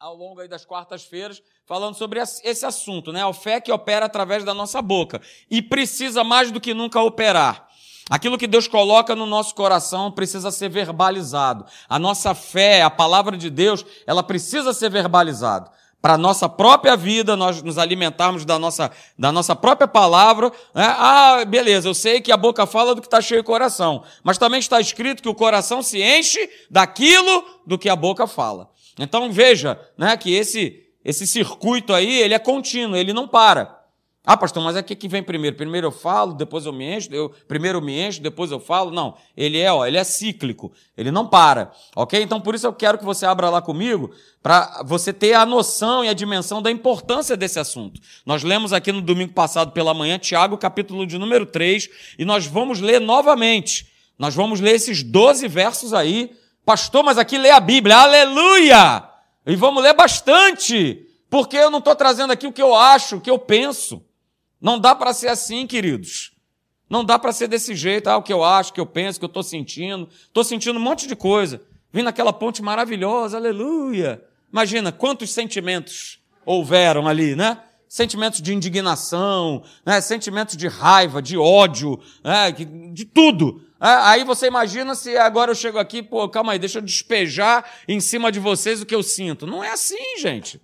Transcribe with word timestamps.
ao 0.00 0.16
longo 0.16 0.48
das 0.48 0.64
quartas-feiras, 0.64 1.42
falando 1.66 1.94
sobre 1.94 2.20
esse 2.20 2.64
assunto, 2.64 3.12
né? 3.12 3.22
A 3.22 3.32
fé 3.34 3.60
que 3.60 3.70
opera 3.70 4.06
através 4.06 4.42
da 4.42 4.54
nossa 4.54 4.80
boca. 4.80 5.20
E 5.50 5.60
precisa 5.60 6.24
mais 6.24 6.50
do 6.50 6.58
que 6.58 6.72
nunca 6.72 7.02
operar. 7.02 7.68
Aquilo 8.08 8.38
que 8.38 8.46
Deus 8.46 8.66
coloca 8.66 9.14
no 9.14 9.26
nosso 9.26 9.54
coração 9.54 10.10
precisa 10.10 10.50
ser 10.50 10.70
verbalizado. 10.70 11.66
A 11.86 11.98
nossa 11.98 12.34
fé, 12.34 12.80
a 12.80 12.88
palavra 12.88 13.36
de 13.36 13.50
Deus, 13.50 13.84
ela 14.06 14.22
precisa 14.22 14.72
ser 14.72 14.88
verbalizada. 14.88 15.70
Para 16.00 16.14
a 16.14 16.18
nossa 16.18 16.48
própria 16.48 16.96
vida, 16.96 17.36
nós 17.36 17.62
nos 17.62 17.76
alimentarmos 17.76 18.46
da 18.46 18.58
nossa, 18.58 18.90
da 19.18 19.30
nossa 19.30 19.54
própria 19.54 19.86
palavra. 19.86 20.50
Né? 20.74 20.94
Ah, 20.96 21.44
beleza, 21.46 21.86
eu 21.86 21.94
sei 21.94 22.22
que 22.22 22.32
a 22.32 22.38
boca 22.38 22.64
fala 22.64 22.94
do 22.94 23.02
que 23.02 23.06
está 23.06 23.20
cheio 23.20 23.42
o 23.42 23.44
coração. 23.44 24.02
Mas 24.24 24.38
também 24.38 24.60
está 24.60 24.80
escrito 24.80 25.22
que 25.22 25.28
o 25.28 25.34
coração 25.34 25.82
se 25.82 26.02
enche 26.02 26.48
daquilo 26.70 27.44
do 27.66 27.78
que 27.78 27.90
a 27.90 27.94
boca 27.94 28.26
fala. 28.26 28.70
Então 28.98 29.30
veja 29.30 29.80
né, 29.96 30.16
que 30.16 30.34
esse, 30.34 30.82
esse 31.04 31.26
circuito 31.26 31.92
aí, 31.92 32.20
ele 32.20 32.34
é 32.34 32.38
contínuo, 32.38 32.96
ele 32.96 33.12
não 33.12 33.26
para. 33.26 33.80
Ah, 34.22 34.36
pastor, 34.36 34.62
mas 34.62 34.76
é 34.76 34.80
o 34.80 34.84
que 34.84 35.08
vem 35.08 35.22
primeiro? 35.22 35.56
Primeiro 35.56 35.86
eu 35.86 35.90
falo, 35.90 36.34
depois 36.34 36.66
eu 36.66 36.72
me 36.74 36.84
encho, 36.84 37.08
eu, 37.10 37.30
primeiro 37.48 37.78
eu 37.78 37.82
me 37.82 37.98
encho, 37.98 38.20
depois 38.20 38.50
eu 38.50 38.60
falo. 38.60 38.90
Não, 38.90 39.16
ele 39.34 39.58
é, 39.58 39.72
ó, 39.72 39.86
ele 39.86 39.96
é 39.96 40.04
cíclico, 40.04 40.70
ele 40.94 41.10
não 41.10 41.26
para, 41.26 41.72
ok? 41.96 42.22
Então 42.22 42.38
por 42.38 42.54
isso 42.54 42.66
eu 42.66 42.72
quero 42.72 42.98
que 42.98 43.04
você 43.04 43.24
abra 43.24 43.48
lá 43.48 43.62
comigo 43.62 44.10
para 44.42 44.82
você 44.84 45.10
ter 45.10 45.32
a 45.32 45.46
noção 45.46 46.04
e 46.04 46.08
a 46.08 46.12
dimensão 46.12 46.60
da 46.60 46.70
importância 46.70 47.34
desse 47.34 47.58
assunto. 47.58 47.98
Nós 48.26 48.42
lemos 48.42 48.74
aqui 48.74 48.92
no 48.92 49.00
domingo 49.00 49.32
passado 49.32 49.72
pela 49.72 49.94
manhã, 49.94 50.18
Tiago, 50.18 50.58
capítulo 50.58 51.06
de 51.06 51.16
número 51.16 51.46
3, 51.46 51.88
e 52.18 52.24
nós 52.24 52.46
vamos 52.46 52.78
ler 52.78 53.00
novamente. 53.00 53.88
Nós 54.18 54.34
vamos 54.34 54.60
ler 54.60 54.74
esses 54.74 55.02
12 55.02 55.48
versos 55.48 55.94
aí. 55.94 56.30
Pastor, 56.64 57.02
mas 57.02 57.18
aqui 57.18 57.38
lê 57.38 57.50
a 57.50 57.60
Bíblia, 57.60 57.96
aleluia! 57.96 59.08
E 59.46 59.56
vamos 59.56 59.82
ler 59.82 59.94
bastante, 59.94 61.06
porque 61.28 61.56
eu 61.56 61.70
não 61.70 61.78
estou 61.78 61.94
trazendo 61.94 62.32
aqui 62.32 62.46
o 62.46 62.52
que 62.52 62.62
eu 62.62 62.74
acho, 62.74 63.16
o 63.16 63.20
que 63.20 63.30
eu 63.30 63.38
penso. 63.38 64.04
Não 64.60 64.78
dá 64.78 64.94
para 64.94 65.14
ser 65.14 65.28
assim, 65.28 65.66
queridos. 65.66 66.32
Não 66.88 67.04
dá 67.04 67.18
para 67.18 67.32
ser 67.32 67.48
desse 67.48 67.74
jeito, 67.74 68.08
ah, 68.08 68.16
o 68.16 68.22
que 68.22 68.32
eu 68.32 68.44
acho, 68.44 68.70
o 68.70 68.74
que 68.74 68.80
eu 68.80 68.86
penso, 68.86 69.16
o 69.16 69.20
que 69.20 69.24
eu 69.24 69.28
estou 69.28 69.42
sentindo. 69.42 70.08
Estou 70.26 70.44
sentindo 70.44 70.78
um 70.78 70.82
monte 70.82 71.06
de 71.06 71.16
coisa. 71.16 71.62
Vim 71.92 72.02
naquela 72.02 72.32
ponte 72.32 72.62
maravilhosa, 72.62 73.36
aleluia. 73.36 74.22
Imagina 74.52 74.92
quantos 74.92 75.32
sentimentos 75.32 76.20
houveram 76.44 77.06
ali, 77.06 77.34
né? 77.34 77.58
Sentimentos 77.90 78.40
de 78.40 78.54
indignação, 78.54 79.64
né? 79.84 80.00
sentimentos 80.00 80.56
de 80.56 80.68
raiva, 80.68 81.20
de 81.20 81.36
ódio, 81.36 82.00
né? 82.22 82.52
de 82.52 83.04
tudo. 83.04 83.66
É, 83.80 83.88
aí 83.88 84.22
você 84.22 84.46
imagina 84.46 84.94
se 84.94 85.16
agora 85.16 85.50
eu 85.50 85.56
chego 85.56 85.76
aqui, 85.76 86.00
pô, 86.00 86.28
calma 86.28 86.52
aí, 86.52 86.58
deixa 86.60 86.78
eu 86.78 86.82
despejar 86.82 87.68
em 87.88 87.98
cima 87.98 88.30
de 88.30 88.38
vocês 88.38 88.80
o 88.80 88.86
que 88.86 88.94
eu 88.94 89.02
sinto. 89.02 89.44
Não 89.44 89.64
é 89.64 89.72
assim, 89.72 90.18
gente. 90.20 90.60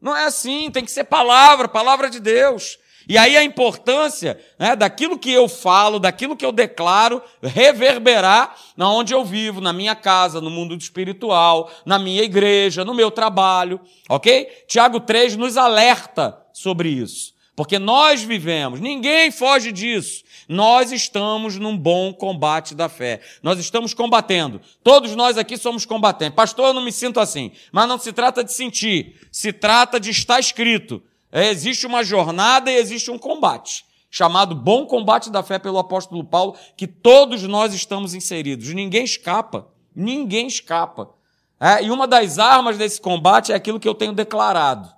Não 0.00 0.16
é 0.16 0.24
assim, 0.24 0.70
tem 0.70 0.82
que 0.82 0.90
ser 0.90 1.04
palavra, 1.04 1.68
palavra 1.68 2.08
de 2.08 2.20
Deus. 2.20 2.78
E 3.08 3.16
aí 3.16 3.36
a 3.36 3.44
importância 3.44 4.38
né, 4.58 4.74
daquilo 4.74 5.18
que 5.18 5.30
eu 5.30 5.48
falo, 5.48 6.00
daquilo 6.00 6.36
que 6.36 6.44
eu 6.44 6.50
declaro, 6.50 7.22
reverberar 7.42 8.56
na 8.76 8.90
onde 8.90 9.14
eu 9.14 9.24
vivo, 9.24 9.60
na 9.60 9.72
minha 9.72 9.94
casa, 9.94 10.40
no 10.40 10.50
mundo 10.50 10.74
espiritual, 10.74 11.70
na 11.84 11.98
minha 11.98 12.22
igreja, 12.22 12.84
no 12.84 12.94
meu 12.94 13.10
trabalho, 13.10 13.80
ok? 14.08 14.46
Tiago 14.66 15.00
3 15.00 15.36
nos 15.36 15.56
alerta 15.56 16.36
sobre 16.52 16.88
isso. 16.88 17.36
Porque 17.54 17.78
nós 17.78 18.22
vivemos, 18.22 18.80
ninguém 18.80 19.30
foge 19.30 19.72
disso. 19.72 20.22
Nós 20.46 20.92
estamos 20.92 21.56
num 21.56 21.76
bom 21.76 22.12
combate 22.12 22.74
da 22.74 22.88
fé. 22.88 23.20
Nós 23.42 23.58
estamos 23.58 23.94
combatendo. 23.94 24.60
Todos 24.84 25.16
nós 25.16 25.38
aqui 25.38 25.56
somos 25.56 25.86
combatentes. 25.86 26.36
Pastor, 26.36 26.68
eu 26.68 26.74
não 26.74 26.84
me 26.84 26.92
sinto 26.92 27.18
assim. 27.18 27.50
Mas 27.72 27.88
não 27.88 27.98
se 27.98 28.12
trata 28.12 28.44
de 28.44 28.52
sentir, 28.52 29.26
se 29.32 29.52
trata 29.52 29.98
de 29.98 30.10
estar 30.10 30.38
escrito. 30.38 31.02
É, 31.36 31.50
existe 31.50 31.86
uma 31.86 32.02
jornada 32.02 32.72
e 32.72 32.76
existe 32.76 33.10
um 33.10 33.18
combate, 33.18 33.84
chamado 34.10 34.54
Bom 34.54 34.86
Combate 34.86 35.28
da 35.28 35.42
Fé 35.42 35.58
pelo 35.58 35.76
apóstolo 35.76 36.24
Paulo, 36.24 36.56
que 36.74 36.86
todos 36.86 37.42
nós 37.42 37.74
estamos 37.74 38.14
inseridos. 38.14 38.72
Ninguém 38.72 39.04
escapa. 39.04 39.68
Ninguém 39.94 40.46
escapa. 40.46 41.10
É, 41.60 41.84
e 41.84 41.90
uma 41.90 42.06
das 42.06 42.38
armas 42.38 42.78
desse 42.78 42.98
combate 42.98 43.52
é 43.52 43.54
aquilo 43.54 43.78
que 43.78 43.86
eu 43.86 43.94
tenho 43.94 44.14
declarado. 44.14 44.88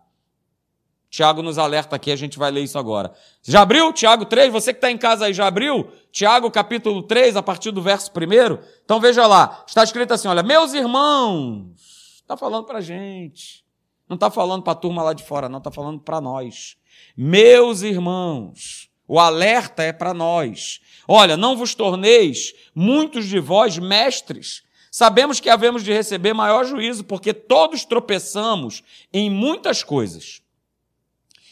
Tiago 1.10 1.42
nos 1.42 1.58
alerta 1.58 1.96
aqui, 1.96 2.12
a 2.12 2.16
gente 2.16 2.38
vai 2.38 2.52
ler 2.52 2.62
isso 2.62 2.78
agora. 2.78 3.12
Já 3.42 3.62
abriu? 3.62 3.92
Tiago 3.92 4.24
3, 4.24 4.52
você 4.52 4.72
que 4.72 4.78
está 4.78 4.92
em 4.92 4.96
casa 4.96 5.24
aí, 5.24 5.34
já 5.34 5.48
abriu? 5.48 5.90
Tiago 6.12 6.48
capítulo 6.52 7.02
3, 7.02 7.34
a 7.34 7.42
partir 7.42 7.72
do 7.72 7.82
verso 7.82 8.12
1. 8.12 8.58
Então 8.84 9.00
veja 9.00 9.26
lá, 9.26 9.64
está 9.66 9.82
escrito 9.82 10.14
assim: 10.14 10.28
olha, 10.28 10.44
meus 10.44 10.72
irmãos, 10.72 11.74
está 12.22 12.36
falando 12.36 12.64
para 12.64 12.78
a 12.78 12.82
gente. 12.82 13.66
Não 14.08 14.14
está 14.14 14.30
falando 14.30 14.62
para 14.62 14.72
a 14.72 14.76
turma 14.76 15.02
lá 15.02 15.12
de 15.12 15.22
fora, 15.22 15.48
não, 15.48 15.58
está 15.58 15.70
falando 15.70 16.00
para 16.00 16.20
nós. 16.20 16.76
Meus 17.16 17.82
irmãos, 17.82 18.88
o 19.06 19.20
alerta 19.20 19.82
é 19.82 19.92
para 19.92 20.14
nós. 20.14 20.80
Olha, 21.06 21.36
não 21.36 21.56
vos 21.56 21.74
torneis, 21.74 22.54
muitos 22.74 23.26
de 23.26 23.38
vós, 23.38 23.76
mestres. 23.78 24.62
Sabemos 24.91 25.41
que 25.41 25.50
havemos 25.50 25.84
de 25.84 25.92
receber 25.92 26.32
maior 26.32 26.64
juízo, 26.64 27.04
porque 27.04 27.34
todos 27.34 27.84
tropeçamos 27.84 28.82
em 29.12 29.28
muitas 29.28 29.82
coisas. 29.82 30.40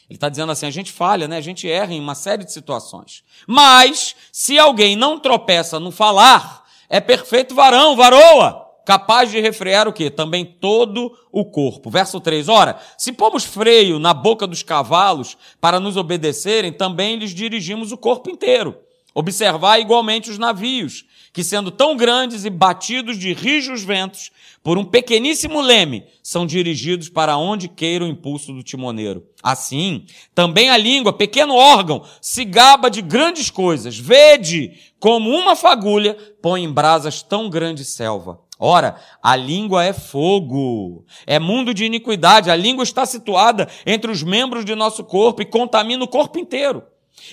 Ele 0.09 0.17
está 0.17 0.29
dizendo 0.29 0.53
assim: 0.53 0.67
a 0.67 0.71
gente 0.71 0.91
falha, 0.91 1.29
né? 1.29 1.37
a 1.37 1.43
gente 1.43 1.69
erra 1.69 1.93
em 1.93 2.01
uma 2.01 2.15
série 2.15 2.45
de 2.45 2.53
situações. 2.53 3.23
Mas, 3.47 4.17
se 4.33 4.59
alguém 4.59 4.97
não 4.97 5.19
tropeça 5.19 5.79
no 5.79 5.91
falar, 5.91 6.65
é 6.89 7.01
perfeito 7.01 7.55
varão, 7.55 7.97
varoa 7.97 8.66
capaz 8.87 9.33
de 9.33 9.41
refrear 9.41 9.89
o 9.89 9.93
quê? 9.93 10.09
Também 10.09 10.45
todo 10.45 11.13
o 11.33 11.45
corpo. 11.45 11.91
Verso 11.91 12.21
3. 12.21 12.49
Ora, 12.49 12.79
se 12.97 13.13
pomos 13.13 13.45
freio 13.45 13.99
na 13.99 14.15
boca 14.15 14.47
dos 14.47 14.63
cavalos 14.63 15.37
para 15.61 15.81
nos 15.81 15.97
obedecerem, 15.97 16.73
também 16.73 17.17
lhes 17.17 17.35
dirigimos 17.35 17.91
o 17.91 17.99
corpo 17.99 18.31
inteiro. 18.31 18.79
Observar 19.19 19.81
igualmente 19.81 20.29
os 20.29 20.37
navios, 20.37 21.07
que 21.33 21.43
sendo 21.43 21.71
tão 21.71 21.97
grandes 21.97 22.45
e 22.45 22.51
batidos 22.51 23.19
de 23.19 23.33
rijos 23.33 23.83
ventos, 23.83 24.31
por 24.63 24.77
um 24.77 24.85
pequeníssimo 24.85 25.59
leme, 25.59 26.05
são 26.23 26.45
dirigidos 26.45 27.09
para 27.09 27.39
onde 27.39 27.67
queira 27.67 28.05
o 28.05 28.07
impulso 28.07 28.53
do 28.53 28.63
timoneiro. 28.63 29.25
Assim, 29.43 30.05
também 30.35 30.69
a 30.69 30.77
língua, 30.77 31.15
pequeno 31.15 31.55
órgão, 31.55 32.05
se 32.21 32.45
gaba 32.45 32.91
de 32.91 33.01
grandes 33.01 33.49
coisas. 33.49 33.97
Vede 33.97 34.75
como 35.01 35.31
uma 35.31 35.57
fagulha 35.57 36.15
põe 36.43 36.65
em 36.65 36.71
brasas 36.71 37.23
tão 37.23 37.49
grande 37.49 37.87
selva. 37.87 38.39
Ora, 38.59 38.97
a 39.23 39.35
língua 39.35 39.83
é 39.83 39.95
fogo, 39.95 41.07
é 41.27 41.39
mundo 41.39 41.73
de 41.73 41.87
iniquidade. 41.87 42.51
A 42.51 42.57
língua 42.57 42.85
está 42.85 43.07
situada 43.07 43.67
entre 43.87 44.11
os 44.11 44.23
membros 44.23 44.63
de 44.63 44.75
nosso 44.75 45.03
corpo 45.05 45.41
e 45.41 45.47
contamina 45.47 46.05
o 46.05 46.09
corpo 46.09 46.39
inteiro. 46.39 46.83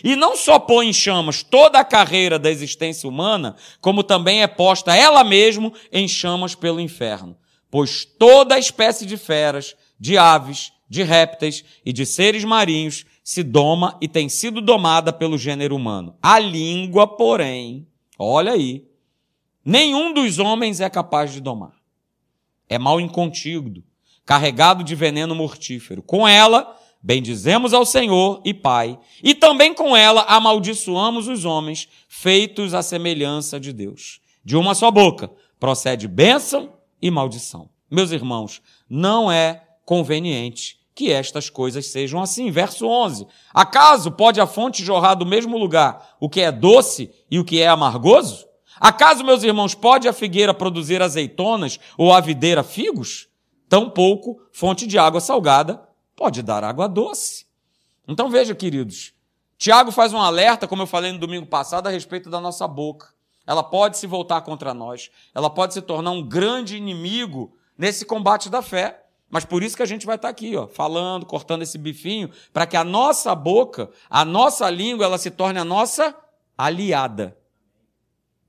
E 0.03 0.15
não 0.15 0.35
só 0.35 0.57
põe 0.59 0.87
em 0.87 0.93
chamas 0.93 1.43
toda 1.43 1.79
a 1.79 1.83
carreira 1.85 2.39
da 2.39 2.49
existência 2.49 3.07
humana, 3.07 3.55
como 3.81 4.03
também 4.03 4.41
é 4.41 4.47
posta 4.47 4.95
ela 4.95 5.23
mesma 5.23 5.71
em 5.91 6.07
chamas 6.07 6.55
pelo 6.55 6.79
inferno. 6.79 7.37
Pois 7.69 8.05
toda 8.05 8.57
espécie 8.57 9.05
de 9.05 9.17
feras, 9.17 9.75
de 9.99 10.17
aves, 10.17 10.71
de 10.89 11.03
répteis 11.03 11.63
e 11.85 11.91
de 11.91 12.05
seres 12.05 12.43
marinhos 12.43 13.05
se 13.23 13.41
doma 13.41 13.97
e 14.01 14.07
tem 14.07 14.29
sido 14.29 14.61
domada 14.61 15.11
pelo 15.13 15.37
gênero 15.37 15.75
humano. 15.75 16.15
A 16.21 16.37
língua, 16.37 17.07
porém, 17.07 17.87
olha 18.19 18.51
aí, 18.51 18.85
nenhum 19.63 20.13
dos 20.13 20.39
homens 20.39 20.81
é 20.81 20.89
capaz 20.89 21.31
de 21.31 21.39
domar. 21.39 21.73
É 22.69 22.77
mal 22.77 22.99
incontido, 22.99 23.83
carregado 24.25 24.83
de 24.83 24.93
veneno 24.93 25.33
mortífero. 25.33 26.03
Com 26.03 26.27
ela, 26.27 26.77
bendizemos 27.03 27.73
ao 27.73 27.85
Senhor 27.85 28.41
e 28.45 28.53
Pai, 28.53 28.97
e 29.21 29.35
também 29.35 29.73
com 29.73 29.95
ela 29.95 30.21
amaldiçoamos 30.21 31.27
os 31.27 31.43
homens, 31.43 31.89
feitos 32.07 32.73
à 32.73 32.81
semelhança 32.81 33.59
de 33.59 33.73
Deus. 33.73 34.21
De 34.43 34.55
uma 34.55 34.73
só 34.73 34.89
boca 34.89 35.29
procede 35.59 36.07
bênção 36.07 36.73
e 37.01 37.11
maldição. 37.11 37.69
Meus 37.91 38.11
irmãos, 38.11 38.61
não 38.89 39.31
é 39.31 39.63
conveniente 39.85 40.79
que 40.95 41.11
estas 41.11 41.49
coisas 41.49 41.87
sejam 41.87 42.21
assim. 42.21 42.51
Verso 42.51 42.87
11. 42.87 43.27
Acaso 43.53 44.11
pode 44.11 44.41
a 44.41 44.47
fonte 44.47 44.83
jorrar 44.83 45.15
do 45.15 45.25
mesmo 45.25 45.57
lugar 45.57 46.15
o 46.19 46.29
que 46.29 46.41
é 46.41 46.51
doce 46.51 47.11
e 47.29 47.39
o 47.39 47.45
que 47.45 47.61
é 47.61 47.67
amargoso? 47.67 48.45
Acaso, 48.79 49.23
meus 49.23 49.43
irmãos, 49.43 49.73
pode 49.73 50.07
a 50.07 50.13
figueira 50.13 50.53
produzir 50.53 51.01
azeitonas 51.01 51.79
ou 51.97 52.11
a 52.11 52.19
videira 52.19 52.63
figos? 52.63 53.27
Tampouco 53.69 54.39
fonte 54.51 54.85
de 54.85 54.97
água 54.97 55.21
salgada 55.21 55.81
pode 56.15 56.41
dar 56.41 56.63
água 56.63 56.87
doce. 56.87 57.45
Então 58.07 58.29
veja, 58.29 58.53
queridos, 58.53 59.13
Tiago 59.57 59.91
faz 59.91 60.13
um 60.13 60.19
alerta, 60.19 60.67
como 60.67 60.81
eu 60.81 60.87
falei 60.87 61.11
no 61.11 61.19
domingo 61.19 61.45
passado, 61.45 61.87
a 61.87 61.89
respeito 61.89 62.29
da 62.29 62.39
nossa 62.39 62.67
boca. 62.67 63.13
Ela 63.45 63.63
pode 63.63 63.97
se 63.97 64.07
voltar 64.07 64.41
contra 64.41 64.73
nós, 64.73 65.09
ela 65.33 65.49
pode 65.49 65.73
se 65.73 65.81
tornar 65.81 66.11
um 66.11 66.27
grande 66.27 66.77
inimigo 66.77 67.55
nesse 67.77 68.05
combate 68.05 68.49
da 68.49 68.61
fé. 68.61 69.01
Mas 69.29 69.45
por 69.45 69.63
isso 69.63 69.75
que 69.75 69.81
a 69.81 69.87
gente 69.87 70.05
vai 70.05 70.15
estar 70.15 70.29
aqui, 70.29 70.55
ó, 70.55 70.67
falando, 70.67 71.25
cortando 71.25 71.63
esse 71.63 71.77
bifinho, 71.77 72.29
para 72.51 72.67
que 72.67 72.77
a 72.77 72.83
nossa 72.83 73.33
boca, 73.33 73.89
a 74.09 74.23
nossa 74.23 74.69
língua, 74.69 75.05
ela 75.05 75.17
se 75.17 75.31
torne 75.31 75.59
a 75.59 75.65
nossa 75.65 76.15
aliada 76.57 77.35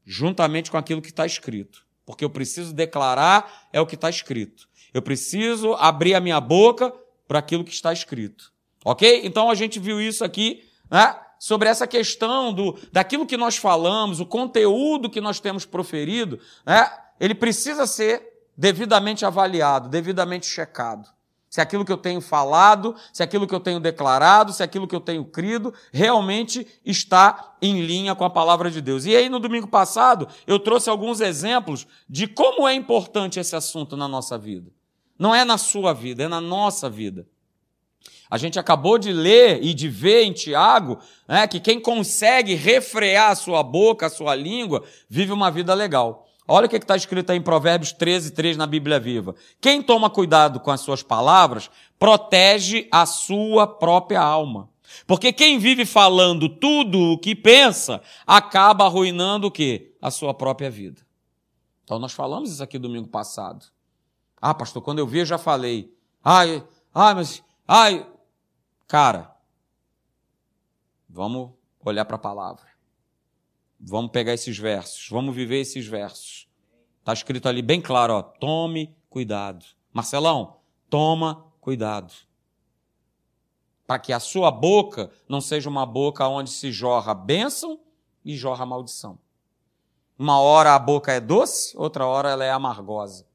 juntamente 0.05 0.71
com 0.71 0.77
aquilo 0.77 1.01
que 1.01 1.09
está 1.09 1.25
escrito. 1.25 1.85
Porque 2.05 2.25
eu 2.25 2.31
preciso 2.31 2.75
declarar 2.75 3.69
é 3.73 3.81
o 3.81 3.87
que 3.87 3.95
está 3.95 4.11
escrito. 4.11 4.69
Eu 4.93 5.01
preciso 5.01 5.75
abrir 5.75 6.15
a 6.15 6.21
minha 6.21 6.41
boca 6.41 6.93
para 7.27 7.39
aquilo 7.39 7.65
que 7.65 7.73
está 7.73 7.93
escrito. 7.93 8.53
Ok? 8.85 9.23
Então 9.25 9.51
a 9.51 9.55
gente 9.55 9.79
viu 9.79 10.01
isso 10.01 10.25
aqui, 10.25 10.63
né? 10.91 11.19
Sobre 11.39 11.69
essa 11.69 11.87
questão 11.87 12.53
do, 12.53 12.79
daquilo 12.93 13.27
que 13.27 13.37
nós 13.37 13.57
falamos, 13.57 14.21
o 14.21 14.27
conteúdo 14.27 15.11
que 15.11 15.21
nós 15.21 15.41
temos 15.41 15.67
proferido, 15.67 16.39
né? 16.65 16.91
Ele 17.19 17.35
precisa 17.35 17.87
ser 17.87 18.23
devidamente 18.57 19.25
avaliado, 19.25 19.89
devidamente 19.89 20.47
checado. 20.47 21.09
Se 21.55 21.61
aquilo 21.61 21.85
que 21.85 21.93
eu 21.93 21.97
tenho 21.97 22.21
falado, 22.21 22.97
se 23.13 23.23
aquilo 23.23 23.47
que 23.47 23.55
eu 23.55 23.61
tenho 23.61 23.79
declarado, 23.79 24.53
se 24.53 24.63
aquilo 24.63 24.89
que 24.89 24.95
eu 24.97 25.01
tenho 25.01 25.25
crido 25.25 25.73
realmente 25.93 26.67
está 26.85 27.55
em 27.63 27.81
linha 27.81 28.13
com 28.15 28.25
a 28.25 28.31
palavra 28.31 28.69
de 28.71 28.81
Deus. 28.81 29.05
E 29.05 29.15
aí, 29.15 29.29
no 29.29 29.39
domingo 29.39 29.69
passado, 29.69 30.27
eu 30.49 30.59
trouxe 30.59 30.91
alguns 30.91 31.21
exemplos 31.21 31.87
de 32.09 32.27
como 32.27 32.67
é 32.67 32.75
importante 32.75 33.39
esse 33.39 33.55
assunto 33.55 33.97
na 33.97 34.09
nossa 34.09 34.37
vida. 34.37 34.73
Não 35.19 35.35
é 35.35 35.45
na 35.45 35.59
sua 35.59 35.93
vida, 35.93 36.25
é 36.25 36.29
na 36.29 36.41
nossa 36.41 36.89
vida. 36.91 37.27
A 38.31 38.39
gente 38.39 38.59
acabou 38.59 38.99
de 38.99 39.13
ler 39.13 39.63
e 39.63 39.73
de 39.73 39.89
ver 39.89 40.25
em 40.25 40.33
Tiago 40.33 40.99
né, 41.29 41.47
que 41.47 41.61
quem 41.61 41.79
consegue 41.79 42.55
refrear 42.55 43.31
a 43.31 43.35
sua 43.35 43.63
boca, 43.63 44.07
a 44.07 44.11
sua 44.11 44.35
língua, 44.35 44.83
vive 45.09 45.33
uma 45.33 45.51
vida 45.51 45.73
legal. 45.75 46.27
Olha 46.47 46.67
o 46.67 46.69
que 46.69 46.77
está 46.77 46.97
escrito 46.97 47.31
aí 47.31 47.39
em 47.39 47.43
Provérbios 47.43 47.93
13, 47.93 48.33
3 48.33 48.57
na 48.57 48.67
Bíblia 48.67 49.01
Viva. 49.01 49.35
Quem 49.61 49.83
toma 49.83 50.11
cuidado 50.11 50.61
com 50.61 50.71
as 50.71 50.81
suas 50.81 51.03
palavras, 51.03 51.71
protege 51.99 52.87
a 52.91 53.07
sua 53.07 53.67
própria 53.67 54.21
alma. 54.21 54.69
Porque 55.07 55.33
quem 55.33 55.59
vive 55.59 55.87
falando 55.87 56.49
tudo 56.49 57.13
o 57.13 57.19
que 57.19 57.35
pensa, 57.35 58.03
acaba 58.27 58.85
arruinando 58.85 59.47
o 59.47 59.51
quê? 59.51 59.95
A 60.01 60.11
sua 60.11 60.35
própria 60.35 60.71
vida. 60.71 61.01
Então 61.83 61.99
nós 61.99 62.13
falamos 62.13 62.51
isso 62.51 62.63
aqui 62.63 62.79
domingo 62.79 63.09
passado. 63.09 63.67
Ah, 64.47 64.53
pastor, 64.53 64.83
quando 64.83 64.99
eu 64.99 65.07
vi 65.07 65.21
eu 65.21 65.25
já 65.25 65.39
falei. 65.39 65.91
Ai, 66.23 66.63
ai, 66.95 67.15
mas, 67.15 67.43
ai. 67.67 68.07
Cara, 68.87 69.35
vamos 71.09 71.53
olhar 71.83 72.05
para 72.05 72.17
a 72.17 72.19
palavra. 72.19 72.67
Vamos 73.81 74.11
pegar 74.11 74.35
esses 74.35 74.59
versos, 74.59 75.09
vamos 75.09 75.35
viver 75.35 75.61
esses 75.63 75.87
versos. 75.87 76.47
Está 76.99 77.15
escrito 77.15 77.49
ali 77.49 77.63
bem 77.63 77.81
claro, 77.81 78.13
ó, 78.13 78.23
tome 78.23 78.95
cuidado. 79.09 79.65
Marcelão, 79.91 80.59
toma 80.91 81.47
cuidado. 81.59 82.13
Para 83.87 83.99
que 83.99 84.13
a 84.13 84.21
sua 84.21 84.51
boca 84.51 85.11
não 85.27 85.41
seja 85.41 85.71
uma 85.71 85.87
boca 85.87 86.29
onde 86.29 86.51
se 86.51 86.71
jorra 86.71 87.15
bênção 87.15 87.81
e 88.23 88.37
jorra 88.37 88.67
maldição. 88.67 89.19
Uma 90.19 90.39
hora 90.39 90.75
a 90.75 90.79
boca 90.79 91.13
é 91.13 91.19
doce, 91.19 91.75
outra 91.79 92.07
hora 92.07 92.29
ela 92.29 92.45
é 92.45 92.51
amargosa. 92.51 93.27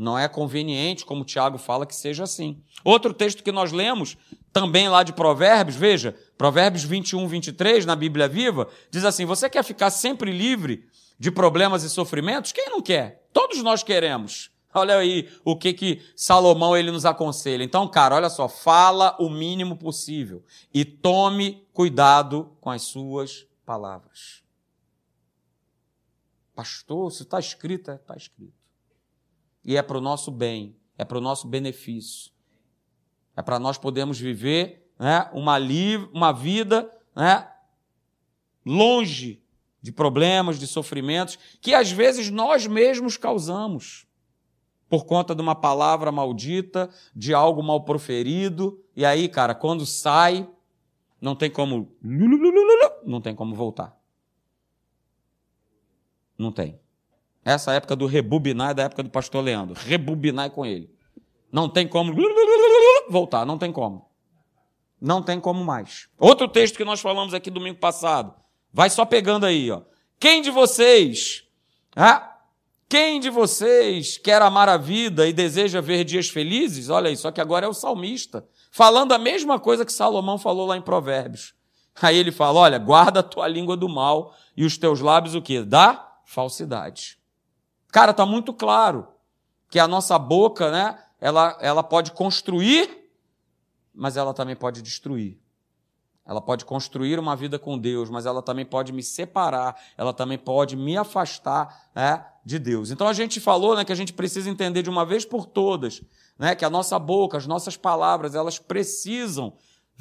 Não 0.00 0.18
é 0.18 0.26
conveniente, 0.26 1.04
como 1.04 1.26
Tiago 1.26 1.58
fala, 1.58 1.84
que 1.84 1.94
seja 1.94 2.24
assim. 2.24 2.62
Outro 2.82 3.12
texto 3.12 3.42
que 3.42 3.52
nós 3.52 3.70
lemos, 3.70 4.16
também 4.50 4.88
lá 4.88 5.02
de 5.02 5.12
Provérbios, 5.12 5.76
veja, 5.76 6.16
Provérbios 6.38 6.84
21, 6.84 7.28
23, 7.28 7.84
na 7.84 7.94
Bíblia 7.94 8.26
Viva, 8.26 8.66
diz 8.90 9.04
assim: 9.04 9.26
Você 9.26 9.50
quer 9.50 9.62
ficar 9.62 9.90
sempre 9.90 10.32
livre 10.32 10.88
de 11.18 11.30
problemas 11.30 11.82
e 11.82 11.90
sofrimentos? 11.90 12.50
Quem 12.50 12.70
não 12.70 12.80
quer? 12.80 13.28
Todos 13.30 13.62
nós 13.62 13.82
queremos. 13.82 14.50
Olha 14.72 14.96
aí 14.96 15.28
o 15.44 15.54
que 15.54 15.74
que 15.74 16.02
Salomão 16.16 16.74
ele 16.74 16.90
nos 16.90 17.04
aconselha. 17.04 17.62
Então, 17.62 17.86
cara, 17.86 18.14
olha 18.14 18.30
só, 18.30 18.48
fala 18.48 19.14
o 19.20 19.28
mínimo 19.28 19.76
possível 19.76 20.42
e 20.72 20.82
tome 20.82 21.68
cuidado 21.74 22.56
com 22.58 22.70
as 22.70 22.84
suas 22.84 23.46
palavras. 23.66 24.42
Pastor, 26.54 27.12
se 27.12 27.22
está 27.22 27.38
escrito, 27.38 27.90
está 27.90 28.16
escrito. 28.16 28.59
E 29.64 29.76
é 29.76 29.82
para 29.82 29.98
o 29.98 30.00
nosso 30.00 30.30
bem, 30.30 30.76
é 30.96 31.04
para 31.04 31.18
o 31.18 31.20
nosso 31.20 31.46
benefício. 31.46 32.30
É 33.36 33.42
para 33.42 33.58
nós 33.58 33.78
podermos 33.78 34.18
viver 34.18 34.90
né, 34.98 35.30
uma, 35.32 35.56
uma 36.12 36.32
vida 36.32 36.90
né, 37.14 37.48
longe 38.64 39.42
de 39.80 39.92
problemas, 39.92 40.58
de 40.58 40.66
sofrimentos, 40.66 41.38
que 41.60 41.74
às 41.74 41.90
vezes 41.90 42.30
nós 42.30 42.66
mesmos 42.66 43.16
causamos 43.16 44.06
por 44.90 45.06
conta 45.06 45.34
de 45.34 45.40
uma 45.40 45.54
palavra 45.54 46.10
maldita, 46.10 46.90
de 47.14 47.32
algo 47.32 47.62
mal 47.62 47.84
proferido. 47.84 48.84
E 48.94 49.04
aí, 49.04 49.28
cara, 49.28 49.54
quando 49.54 49.86
sai, 49.86 50.50
não 51.20 51.36
tem 51.36 51.48
como. 51.48 51.96
Não 53.06 53.20
tem 53.20 53.34
como 53.34 53.54
voltar. 53.54 53.96
Não 56.36 56.50
tem. 56.50 56.80
Essa 57.50 57.72
época 57.72 57.96
do 57.96 58.06
rebubinar 58.06 58.70
é 58.70 58.74
da 58.74 58.82
época 58.84 59.02
do 59.02 59.10
pastor 59.10 59.42
Leandro. 59.42 59.74
Rebubinar 59.84 60.50
com 60.50 60.64
ele. 60.64 60.88
Não 61.50 61.68
tem 61.68 61.86
como 61.88 62.14
voltar, 63.08 63.44
não 63.44 63.58
tem 63.58 63.72
como. 63.72 64.08
Não 65.00 65.20
tem 65.20 65.40
como 65.40 65.64
mais. 65.64 66.08
Outro 66.16 66.46
texto 66.46 66.76
que 66.76 66.84
nós 66.84 67.00
falamos 67.00 67.34
aqui 67.34 67.50
domingo 67.50 67.80
passado. 67.80 68.32
Vai 68.72 68.88
só 68.88 69.04
pegando 69.04 69.46
aí, 69.46 69.68
ó. 69.68 69.82
Quem 70.20 70.42
de 70.42 70.50
vocês, 70.50 71.42
ah, 71.96 72.36
quem 72.88 73.18
de 73.18 73.30
vocês 73.30 74.16
quer 74.16 74.40
amar 74.42 74.68
a 74.68 74.76
vida 74.76 75.26
e 75.26 75.32
deseja 75.32 75.80
ver 75.80 76.04
dias 76.04 76.28
felizes? 76.28 76.88
Olha 76.88 77.08
aí, 77.08 77.16
só 77.16 77.32
que 77.32 77.40
agora 77.40 77.66
é 77.66 77.68
o 77.68 77.74
salmista, 77.74 78.46
falando 78.70 79.10
a 79.10 79.18
mesma 79.18 79.58
coisa 79.58 79.84
que 79.84 79.92
Salomão 79.92 80.38
falou 80.38 80.68
lá 80.68 80.76
em 80.76 80.82
Provérbios. 80.82 81.52
Aí 82.00 82.16
ele 82.16 82.30
fala: 82.30 82.60
olha, 82.60 82.78
guarda 82.78 83.20
a 83.20 83.24
tua 83.24 83.48
língua 83.48 83.76
do 83.76 83.88
mal 83.88 84.36
e 84.56 84.64
os 84.64 84.78
teus 84.78 85.00
lábios 85.00 85.34
o 85.34 85.42
quê? 85.42 85.64
Da 85.64 86.14
falsidade. 86.24 87.19
Cara, 87.90 88.12
está 88.12 88.24
muito 88.24 88.52
claro 88.52 89.08
que 89.68 89.78
a 89.78 89.86
nossa 89.86 90.18
boca, 90.18 90.70
né, 90.70 90.98
ela, 91.20 91.56
ela 91.60 91.82
pode 91.82 92.12
construir, 92.12 93.08
mas 93.94 94.16
ela 94.16 94.32
também 94.32 94.56
pode 94.56 94.82
destruir. 94.82 95.38
Ela 96.26 96.40
pode 96.40 96.64
construir 96.64 97.18
uma 97.18 97.34
vida 97.34 97.58
com 97.58 97.78
Deus, 97.78 98.08
mas 98.08 98.26
ela 98.26 98.40
também 98.40 98.64
pode 98.64 98.92
me 98.92 99.02
separar, 99.02 99.76
ela 99.96 100.12
também 100.12 100.38
pode 100.38 100.76
me 100.76 100.96
afastar 100.96 101.90
né, 101.94 102.24
de 102.44 102.58
Deus. 102.58 102.90
Então 102.90 103.08
a 103.08 103.12
gente 103.12 103.40
falou 103.40 103.74
né, 103.74 103.84
que 103.84 103.92
a 103.92 103.96
gente 103.96 104.12
precisa 104.12 104.48
entender 104.48 104.82
de 104.82 104.90
uma 104.90 105.04
vez 105.04 105.24
por 105.24 105.46
todas 105.46 106.02
né, 106.38 106.54
que 106.54 106.64
a 106.64 106.70
nossa 106.70 106.98
boca, 106.98 107.36
as 107.36 107.46
nossas 107.46 107.76
palavras, 107.76 108.34
elas 108.34 108.58
precisam 108.58 109.52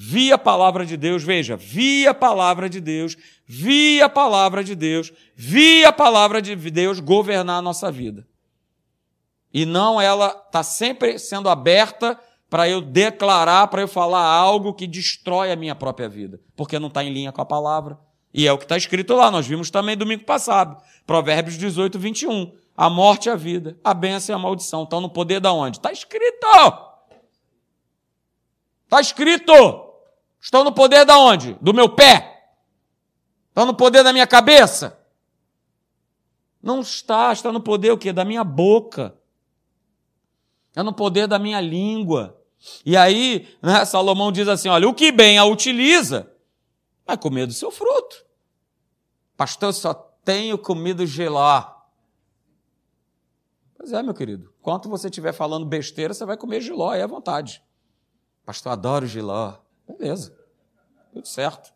via 0.01 0.38
palavra 0.38 0.86
de 0.86 0.96
Deus, 0.96 1.25
veja, 1.25 1.57
via 1.57 2.13
palavra 2.13 2.69
de 2.69 2.80
Deus, 2.80 3.18
via 3.46 4.07
palavra 4.07 4.63
de 4.63 4.74
Deus, 4.74 5.12
via 5.36 5.92
palavra 5.92 6.42
de 6.42 6.56
Deus 6.56 7.01
governar 7.01 7.57
a 7.57 7.62
nossa 7.62 7.92
vida. 7.92 8.25
E 9.54 9.66
não 9.66 10.00
ela 10.00 10.42
está 10.46 10.63
sempre 10.63 11.19
sendo 11.19 11.50
aberta 11.50 12.18
para 12.50 12.69
eu 12.69 12.80
declarar, 12.80 13.68
para 13.68 13.81
eu 13.81 13.90
falar 13.90 14.23
algo 14.23 14.73
que 14.73 14.88
destrói 14.88 15.52
a 15.52 15.56
minha 15.57 15.76
própria 15.76 16.07
vida, 16.07 16.40
porque 16.56 16.80
não 16.80 16.88
está 16.88 17.04
em 17.04 17.12
linha 17.12 17.33
com 17.33 17.42
a 17.42 17.45
palavra. 17.45 18.00
E 18.33 18.47
é 18.47 18.54
o 18.54 18.57
que 18.57 18.64
está 18.64 18.78
escrito 18.78 19.14
lá, 19.16 19.30
nós 19.30 19.45
vimos 19.45 19.69
também 19.69 19.97
domingo 19.97 20.23
passado, 20.23 20.81
Provérbios 21.06 21.57
18, 21.57 22.00
21. 22.00 22.54
A 22.78 22.90
morte 22.90 23.26
e 23.26 23.31
a 23.31 23.35
vida, 23.35 23.78
a 23.83 23.94
bênção 23.94 24.33
e 24.33 24.35
a 24.38 24.40
maldição 24.40 24.83
estão 24.83 25.02
no 25.02 25.09
poder 25.09 25.42
da 25.42 25.52
onde? 25.52 25.78
Está 25.78 25.92
escrito! 25.92 26.47
Está 28.85 29.02
escrito! 29.02 29.89
Estão 30.42 30.64
no 30.64 30.72
poder 30.72 31.06
da 31.06 31.18
onde? 31.18 31.54
Do 31.62 31.74
meu 31.74 31.90
pé? 31.90 32.54
Estão 33.50 33.66
no 33.66 33.74
poder 33.74 34.04
da 34.04 34.14
minha 34.14 34.28
cabeça? 34.28 34.98
Não 36.62 36.81
está, 36.81 37.31
está 37.31 37.52
no 37.52 37.62
poder 37.62 37.92
o 37.92 37.98
quê? 37.98 38.14
Da 38.14 38.24
minha 38.24 38.44
boca. 38.44 39.16
É 40.76 40.84
no 40.84 40.94
poder 40.94 41.28
da 41.28 41.40
minha 41.40 41.60
língua. 41.60 42.38
E 42.86 42.96
aí, 42.96 43.48
né, 43.62 43.84
Salomão 43.86 44.31
diz 44.31 44.48
assim: 44.48 44.69
olha, 44.69 44.88
o 44.88 44.94
que 44.94 45.12
bem 45.12 45.38
a 45.38 45.46
utiliza, 45.46 46.31
vai 47.06 47.18
comer 47.18 47.48
do 47.48 47.54
seu 47.54 47.72
fruto. 47.72 48.26
Pastor, 49.36 49.74
só 49.74 49.94
tenho 49.94 50.58
comido 50.58 51.06
geló. 51.06 51.64
Pois 53.78 53.94
é, 53.94 54.04
meu 54.04 54.14
querido. 54.14 54.54
Enquanto 54.60 54.90
você 54.90 55.08
estiver 55.08 55.31
falando 55.31 55.66
besteira, 55.66 56.14
você 56.14 56.26
vai 56.26 56.36
comer 56.36 56.60
giló, 56.60 56.90
aí 56.90 57.00
é 57.00 57.04
à 57.04 57.08
vontade. 57.08 57.64
Pastor, 58.46 58.74
adoro 58.74 59.08
giló. 59.08 59.56
Beleza. 59.98 60.36
Tudo 61.12 61.28
certo. 61.28 61.74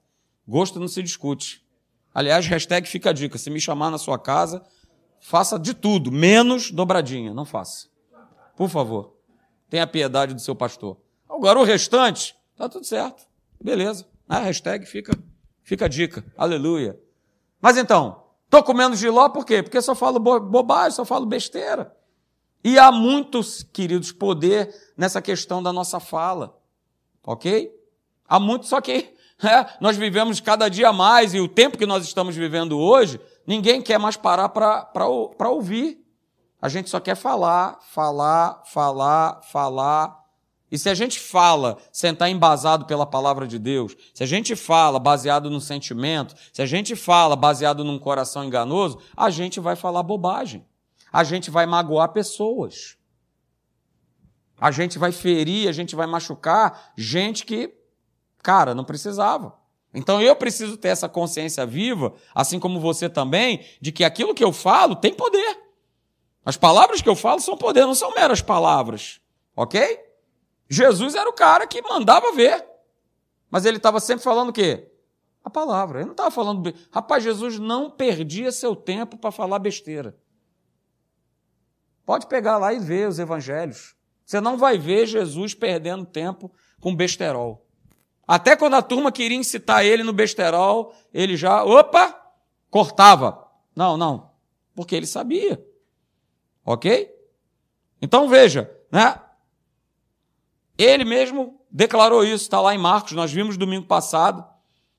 Gosto 0.48 0.80
não 0.80 0.88
se 0.88 1.02
discute. 1.02 1.66
Aliás, 2.14 2.46
hashtag 2.46 2.88
fica 2.88 3.10
a 3.10 3.14
dica. 3.14 3.38
Se 3.38 3.50
me 3.50 3.60
chamar 3.60 3.90
na 3.90 3.98
sua 3.98 4.20
casa, 4.20 4.64
faça 5.20 5.58
de 5.58 5.74
tudo, 5.74 6.12
menos 6.12 6.70
dobradinha. 6.70 7.34
Não 7.34 7.46
faça. 7.46 7.88
Por 8.56 8.70
favor. 8.70 9.16
Tenha 9.70 9.88
piedade 9.88 10.34
do 10.34 10.42
seu 10.42 10.56
pastor. 10.56 10.98
Agora 11.28 11.60
o 11.60 11.64
restante, 11.64 12.36
tá 12.56 12.70
tudo 12.70 12.86
certo. 12.86 13.26
Beleza. 13.62 14.08
A 14.30 14.40
hashtag 14.40 14.86
fica, 14.86 15.18
fica 15.64 15.86
a 15.86 15.88
dica. 15.88 16.24
Aleluia. 16.38 17.00
Mas 17.60 17.78
então, 17.78 18.24
tô 18.50 18.62
comendo 18.62 18.96
giló 18.96 19.30
por 19.30 19.46
quê? 19.46 19.64
Porque 19.64 19.82
só 19.82 19.96
falo 19.96 20.20
bobagem, 20.20 20.96
só 20.96 21.04
falo 21.04 21.26
besteira. 21.26 21.96
E 22.64 22.78
há 22.78 22.92
muitos, 22.92 23.64
queridos, 23.64 24.12
poder 24.12 24.74
nessa 24.96 25.22
questão 25.22 25.64
da 25.64 25.74
nossa 25.74 26.00
fala. 26.00 26.58
Ok? 27.24 27.74
Há 28.28 28.40
muito, 28.40 28.66
só 28.66 28.82
que 28.82 29.14
é, 29.44 29.66
nós 29.80 29.98
vivemos 29.98 30.40
cada 30.40 30.70
dia 30.70 30.92
mais 30.94 31.34
e 31.34 31.40
o 31.40 31.48
tempo 31.48 31.78
que 31.78 31.86
nós 31.86 32.04
estamos 32.04 32.36
vivendo 32.36 32.78
hoje, 32.78 33.20
ninguém 33.46 33.82
quer 33.82 34.00
mais 34.00 34.18
parar 34.18 34.50
para 34.50 35.50
ouvir. 35.50 36.04
A 36.62 36.70
gente 36.70 36.90
só 36.90 37.00
quer 37.00 37.16
falar, 37.16 37.80
falar, 37.92 38.64
falar, 38.66 39.42
falar. 39.52 40.24
E 40.72 40.80
se 40.80 40.90
a 40.90 40.96
gente 40.96 41.20
fala 41.20 41.78
sem 41.92 42.14
estar 42.14 42.30
embasado 42.30 42.86
pela 42.86 43.06
palavra 43.06 43.46
de 43.46 43.60
Deus, 43.60 43.96
se 44.14 44.24
a 44.24 44.26
gente 44.26 44.56
fala 44.56 44.98
baseado 44.98 45.50
no 45.50 45.60
sentimento, 45.60 46.34
se 46.52 46.62
a 46.62 46.66
gente 46.66 46.96
fala 46.96 47.36
baseado 47.36 47.84
num 47.84 48.00
coração 48.00 48.44
enganoso, 48.44 48.98
a 49.16 49.30
gente 49.30 49.60
vai 49.60 49.76
falar 49.76 50.02
bobagem. 50.02 50.66
A 51.12 51.24
gente 51.24 51.52
vai 51.52 51.68
magoar 51.68 52.10
pessoas. 52.10 52.98
A 54.60 54.72
gente 54.72 54.98
vai 54.98 55.12
ferir, 55.12 55.68
a 55.68 55.72
gente 55.72 55.96
vai 55.96 56.08
machucar 56.08 56.94
gente 56.98 57.46
que, 57.46 57.72
cara, 58.44 58.76
não 58.76 58.84
precisava. 58.84 59.58
Então 59.94 60.22
eu 60.22 60.36
preciso 60.36 60.76
ter 60.76 60.90
essa 60.90 61.08
consciência 61.08 61.66
viva, 61.66 62.14
assim 62.36 62.60
como 62.60 62.80
você 62.80 63.10
também, 63.10 63.64
de 63.80 63.92
que 63.92 64.04
aquilo 64.04 64.34
que 64.34 64.44
eu 64.44 64.52
falo 64.52 64.96
tem 64.96 65.14
poder. 65.14 65.64
As 66.46 66.58
palavras 66.58 67.02
que 67.02 67.08
eu 67.08 67.16
falo 67.16 67.40
são 67.40 67.58
poder, 67.58 67.86
não 67.86 67.96
são 67.96 68.14
meras 68.14 68.42
palavras. 68.42 69.22
Ok? 69.56 70.00
Jesus 70.70 71.16
era 71.16 71.30
o 71.30 71.34
cara 71.34 71.66
que 71.66 71.82
mandava 71.82 72.34
ver. 72.34 72.66
Mas 73.50 73.66
ele 73.66 73.78
estava 73.78 74.00
sempre 74.00 74.24
falando 74.24 74.50
o 74.50 74.54
quê? 74.54 74.92
A 75.44 75.50
palavra. 75.50 76.00
Ele 76.00 76.06
não 76.06 76.14
estava 76.14 76.32
falando. 76.32 76.74
Rapaz, 76.92 77.24
Jesus 77.24 77.60
não 77.60 77.92
perdia 77.92 78.52
seu 78.52 78.76
tempo 78.76 79.18
para 79.18 79.32
falar 79.32 79.60
besteira. 79.60 80.18
Pode 82.06 82.28
pegar 82.28 82.58
lá 82.58 82.74
e 82.74 82.80
ver 82.80 83.08
os 83.08 83.20
evangelhos. 83.20 83.96
Você 84.26 84.42
não 84.42 84.58
vai 84.58 84.78
ver 84.78 85.06
Jesus 85.06 85.54
perdendo 85.54 86.06
tempo 86.06 86.52
com 86.82 86.96
besterol. 86.96 87.63
Até 88.28 88.56
quando 88.56 88.76
a 88.76 88.82
turma 88.82 89.12
queria 89.12 89.38
incitar 89.38 89.86
ele 89.86 90.04
no 90.04 90.14
besterol, 90.14 90.96
ele 91.14 91.36
já, 91.36 91.64
opa, 91.64 92.20
cortava. 92.70 93.48
Não, 93.76 93.98
não, 93.98 94.32
porque 94.76 94.96
ele 94.96 95.06
sabia. 95.06 95.64
Ok? 96.66 97.14
Então 98.02 98.30
veja, 98.30 98.72
né? 98.92 99.20
Ele 100.78 101.04
mesmo 101.04 101.60
declarou 101.70 102.24
isso, 102.24 102.44
está 102.44 102.60
lá 102.62 102.74
em 102.74 102.78
Marcos, 102.78 103.14
nós 103.14 103.32
vimos 103.32 103.58
domingo 103.58 103.86
passado, 103.86 104.46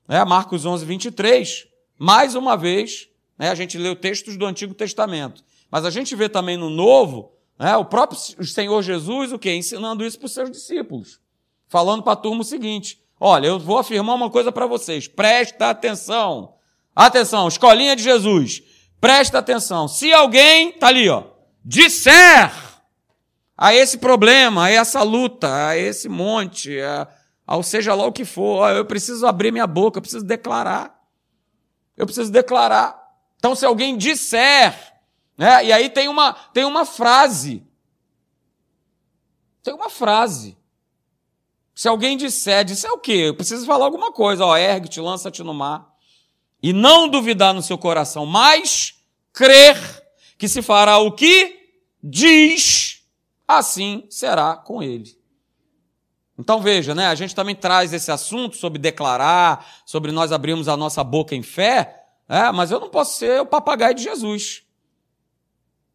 né? 0.07 0.23
Marcos 0.23 0.65
11, 0.65 0.85
23. 0.85 1.67
Mais 1.97 2.35
uma 2.35 2.55
vez, 2.55 3.09
né? 3.37 3.49
a 3.49 3.55
gente 3.55 3.77
leu 3.77 3.95
textos 3.95 4.37
do 4.37 4.45
Antigo 4.45 4.73
Testamento, 4.73 5.43
mas 5.71 5.85
a 5.85 5.89
gente 5.89 6.15
vê 6.15 6.29
também 6.29 6.57
no 6.57 6.69
Novo, 6.69 7.33
né? 7.57 7.75
o 7.77 7.85
próprio 7.85 8.19
Senhor 8.19 8.81
Jesus, 8.81 9.31
o 9.31 9.39
que? 9.39 9.51
Ensinando 9.51 10.05
isso 10.05 10.19
para 10.19 10.25
os 10.25 10.33
seus 10.33 10.51
discípulos, 10.51 11.19
falando 11.67 12.03
para 12.03 12.13
a 12.13 12.17
turma 12.17 12.41
o 12.41 12.45
seguinte: 12.45 13.01
Olha, 13.19 13.47
eu 13.47 13.59
vou 13.59 13.77
afirmar 13.77 14.15
uma 14.15 14.29
coisa 14.29 14.51
para 14.51 14.65
vocês. 14.65 15.07
Presta 15.07 15.69
atenção. 15.69 16.55
Atenção, 16.95 17.47
escolinha 17.47 17.95
de 17.95 18.03
Jesus. 18.03 18.61
Presta 18.99 19.39
atenção. 19.39 19.87
Se 19.87 20.11
alguém, 20.13 20.71
tá 20.71 20.87
ali, 20.87 21.09
ó, 21.09 21.23
disser 21.63 22.51
a 23.57 23.73
esse 23.73 23.97
problema, 23.97 24.65
a 24.65 24.69
essa 24.69 25.01
luta, 25.03 25.67
a 25.67 25.77
esse 25.77 26.09
monte, 26.09 26.79
a, 26.79 27.07
ao 27.45 27.63
seja 27.63 27.93
lá 27.93 28.05
o 28.05 28.11
que 28.11 28.25
for, 28.25 28.61
ó, 28.61 28.69
eu 28.69 28.85
preciso 28.85 29.25
abrir 29.25 29.51
minha 29.51 29.67
boca, 29.67 29.97
eu 29.97 30.01
preciso 30.01 30.25
declarar. 30.25 30.95
Eu 31.95 32.05
preciso 32.05 32.31
declarar. 32.31 33.01
Então, 33.37 33.55
se 33.55 33.65
alguém 33.65 33.97
disser, 33.97 34.73
né, 35.37 35.65
e 35.65 35.71
aí 35.71 35.89
tem 35.89 36.07
uma, 36.07 36.33
tem 36.33 36.65
uma 36.65 36.85
frase. 36.85 37.65
Tem 39.63 39.73
uma 39.73 39.89
frase. 39.89 40.57
Se 41.75 41.89
alguém 41.89 42.15
disser, 42.15 42.63
disser 42.63 42.89
o 42.89 42.97
quê? 42.97 43.25
Eu 43.27 43.35
preciso 43.35 43.65
falar 43.65 43.83
alguma 43.83 44.09
coisa, 44.13 44.45
ó, 44.45 44.55
ergue-te, 44.55 45.01
lança-te 45.01 45.43
no 45.43 45.53
mar. 45.53 45.93
E 46.63 46.71
não 46.71 47.09
duvidar 47.09 47.53
no 47.53 47.61
seu 47.61 47.77
coração, 47.77 48.25
mas 48.25 48.95
crer 49.33 49.77
que 50.37 50.47
se 50.47 50.61
fará 50.61 50.97
o 50.99 51.11
que 51.11 51.59
diz, 52.01 53.03
assim 53.45 54.07
será 54.09 54.55
com 54.55 54.81
ele. 54.81 55.19
Então 56.39 56.61
veja, 56.61 56.95
né? 56.95 57.07
A 57.07 57.15
gente 57.15 57.35
também 57.35 57.55
traz 57.55 57.93
esse 57.93 58.11
assunto 58.11 58.55
sobre 58.55 58.79
declarar, 58.79 59.65
sobre 59.85 60.11
nós 60.11 60.31
abrirmos 60.31 60.67
a 60.69 60.77
nossa 60.77 61.03
boca 61.03 61.35
em 61.35 61.43
fé, 61.43 62.03
é, 62.27 62.51
mas 62.51 62.71
eu 62.71 62.79
não 62.79 62.89
posso 62.89 63.19
ser 63.19 63.41
o 63.41 63.45
papagaio 63.45 63.93
de 63.93 64.03
Jesus. 64.03 64.64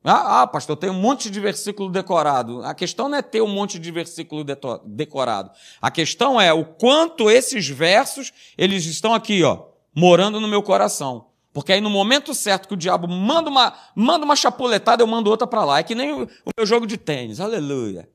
Ah, 0.02 0.42
ah, 0.42 0.47
pastor, 0.47 0.76
tenho 0.76 0.95
um 0.95 1.00
monte 1.00 1.30
de 1.30 1.38
versículo 1.40 1.90
decorado. 1.90 2.62
A 2.64 2.75
questão 2.75 3.09
não 3.09 3.19
é 3.19 3.23
ter 3.23 3.42
um 3.42 3.49
monte 3.49 3.78
de 3.78 3.90
versículo 3.90 4.45
decorado. 4.87 5.50
A 5.80 5.90
questão 5.90 6.40
é 6.40 6.52
o 6.52 6.64
quanto 6.64 7.30
esses 7.30 7.69
versos, 7.69 8.33
eles 8.57 8.87
estão 8.87 9.12
aqui, 9.12 9.45
ó, 9.45 9.66
morando 9.95 10.40
no 10.40 10.49
meu 10.49 10.62
coração. 10.62 11.26
Porque 11.52 11.73
aí 11.73 11.80
no 11.80 11.90
momento 11.90 12.33
certo 12.33 12.66
que 12.69 12.75
o 12.75 12.76
diabo 12.76 13.09
manda 13.09 13.50
uma, 13.50 13.75
manda 13.95 14.25
uma 14.25 14.37
chapuletada, 14.37 15.02
eu 15.02 15.07
mando 15.07 15.28
outra 15.28 15.47
para 15.47 15.64
lá. 15.64 15.78
É 15.80 15.83
que 15.83 15.95
nem 15.95 16.12
o, 16.12 16.23
o, 16.23 16.50
meu 16.57 16.64
jogo 16.64 16.87
de 16.87 16.97
tênis. 16.97 17.38
Aleluia. 17.38 18.09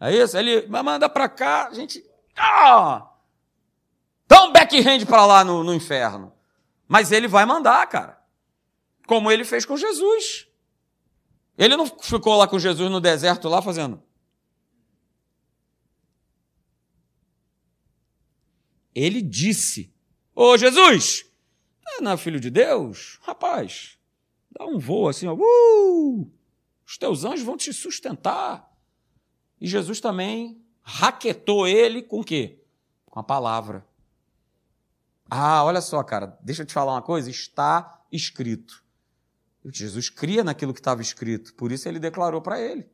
É 0.00 0.12
isso? 0.12 0.36
Ele 0.36 0.66
manda 0.66 1.08
para 1.08 1.28
cá, 1.28 1.68
a 1.68 1.74
gente. 1.74 2.02
Ah! 2.36 3.06
Dá 4.26 4.42
um 4.42 4.52
backhand 4.52 5.04
para 5.06 5.24
lá 5.24 5.44
no, 5.44 5.62
no 5.62 5.74
inferno. 5.74 6.32
Mas 6.88 7.12
ele 7.12 7.28
vai 7.28 7.44
mandar, 7.44 7.86
cara. 7.86 8.18
Como 9.06 9.30
ele 9.30 9.44
fez 9.44 9.64
com 9.64 9.76
Jesus. 9.76 10.47
Ele 11.58 11.76
não 11.76 11.86
ficou 11.86 12.36
lá 12.36 12.46
com 12.46 12.56
Jesus 12.56 12.88
no 12.88 13.00
deserto, 13.00 13.48
lá 13.48 13.60
fazendo. 13.60 14.00
Ele 18.94 19.20
disse: 19.20 19.92
Ô 20.34 20.56
Jesus, 20.56 21.26
não 22.00 22.12
é 22.12 22.16
filho 22.16 22.38
de 22.38 22.48
Deus? 22.48 23.18
Rapaz, 23.22 23.98
dá 24.52 24.64
um 24.64 24.78
voo 24.78 25.08
assim, 25.08 25.26
ó, 25.26 25.34
uh, 25.34 26.30
os 26.86 26.96
teus 26.96 27.24
anjos 27.24 27.44
vão 27.44 27.56
te 27.56 27.72
sustentar. 27.72 28.72
E 29.60 29.66
Jesus 29.66 30.00
também 30.00 30.62
raquetou 30.80 31.66
ele 31.66 32.02
com 32.02 32.20
o 32.20 32.24
quê? 32.24 32.62
Com 33.06 33.18
a 33.18 33.24
palavra. 33.24 33.84
Ah, 35.28 35.64
olha 35.64 35.80
só, 35.80 36.02
cara, 36.04 36.38
deixa 36.40 36.62
eu 36.62 36.66
te 36.66 36.72
falar 36.72 36.92
uma 36.92 37.02
coisa: 37.02 37.28
está 37.28 38.04
escrito. 38.12 38.86
Jesus 39.66 40.08
cria 40.08 40.44
naquilo 40.44 40.72
que 40.72 40.80
estava 40.80 41.02
escrito, 41.02 41.54
por 41.54 41.72
isso 41.72 41.88
ele 41.88 41.98
declarou 41.98 42.40
para 42.40 42.60
ele. 42.60 42.86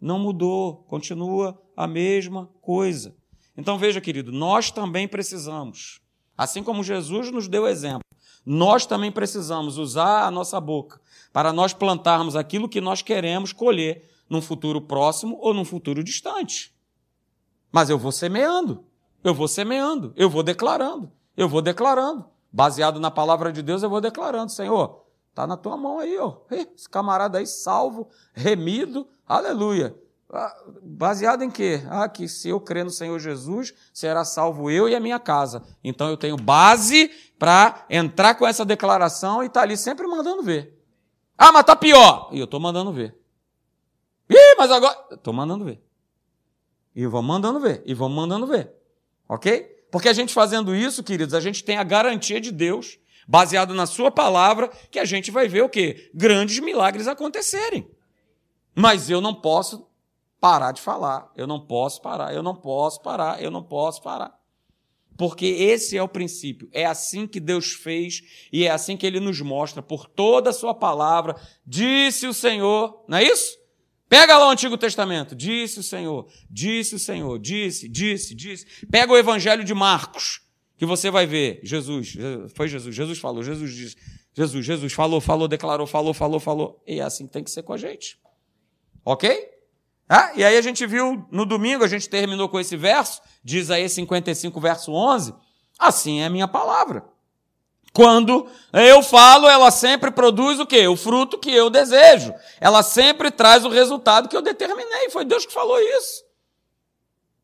Não 0.00 0.18
mudou, 0.18 0.84
continua 0.88 1.60
a 1.76 1.86
mesma 1.86 2.46
coisa. 2.60 3.14
Então 3.56 3.78
veja, 3.78 4.00
querido, 4.00 4.32
nós 4.32 4.70
também 4.70 5.06
precisamos, 5.06 6.00
assim 6.36 6.62
como 6.62 6.82
Jesus 6.82 7.30
nos 7.30 7.48
deu 7.48 7.66
exemplo, 7.66 8.02
nós 8.44 8.84
também 8.84 9.10
precisamos 9.10 9.78
usar 9.78 10.26
a 10.26 10.30
nossa 10.30 10.60
boca 10.60 11.00
para 11.32 11.52
nós 11.52 11.72
plantarmos 11.72 12.36
aquilo 12.36 12.68
que 12.68 12.80
nós 12.80 13.00
queremos 13.00 13.52
colher 13.52 14.10
num 14.28 14.42
futuro 14.42 14.82
próximo 14.82 15.38
ou 15.40 15.54
num 15.54 15.64
futuro 15.64 16.04
distante. 16.04 16.74
Mas 17.72 17.88
eu 17.88 17.98
vou 17.98 18.12
semeando, 18.12 18.84
eu 19.22 19.34
vou 19.34 19.48
semeando, 19.48 20.12
eu 20.16 20.28
vou 20.28 20.42
declarando, 20.42 21.10
eu 21.36 21.48
vou 21.48 21.62
declarando. 21.62 22.26
Baseado 22.52 23.00
na 23.00 23.10
palavra 23.10 23.52
de 23.52 23.62
Deus, 23.62 23.82
eu 23.82 23.90
vou 23.90 24.00
declarando, 24.00 24.52
Senhor, 24.52 25.03
Está 25.34 25.48
na 25.48 25.56
tua 25.56 25.76
mão 25.76 25.98
aí, 25.98 26.16
ó. 26.16 26.36
Esse 26.48 26.88
camarada 26.88 27.38
aí 27.38 27.46
salvo, 27.48 28.08
remido, 28.32 29.04
aleluia. 29.26 29.92
Ah, 30.32 30.56
baseado 30.80 31.42
em 31.42 31.50
quê? 31.50 31.82
Ah, 31.90 32.08
que 32.08 32.28
se 32.28 32.50
eu 32.50 32.60
crer 32.60 32.84
no 32.84 32.90
Senhor 32.92 33.18
Jesus, 33.18 33.74
será 33.92 34.24
salvo 34.24 34.70
eu 34.70 34.88
e 34.88 34.94
a 34.94 35.00
minha 35.00 35.18
casa. 35.18 35.64
Então 35.82 36.08
eu 36.08 36.16
tenho 36.16 36.36
base 36.36 37.10
para 37.36 37.84
entrar 37.90 38.36
com 38.36 38.46
essa 38.46 38.64
declaração 38.64 39.42
e 39.42 39.48
tá 39.48 39.62
ali 39.62 39.76
sempre 39.76 40.06
mandando 40.06 40.40
ver. 40.40 40.80
Ah, 41.36 41.50
mas 41.50 41.64
tá 41.64 41.74
pior. 41.74 42.28
E 42.30 42.38
eu 42.38 42.44
estou 42.44 42.60
mandando 42.60 42.92
ver. 42.92 43.18
Ih, 44.30 44.54
mas 44.56 44.70
agora. 44.70 44.96
Estou 45.10 45.34
mandando 45.34 45.64
ver. 45.64 45.82
E 46.94 47.04
vamos 47.08 47.26
mandando 47.26 47.58
ver. 47.58 47.82
E 47.84 47.92
vamos 47.92 48.14
mandando 48.14 48.46
ver. 48.46 48.72
Ok? 49.28 49.84
Porque 49.90 50.08
a 50.08 50.12
gente 50.12 50.32
fazendo 50.32 50.76
isso, 50.76 51.02
queridos, 51.02 51.34
a 51.34 51.40
gente 51.40 51.64
tem 51.64 51.76
a 51.76 51.82
garantia 51.82 52.40
de 52.40 52.52
Deus 52.52 53.00
baseado 53.26 53.74
na 53.74 53.86
sua 53.86 54.10
palavra, 54.10 54.68
que 54.90 54.98
a 54.98 55.04
gente 55.04 55.30
vai 55.30 55.48
ver 55.48 55.62
o 55.62 55.68
quê? 55.68 56.10
Grandes 56.14 56.58
milagres 56.58 57.08
acontecerem. 57.08 57.88
Mas 58.74 59.08
eu 59.08 59.20
não 59.20 59.34
posso 59.34 59.88
parar 60.40 60.72
de 60.72 60.80
falar, 60.80 61.32
eu 61.36 61.46
não 61.46 61.60
posso 61.60 62.02
parar, 62.02 62.34
eu 62.34 62.42
não 62.42 62.54
posso 62.54 63.00
parar, 63.00 63.42
eu 63.42 63.50
não 63.50 63.62
posso 63.62 64.02
parar. 64.02 64.34
Porque 65.16 65.46
esse 65.46 65.96
é 65.96 66.02
o 66.02 66.08
princípio, 66.08 66.68
é 66.72 66.84
assim 66.84 67.26
que 67.26 67.38
Deus 67.38 67.72
fez 67.72 68.20
e 68.52 68.66
é 68.66 68.70
assim 68.70 68.96
que 68.96 69.06
ele 69.06 69.20
nos 69.20 69.40
mostra 69.40 69.80
por 69.80 70.06
toda 70.06 70.50
a 70.50 70.52
sua 70.52 70.74
palavra. 70.74 71.36
Disse 71.64 72.26
o 72.26 72.34
Senhor, 72.34 73.04
não 73.08 73.18
é 73.18 73.24
isso? 73.24 73.56
Pega 74.08 74.36
lá 74.36 74.48
o 74.48 74.50
Antigo 74.50 74.76
Testamento. 74.76 75.34
Disse 75.34 75.80
o 75.80 75.82
Senhor, 75.82 76.28
disse 76.50 76.96
o 76.96 76.98
Senhor, 76.98 77.38
disse, 77.38 77.88
disse, 77.88 78.34
disse. 78.34 78.86
Pega 78.86 79.12
o 79.12 79.16
Evangelho 79.16 79.64
de 79.64 79.72
Marcos 79.72 80.43
que 80.76 80.86
você 80.86 81.10
vai 81.10 81.26
ver 81.26 81.60
Jesus, 81.62 82.16
foi 82.54 82.68
Jesus, 82.68 82.94
Jesus 82.94 83.18
falou, 83.18 83.42
Jesus 83.42 83.72
disse, 83.72 83.96
Jesus, 84.34 84.66
Jesus 84.66 84.92
falou, 84.92 85.20
falou, 85.20 85.46
declarou, 85.46 85.86
falou, 85.86 86.12
falou, 86.12 86.40
falou. 86.40 86.82
E 86.86 86.98
é 86.98 87.02
assim 87.02 87.26
que 87.26 87.32
tem 87.32 87.44
que 87.44 87.50
ser 87.50 87.62
com 87.62 87.72
a 87.72 87.78
gente. 87.78 88.18
Ok? 89.04 89.48
Ah, 90.08 90.32
e 90.34 90.44
aí 90.44 90.56
a 90.56 90.62
gente 90.62 90.84
viu 90.86 91.26
no 91.30 91.46
domingo, 91.46 91.84
a 91.84 91.88
gente 91.88 92.08
terminou 92.08 92.48
com 92.48 92.58
esse 92.58 92.76
verso, 92.76 93.22
diz 93.42 93.70
aí 93.70 93.88
55, 93.88 94.60
verso 94.60 94.92
11, 94.92 95.34
assim 95.78 96.20
é 96.20 96.26
a 96.26 96.30
minha 96.30 96.48
palavra. 96.48 97.04
Quando 97.92 98.48
eu 98.72 99.04
falo, 99.04 99.46
ela 99.46 99.70
sempre 99.70 100.10
produz 100.10 100.58
o 100.58 100.66
quê? 100.66 100.88
O 100.88 100.96
fruto 100.96 101.38
que 101.38 101.52
eu 101.52 101.70
desejo. 101.70 102.34
Ela 102.60 102.82
sempre 102.82 103.30
traz 103.30 103.64
o 103.64 103.68
resultado 103.68 104.28
que 104.28 104.36
eu 104.36 104.42
determinei. 104.42 105.08
Foi 105.10 105.24
Deus 105.24 105.46
que 105.46 105.52
falou 105.52 105.78
isso. 105.78 106.24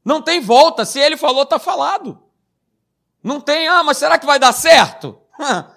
Não 0.04 0.20
tem 0.20 0.40
volta. 0.40 0.84
Se 0.84 0.98
ele 0.98 1.16
falou, 1.16 1.44
está 1.44 1.56
falado. 1.56 2.20
Não 3.22 3.40
tem, 3.40 3.68
ah, 3.68 3.82
mas 3.84 3.98
será 3.98 4.18
que 4.18 4.26
vai 4.26 4.38
dar 4.38 4.52
certo? 4.52 5.18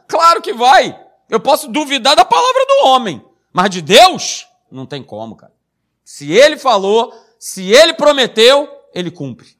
claro 0.08 0.42
que 0.42 0.54
vai. 0.54 1.00
Eu 1.30 1.40
posso 1.40 1.68
duvidar 1.68 2.16
da 2.16 2.26
palavra 2.26 2.66
do 2.66 2.88
homem, 2.88 3.24
mas 3.52 3.70
de 3.70 3.82
Deus, 3.82 4.48
não 4.72 4.86
tem 4.86 5.02
como, 5.02 5.36
cara. 5.36 5.54
Se 6.04 6.32
ele 6.32 6.58
falou, 6.58 7.14
se 7.40 7.72
ele 7.72 7.94
prometeu, 7.94 8.70
ele 8.94 9.10
cumpre. 9.10 9.58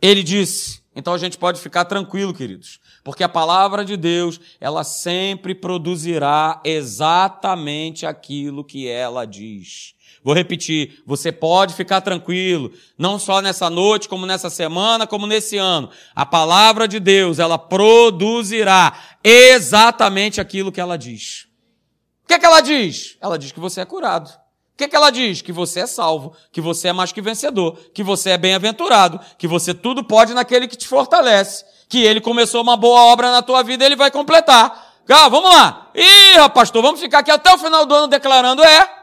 Ele 0.00 0.22
disse. 0.22 0.80
Então 0.94 1.14
a 1.14 1.18
gente 1.18 1.38
pode 1.38 1.60
ficar 1.60 1.84
tranquilo, 1.84 2.34
queridos, 2.34 2.80
porque 3.04 3.22
a 3.22 3.28
palavra 3.28 3.84
de 3.84 3.96
Deus, 3.96 4.40
ela 4.60 4.82
sempre 4.82 5.54
produzirá 5.54 6.60
exatamente 6.64 8.04
aquilo 8.04 8.64
que 8.64 8.88
ela 8.88 9.24
diz. 9.24 9.94
Vou 10.22 10.34
repetir, 10.34 11.02
você 11.06 11.32
pode 11.32 11.74
ficar 11.74 12.02
tranquilo, 12.02 12.72
não 12.98 13.18
só 13.18 13.40
nessa 13.40 13.70
noite, 13.70 14.06
como 14.06 14.26
nessa 14.26 14.50
semana, 14.50 15.06
como 15.06 15.26
nesse 15.26 15.56
ano. 15.56 15.88
A 16.14 16.26
palavra 16.26 16.86
de 16.86 17.00
Deus, 17.00 17.38
ela 17.38 17.58
produzirá 17.58 18.92
exatamente 19.24 20.38
aquilo 20.38 20.70
que 20.70 20.80
ela 20.80 20.98
diz. 20.98 21.46
O 22.22 22.28
que, 22.28 22.34
é 22.34 22.38
que 22.38 22.44
ela 22.44 22.60
diz? 22.60 23.16
Ela 23.18 23.38
diz 23.38 23.50
que 23.50 23.58
você 23.58 23.80
é 23.80 23.84
curado. 23.86 24.28
O 24.28 24.76
que, 24.76 24.84
é 24.84 24.88
que 24.88 24.96
ela 24.96 25.10
diz? 25.10 25.40
Que 25.40 25.52
você 25.52 25.80
é 25.80 25.86
salvo, 25.86 26.34
que 26.52 26.60
você 26.60 26.88
é 26.88 26.92
mais 26.92 27.12
que 27.12 27.22
vencedor, 27.22 27.78
que 27.94 28.02
você 28.02 28.30
é 28.30 28.38
bem-aventurado, 28.38 29.20
que 29.38 29.48
você 29.48 29.72
tudo 29.72 30.04
pode 30.04 30.34
naquele 30.34 30.68
que 30.68 30.76
te 30.76 30.86
fortalece, 30.86 31.64
que 31.88 32.02
ele 32.02 32.20
começou 32.20 32.62
uma 32.62 32.76
boa 32.76 33.04
obra 33.04 33.30
na 33.30 33.40
tua 33.40 33.62
vida 33.62 33.84
e 33.84 33.86
ele 33.86 33.96
vai 33.96 34.10
completar. 34.10 35.02
Ah, 35.08 35.28
vamos 35.28 35.50
lá. 35.50 35.90
Ih, 35.94 36.48
pastor, 36.54 36.82
vamos 36.82 37.00
ficar 37.00 37.20
aqui 37.20 37.30
até 37.30 37.52
o 37.52 37.58
final 37.58 37.84
do 37.84 37.94
ano 37.94 38.06
declarando 38.06 38.62
é. 38.62 38.99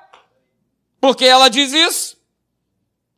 Porque 1.00 1.25
ela 1.25 1.50
diz 1.50 1.74
isso. 1.74 2.18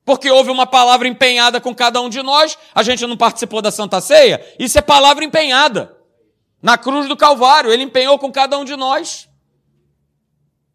Porque 0.06 0.30
houve 0.30 0.50
uma 0.50 0.66
palavra 0.66 1.08
empenhada 1.08 1.62
com 1.62 1.74
cada 1.74 2.02
um 2.02 2.10
de 2.10 2.22
nós. 2.24 2.58
A 2.74 2.82
gente 2.82 3.06
não 3.06 3.16
participou 3.16 3.62
da 3.62 3.72
Santa 3.72 4.02
Ceia. 4.02 4.44
Isso 4.58 4.78
é 4.78 4.82
palavra 4.82 5.24
empenhada. 5.24 5.96
Na 6.62 6.78
cruz 6.78 7.08
do 7.08 7.16
Calvário, 7.16 7.72
ele 7.72 7.84
empenhou 7.84 8.18
com 8.18 8.32
cada 8.32 8.58
um 8.58 8.66
de 8.66 8.76
nós. 8.76 9.30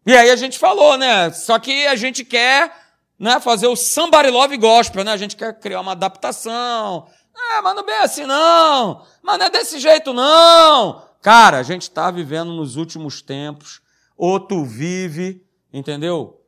E 0.05 0.15
aí 0.15 0.29
a 0.29 0.35
gente 0.35 0.57
falou, 0.57 0.97
né? 0.97 1.31
Só 1.31 1.59
que 1.59 1.85
a 1.87 1.95
gente 1.95 2.23
quer 2.23 2.71
né, 3.19 3.39
fazer 3.39 3.67
o 3.67 3.75
somebody 3.75 4.29
love 4.29 4.55
gospel, 4.57 5.03
né? 5.03 5.11
A 5.11 5.17
gente 5.17 5.35
quer 5.35 5.59
criar 5.59 5.81
uma 5.81 5.93
adaptação. 5.93 7.07
Ah, 7.35 7.61
mas 7.61 7.75
não 7.75 7.83
é 7.83 7.85
bem 7.85 7.97
assim 7.97 8.25
não. 8.25 9.05
Mas 9.21 9.37
não 9.37 9.45
é 9.47 9.49
desse 9.49 9.79
jeito 9.79 10.13
não. 10.13 11.03
Cara, 11.21 11.57
a 11.57 11.63
gente 11.63 11.83
está 11.83 12.09
vivendo 12.09 12.53
nos 12.53 12.77
últimos 12.77 13.21
tempos. 13.21 13.81
Ou 14.15 14.39
tu 14.39 14.63
vive, 14.63 15.43
entendeu? 15.73 16.39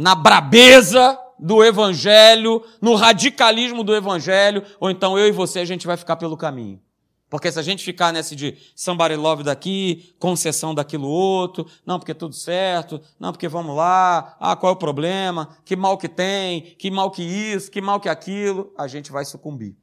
Na 0.00 0.14
brabeza 0.14 1.18
do 1.38 1.62
evangelho, 1.62 2.64
no 2.80 2.94
radicalismo 2.94 3.84
do 3.84 3.94
evangelho, 3.94 4.64
ou 4.80 4.90
então 4.90 5.18
eu 5.18 5.28
e 5.28 5.30
você 5.30 5.58
a 5.58 5.64
gente 5.64 5.86
vai 5.86 5.94
ficar 5.94 6.16
pelo 6.16 6.38
caminho. 6.38 6.80
Porque 7.28 7.52
se 7.52 7.58
a 7.58 7.62
gente 7.62 7.84
ficar 7.84 8.10
nesse 8.10 8.34
de 8.34 8.56
somebody 8.74 9.14
love 9.14 9.42
daqui, 9.42 10.14
concessão 10.18 10.74
daquilo 10.74 11.06
outro, 11.06 11.66
não 11.84 11.98
porque 11.98 12.14
tudo 12.14 12.34
certo, 12.34 12.98
não 13.18 13.30
porque 13.30 13.46
vamos 13.46 13.76
lá, 13.76 14.36
ah, 14.40 14.56
qual 14.56 14.72
é 14.72 14.74
o 14.74 14.78
problema, 14.78 15.56
que 15.66 15.76
mal 15.76 15.98
que 15.98 16.08
tem, 16.08 16.62
que 16.78 16.90
mal 16.90 17.10
que 17.10 17.22
isso, 17.22 17.70
que 17.70 17.82
mal 17.82 18.00
que 18.00 18.08
aquilo, 18.08 18.72
a 18.78 18.88
gente 18.88 19.12
vai 19.12 19.26
sucumbir. 19.26 19.76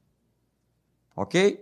Ok? 1.16 1.60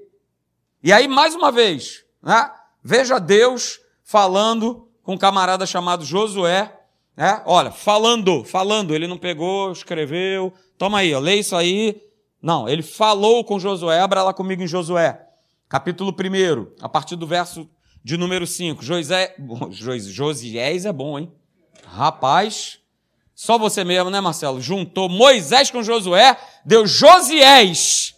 E 0.81 0.93
aí, 0.93 1.09
mais 1.09 1.35
uma 1.35 1.51
vez, 1.51 2.05
né? 2.23 2.49
veja 2.81 3.19
Deus 3.19 3.81
falando 4.01 4.89
com 5.03 5.15
um 5.15 5.17
camarada 5.17 5.65
chamado 5.65 6.05
Josué, 6.05 6.74
é? 7.17 7.41
Olha, 7.45 7.71
falando, 7.71 8.43
falando, 8.43 8.93
ele 8.93 9.07
não 9.07 9.17
pegou, 9.17 9.71
escreveu. 9.71 10.53
Toma 10.77 10.99
aí, 10.99 11.13
ó, 11.13 11.19
lê 11.19 11.35
isso 11.35 11.55
aí. 11.55 12.01
Não, 12.41 12.67
ele 12.67 12.81
falou 12.81 13.43
com 13.43 13.59
Josué. 13.59 13.99
Abra 13.99 14.21
lá 14.21 14.33
comigo 14.33 14.61
em 14.61 14.67
Josué, 14.67 15.25
capítulo 15.69 16.11
1, 16.11 16.83
a 16.83 16.89
partir 16.89 17.15
do 17.15 17.25
verso 17.25 17.69
de 18.03 18.17
número 18.17 18.45
5. 18.45 18.83
José, 18.83 19.35
Josiés 19.71 20.85
é 20.85 20.91
bom, 20.91 21.17
hein? 21.17 21.31
Rapaz, 21.87 22.79
só 23.33 23.57
você 23.57 23.83
mesmo, 23.83 24.09
né, 24.09 24.19
Marcelo? 24.19 24.61
Juntou 24.61 25.07
Moisés 25.07 25.71
com 25.71 25.81
Josué, 25.81 26.37
deu 26.65 26.85
Josiés. 26.85 28.13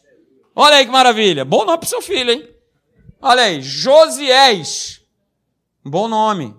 Olha 0.56 0.78
aí 0.78 0.86
que 0.86 0.92
maravilha. 0.92 1.46
Bom 1.46 1.64
nome 1.66 1.78
para 1.78 1.88
seu 1.88 2.02
filho, 2.02 2.32
hein? 2.32 2.50
Olha 3.22 3.44
aí, 3.44 3.62
Josiés. 3.62 5.02
Bom 5.86 6.08
nome. 6.08 6.56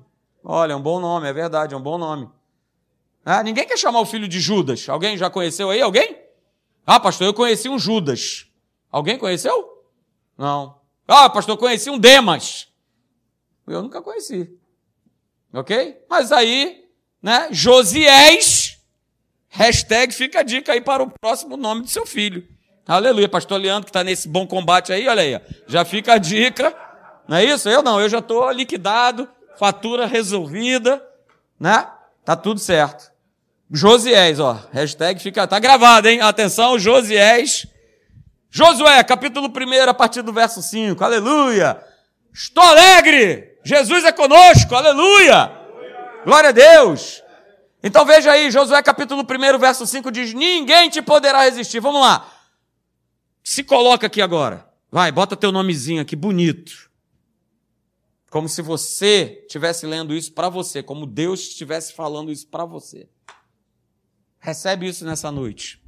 Olha, 0.51 0.73
é 0.73 0.77
um 0.77 0.81
bom 0.81 0.99
nome, 0.99 1.29
é 1.29 1.33
verdade, 1.35 1.75
é 1.75 1.77
um 1.77 1.81
bom 1.81 1.99
nome. 1.99 2.27
Ah, 3.23 3.43
ninguém 3.43 3.67
quer 3.67 3.77
chamar 3.77 4.01
o 4.01 4.07
filho 4.07 4.27
de 4.27 4.41
Judas. 4.41 4.89
Alguém 4.89 5.15
já 5.15 5.29
conheceu 5.29 5.69
aí? 5.69 5.83
Alguém? 5.83 6.17
Ah, 6.87 6.99
pastor, 6.99 7.27
eu 7.27 7.35
conheci 7.35 7.69
um 7.69 7.79
Judas. 7.79 8.47
Alguém 8.91 9.19
conheceu? 9.19 9.85
Não. 10.39 10.81
Ah, 11.07 11.29
pastor, 11.29 11.53
eu 11.53 11.59
conheci 11.59 11.91
um 11.91 11.99
Demas. 11.99 12.67
Eu 13.67 13.83
nunca 13.83 14.01
conheci. 14.01 14.51
Ok? 15.53 16.03
Mas 16.09 16.33
aí, 16.33 16.83
né? 17.23 17.49
Josiés, 17.51 18.79
hashtag 19.51 20.15
fica 20.15 20.41
a 20.41 20.43
dica 20.43 20.73
aí 20.73 20.81
para 20.81 21.03
o 21.03 21.13
próximo 21.21 21.59
nome 21.59 21.83
do 21.83 21.89
seu 21.89 22.07
filho. 22.07 22.49
Aleluia. 22.87 23.29
Pastor 23.29 23.61
Leandro, 23.61 23.85
que 23.85 23.91
está 23.91 24.03
nesse 24.03 24.27
bom 24.27 24.47
combate 24.47 24.95
aí, 24.95 25.07
olha 25.09 25.21
aí. 25.21 25.39
Já 25.67 25.85
fica 25.85 26.15
a 26.15 26.19
dica. 26.19 26.75
Não 27.29 27.37
é 27.37 27.45
isso? 27.45 27.69
Eu 27.69 27.83
não, 27.83 28.01
eu 28.01 28.09
já 28.09 28.21
estou 28.21 28.51
liquidado 28.51 29.29
fatura 29.59 30.07
resolvida, 30.07 31.03
né? 31.59 31.87
Tá 32.25 32.37
tudo 32.37 32.61
certo. 32.61 33.11
Josiés, 33.71 34.39
ó, 34.39 34.59
hashtag 34.73 35.21
fica, 35.21 35.47
tá 35.47 35.59
gravado, 35.59 36.09
hein? 36.09 36.21
Atenção, 36.21 36.79
Josiés. 36.79 37.67
Josué, 38.51 39.03
capítulo 39.05 39.49
1, 39.49 39.91
a 39.91 39.95
partir 39.95 40.23
do 40.23 40.33
verso 40.33 40.63
5, 40.63 41.03
aleluia. 41.05 41.79
Estou 42.33 42.63
alegre, 42.63 43.59
Jesus 43.65 44.05
é 44.05 44.13
conosco, 44.13 44.75
aleluia. 44.75 45.53
Glória 46.25 46.51
a 46.51 46.53
Deus. 46.53 47.23
Então 47.83 48.05
veja 48.05 48.33
aí, 48.33 48.51
Josué 48.51 48.83
capítulo 48.83 49.23
1, 49.23 49.59
verso 49.59 49.87
5 49.87 50.11
diz: 50.11 50.33
Ninguém 50.33 50.89
te 50.89 51.03
poderá 51.03 51.43
resistir. 51.43 51.81
Vamos 51.81 52.01
lá. 52.01 52.27
Se 53.45 53.63
coloca 53.63 54.07
aqui 54.07 54.23
agora. 54.23 54.67
Vai, 54.91 55.13
bota 55.13 55.37
teu 55.37 55.53
nomezinho 55.53 56.01
aqui, 56.01 56.17
bonito. 56.17 56.88
Como 58.31 58.49
se 58.49 58.61
você 58.61 59.41
estivesse 59.43 59.87
lendo 59.87 60.15
isso 60.15 60.33
para 60.33 60.49
você, 60.49 60.83
como 60.83 61.07
Deus 61.07 61.41
estivesse 61.41 61.93
falando 61.93 62.31
isso 62.31 62.47
para 62.49 62.65
você. 62.65 63.09
Recebe 64.39 64.87
isso 64.87 65.05
nessa 65.05 65.33
noite. 65.33 65.83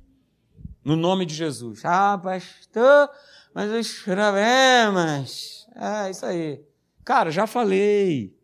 No 0.83 0.97
nome 0.97 1.27
de 1.27 1.35
Jesus. 1.35 1.85
Ah, 1.85 2.19
pastor, 2.23 3.11
mas 3.55 3.71
os 3.71 4.03
problemas. 4.03 5.67
Ah, 5.77 6.09
isso 6.09 6.25
aí. 6.25 6.65
Cara, 7.05 7.31
já 7.31 7.47
falei. 7.47 8.35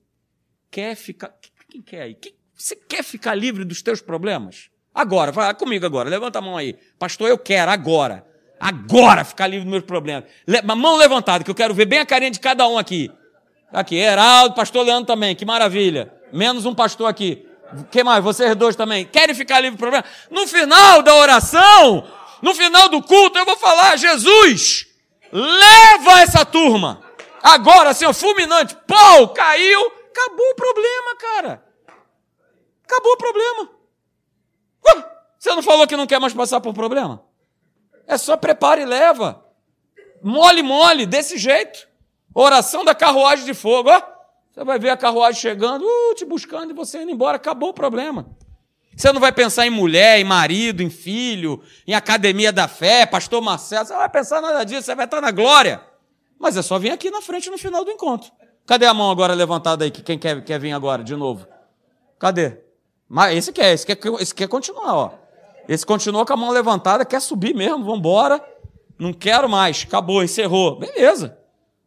Quer 0.70 0.94
ficar. 0.94 1.34
Quem 1.68 1.80
quer 1.80 2.02
aí? 2.02 2.18
Você 2.54 2.76
quer 2.76 3.02
ficar 3.02 3.34
livre 3.34 3.64
dos 3.64 3.82
teus 3.82 4.00
problemas? 4.00 4.70
Agora, 4.94 5.32
vai 5.32 5.54
comigo 5.54 5.84
agora. 5.84 6.08
Levanta 6.08 6.38
a 6.38 6.42
mão 6.42 6.56
aí. 6.56 6.78
Pastor, 6.98 7.28
eu 7.28 7.38
quero 7.38 7.70
agora. 7.70 8.26
Agora 8.58 9.24
ficar 9.24 9.46
livre 9.46 9.64
dos 9.64 9.70
meus 9.70 9.84
problemas. 9.84 10.24
Mão 10.64 10.96
levantada, 10.96 11.44
que 11.44 11.50
eu 11.50 11.54
quero 11.54 11.74
ver 11.74 11.86
bem 11.86 11.98
a 11.98 12.06
carinha 12.06 12.30
de 12.30 12.40
cada 12.40 12.66
um 12.68 12.78
aqui. 12.78 13.10
Aqui, 13.72 13.96
Heraldo, 13.96 14.54
pastor 14.54 14.84
Leandro 14.84 15.06
também, 15.06 15.34
que 15.34 15.44
maravilha. 15.44 16.12
Menos 16.32 16.64
um 16.64 16.74
pastor 16.74 17.08
aqui. 17.08 17.46
que 17.90 18.04
mais? 18.04 18.22
Vocês 18.22 18.54
dois 18.54 18.76
também. 18.76 19.04
Querem 19.04 19.34
ficar 19.34 19.60
livre 19.60 19.76
do 19.76 19.80
problema? 19.80 20.04
No 20.30 20.46
final 20.46 21.02
da 21.02 21.14
oração, 21.14 22.06
no 22.40 22.54
final 22.54 22.88
do 22.88 23.02
culto, 23.02 23.38
eu 23.38 23.44
vou 23.44 23.56
falar, 23.56 23.96
Jesus, 23.96 24.86
leva 25.32 26.20
essa 26.20 26.44
turma. 26.44 27.02
Agora, 27.42 27.90
assim, 27.90 28.04
ó, 28.04 28.12
fulminante, 28.12 28.76
pau, 28.86 29.28
caiu, 29.28 29.80
acabou 30.10 30.50
o 30.50 30.54
problema, 30.54 31.16
cara. 31.18 31.64
Acabou 32.84 33.12
o 33.12 33.16
problema. 33.16 33.70
você 35.38 35.54
não 35.54 35.62
falou 35.62 35.86
que 35.86 35.96
não 35.96 36.06
quer 36.06 36.20
mais 36.20 36.32
passar 36.32 36.60
por 36.60 36.72
problema? 36.72 37.22
É 38.06 38.16
só 38.16 38.36
prepara 38.36 38.80
e 38.80 38.84
leva. 38.84 39.44
Mole, 40.22 40.62
mole, 40.62 41.04
desse 41.04 41.36
jeito. 41.36 41.86
Oração 42.38 42.84
da 42.84 42.94
carruagem 42.94 43.46
de 43.46 43.54
fogo, 43.54 43.88
ó. 43.88 44.02
Você 44.52 44.62
vai 44.62 44.78
ver 44.78 44.90
a 44.90 44.96
carruagem 44.96 45.40
chegando, 45.40 45.86
uh, 45.86 46.14
te 46.14 46.22
buscando 46.26 46.70
e 46.70 46.74
você 46.74 47.02
indo 47.02 47.10
embora, 47.10 47.36
acabou 47.36 47.70
o 47.70 47.72
problema. 47.72 48.26
Você 48.94 49.10
não 49.10 49.18
vai 49.18 49.32
pensar 49.32 49.66
em 49.66 49.70
mulher, 49.70 50.18
em 50.18 50.24
marido, 50.24 50.82
em 50.82 50.90
filho, 50.90 51.62
em 51.86 51.94
academia 51.94 52.52
da 52.52 52.68
fé, 52.68 53.06
pastor 53.06 53.40
Marcelo, 53.40 53.86
você 53.86 53.92
não 53.94 54.00
vai 54.00 54.10
pensar 54.10 54.42
nada 54.42 54.64
disso, 54.64 54.82
você 54.82 54.94
vai 54.94 55.06
estar 55.06 55.22
na 55.22 55.30
glória. 55.30 55.80
Mas 56.38 56.58
é 56.58 56.62
só 56.62 56.78
vir 56.78 56.90
aqui 56.90 57.10
na 57.10 57.22
frente 57.22 57.48
no 57.48 57.56
final 57.56 57.82
do 57.82 57.90
encontro. 57.90 58.30
Cadê 58.66 58.84
a 58.84 58.92
mão 58.92 59.10
agora 59.10 59.32
levantada 59.32 59.86
aí, 59.86 59.90
que 59.90 60.02
quem 60.02 60.18
quer, 60.18 60.44
quer 60.44 60.60
vir 60.60 60.72
agora 60.72 61.02
de 61.02 61.16
novo? 61.16 61.46
Cadê? 62.18 62.58
Mas 63.08 63.34
esse 63.34 63.50
quer, 63.50 63.72
esse 63.72 63.86
quer, 63.86 63.98
esse 64.20 64.34
quer 64.34 64.48
continuar, 64.48 64.94
ó. 64.94 65.10
Esse 65.66 65.86
continua 65.86 66.26
com 66.26 66.34
a 66.34 66.36
mão 66.36 66.50
levantada, 66.50 67.02
quer 67.06 67.22
subir 67.22 67.54
mesmo, 67.54 67.78
vamos 67.78 67.98
embora. 67.98 68.44
Não 68.98 69.14
quero 69.14 69.48
mais, 69.48 69.86
acabou, 69.88 70.22
encerrou. 70.22 70.78
Beleza. 70.78 71.45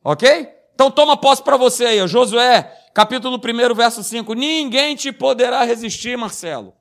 Ok? 0.09 0.49
Então 0.73 0.89
toma 0.89 1.15
posse 1.15 1.43
para 1.43 1.55
você 1.55 1.85
aí, 1.85 2.07
Josué, 2.07 2.63
capítulo 2.95 3.37
1, 3.37 3.75
verso 3.75 4.03
5. 4.03 4.33
Ninguém 4.33 4.95
te 4.95 5.11
poderá 5.11 5.63
resistir, 5.63 6.17
Marcelo. 6.17 6.73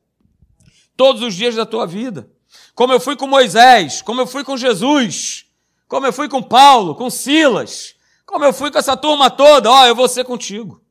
Todos 0.97 1.21
os 1.21 1.35
dias 1.35 1.55
da 1.55 1.67
tua 1.67 1.87
vida. 1.87 2.27
Como 2.75 2.91
eu 2.91 2.99
fui 2.99 3.17
com 3.17 3.27
Moisés, 3.27 4.01
como 4.01 4.23
eu 4.23 4.27
fui 4.27 4.43
com 4.45 4.57
Jesus, 4.57 5.45
como 5.87 6.07
eu 6.07 6.13
fui 6.13 6.27
com 6.27 6.43
Paulo, 6.43 6.95
com 6.95 7.11
Silas, 7.11 7.97
como 8.25 8.47
eu 8.47 8.53
fui 8.55 8.71
com 8.71 8.79
essa 8.79 8.97
turma 8.97 9.29
toda, 9.29 9.71
ó, 9.71 9.85
eu 9.85 9.95
vou 9.95 10.09
ser 10.09 10.25
contigo. 10.25 10.83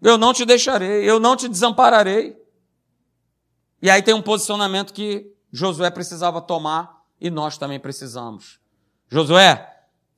Eu 0.00 0.16
não 0.16 0.32
te 0.32 0.44
deixarei, 0.44 1.02
eu 1.02 1.18
não 1.18 1.34
te 1.34 1.48
desampararei. 1.48 2.40
E 3.82 3.90
aí 3.90 4.02
tem 4.02 4.14
um 4.14 4.22
posicionamento 4.22 4.94
que 4.94 5.34
Josué 5.50 5.90
precisava 5.90 6.40
tomar 6.40 7.02
e 7.20 7.28
nós 7.28 7.58
também 7.58 7.80
precisamos. 7.80 8.60
Josué, 9.10 9.73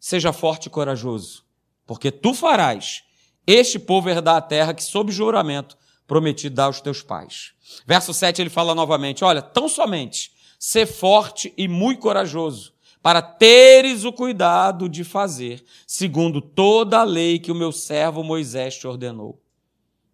seja 0.07 0.33
forte 0.33 0.66
e 0.66 0.71
corajoso, 0.71 1.45
porque 1.85 2.12
tu 2.12 2.33
farás 2.33 3.03
este 3.45 3.77
povo 3.77 4.09
herdar 4.09 4.37
a 4.37 4.40
terra 4.40 4.73
que, 4.73 4.85
sob 4.85 5.11
juramento, 5.11 5.77
prometi 6.07 6.49
dar 6.49 6.66
aos 6.66 6.81
teus 6.81 7.03
pais. 7.03 7.55
Verso 7.85 8.14
7 8.14 8.40
ele 8.40 8.49
fala 8.49 8.73
novamente: 8.73 9.25
Olha, 9.25 9.42
tão 9.42 9.69
somente 9.69 10.31
ser 10.61 10.87
forte 10.87 11.53
e 11.59 11.66
muito 11.66 12.03
corajoso, 12.03 12.73
para 13.03 13.21
teres 13.21 14.05
o 14.05 14.12
cuidado 14.12 14.88
de 14.88 15.03
fazer, 15.03 15.64
segundo 15.85 16.40
toda 16.40 17.01
a 17.01 17.05
lei 17.05 17.40
que 17.40 17.51
o 17.51 17.57
meu 17.57 17.73
servo 17.73 18.23
Moisés 18.23 18.79
te 18.79 18.87
ordenou. 18.87 19.42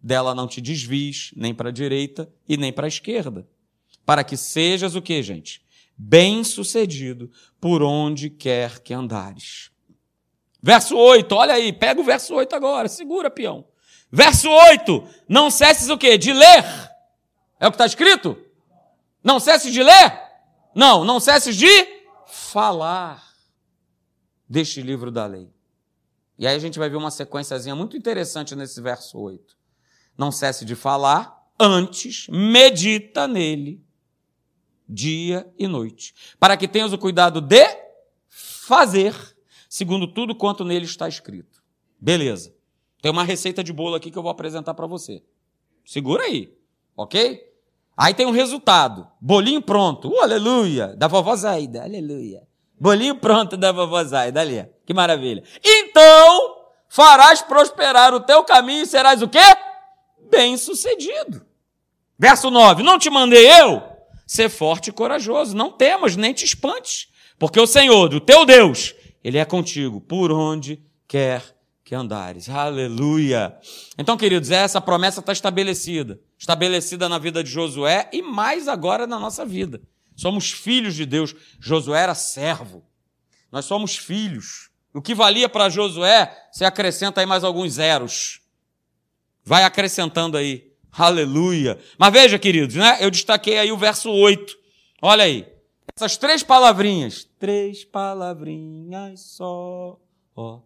Dela 0.01 0.33
não 0.33 0.47
te 0.47 0.59
desvies, 0.59 1.31
nem 1.35 1.53
para 1.53 1.69
a 1.69 1.71
direita 1.71 2.27
e 2.49 2.57
nem 2.57 2.73
para 2.73 2.87
a 2.87 2.89
esquerda, 2.89 3.47
para 4.03 4.23
que 4.23 4.37
sejas 4.37 4.95
o 4.95 5.03
que, 5.03 5.21
gente? 5.21 5.61
Bem-sucedido 5.95 7.29
por 7.61 7.83
onde 7.83 8.31
quer 8.31 8.79
que 8.79 8.91
andares. 8.91 9.71
Verso 10.65 10.95
8, 10.95 11.35
olha 11.35 11.55
aí, 11.55 11.73
pega 11.73 11.99
o 11.99 12.05
verso 12.05 12.33
8 12.33 12.55
agora, 12.55 12.87
segura, 12.87 13.29
peão. 13.29 13.67
Verso 14.09 14.49
8, 14.49 15.05
não 15.27 15.51
cesses 15.51 15.89
o 15.89 15.97
quê? 15.97 16.17
De 16.17 16.31
ler. 16.31 16.63
É 17.59 17.67
o 17.67 17.71
que 17.71 17.75
está 17.75 17.85
escrito? 17.85 18.41
Não 19.21 19.41
cesses 19.41 19.73
de 19.73 19.83
ler? 19.83 20.21
Não, 20.73 21.03
não 21.03 21.19
cesses 21.19 21.57
de 21.57 21.67
falar 22.25 23.21
deste 24.47 24.81
livro 24.81 25.11
da 25.11 25.25
lei. 25.25 25.51
E 26.39 26.47
aí 26.47 26.55
a 26.55 26.59
gente 26.59 26.79
vai 26.79 26.89
ver 26.89 26.95
uma 26.95 27.11
sequenciazinha 27.11 27.75
muito 27.75 27.97
interessante 27.97 28.55
nesse 28.55 28.79
verso 28.79 29.19
8. 29.19 29.57
Não 30.17 30.31
cesse 30.31 30.63
de 30.63 30.75
falar, 30.75 31.43
antes 31.59 32.27
medita 32.29 33.27
nele 33.27 33.83
dia 34.87 35.51
e 35.57 35.67
noite, 35.67 36.13
para 36.39 36.55
que 36.55 36.67
tenhas 36.67 36.93
o 36.93 36.97
cuidado 36.97 37.41
de 37.41 37.65
fazer, 38.29 39.32
segundo 39.73 40.05
tudo 40.05 40.35
quanto 40.35 40.63
nele 40.63 40.85
está 40.85 41.07
escrito. 41.07 41.63
Beleza. 41.99 42.53
Tem 43.01 43.11
uma 43.11 43.23
receita 43.23 43.63
de 43.63 43.73
bolo 43.73 43.95
aqui 43.95 44.11
que 44.11 44.17
eu 44.17 44.21
vou 44.21 44.29
apresentar 44.29 44.75
para 44.75 44.85
você. 44.85 45.23
Segura 45.83 46.25
aí, 46.25 46.55
ok? 46.95 47.41
Aí 47.97 48.13
tem 48.13 48.27
um 48.27 48.31
resultado. 48.31 49.07
Bolinho 49.19 49.63
pronto. 49.63 50.09
Uh, 50.09 50.21
aleluia. 50.21 50.95
Da 50.95 51.07
vovó 51.07 51.35
Zaida. 51.35 51.81
Aleluia. 51.81 52.43
Bolinho 52.79 53.15
pronto 53.15 53.57
da 53.57 53.71
vovó 53.71 54.03
Zaida. 54.03 54.41
Ali. 54.41 54.63
Que 54.85 54.93
maravilha. 54.93 55.43
Então, 55.63 56.55
farás 56.87 57.41
prosperar 57.41 58.13
o 58.13 58.19
teu 58.19 58.43
caminho 58.43 58.83
e 58.83 58.87
serás 58.87 59.23
o 59.23 59.27
quê? 59.27 59.39
Bem 60.29 60.55
sucedido. 60.55 61.43
Verso 62.17 62.51
9. 62.51 62.83
Não 62.83 62.99
te 62.99 63.09
mandei 63.09 63.49
eu? 63.59 63.81
Ser 64.27 64.49
forte 64.49 64.91
e 64.91 64.93
corajoso. 64.93 65.57
Não 65.57 65.71
temas, 65.71 66.15
nem 66.15 66.31
te 66.31 66.45
espantes. 66.45 67.07
Porque 67.39 67.59
o 67.59 67.65
Senhor, 67.65 68.13
o 68.13 68.21
teu 68.21 68.45
Deus, 68.45 68.93
Ele 69.23 69.37
é 69.37 69.45
contigo 69.45 70.01
por 70.01 70.31
onde 70.31 70.81
quer 71.07 71.55
que 71.83 71.95
andares. 71.95 72.49
Aleluia. 72.49 73.57
Então, 73.97 74.17
queridos, 74.17 74.51
essa 74.51 74.81
promessa 74.81 75.19
está 75.19 75.31
estabelecida. 75.31 76.19
Estabelecida 76.37 77.07
na 77.07 77.17
vida 77.17 77.43
de 77.43 77.49
Josué 77.49 78.09
e 78.11 78.21
mais 78.21 78.67
agora 78.67 79.05
na 79.05 79.19
nossa 79.19 79.45
vida. 79.45 79.81
Somos 80.15 80.51
filhos 80.51 80.95
de 80.95 81.05
Deus. 81.05 81.35
Josué 81.59 82.01
era 82.01 82.15
servo. 82.15 82.83
Nós 83.51 83.65
somos 83.65 83.97
filhos. 83.97 84.69
O 84.93 85.01
que 85.01 85.15
valia 85.15 85.49
para 85.49 85.69
Josué, 85.69 86.35
você 86.51 86.65
acrescenta 86.65 87.21
aí 87.21 87.25
mais 87.25 87.43
alguns 87.43 87.73
zeros. 87.73 88.41
Vai 89.43 89.63
acrescentando 89.63 90.37
aí. 90.37 90.71
Aleluia. 90.91 91.79
Mas 91.97 92.13
veja, 92.13 92.37
queridos, 92.37 92.75
né? 92.75 92.97
Eu 93.01 93.09
destaquei 93.09 93.57
aí 93.57 93.71
o 93.71 93.77
verso 93.77 94.09
8. 94.09 94.55
Olha 95.01 95.23
aí. 95.23 95.52
Essas 95.95 96.17
três 96.17 96.43
palavrinhas. 96.43 97.27
Três 97.39 97.83
palavrinhas 97.85 99.21
só. 99.21 99.99
Ó 100.35 100.59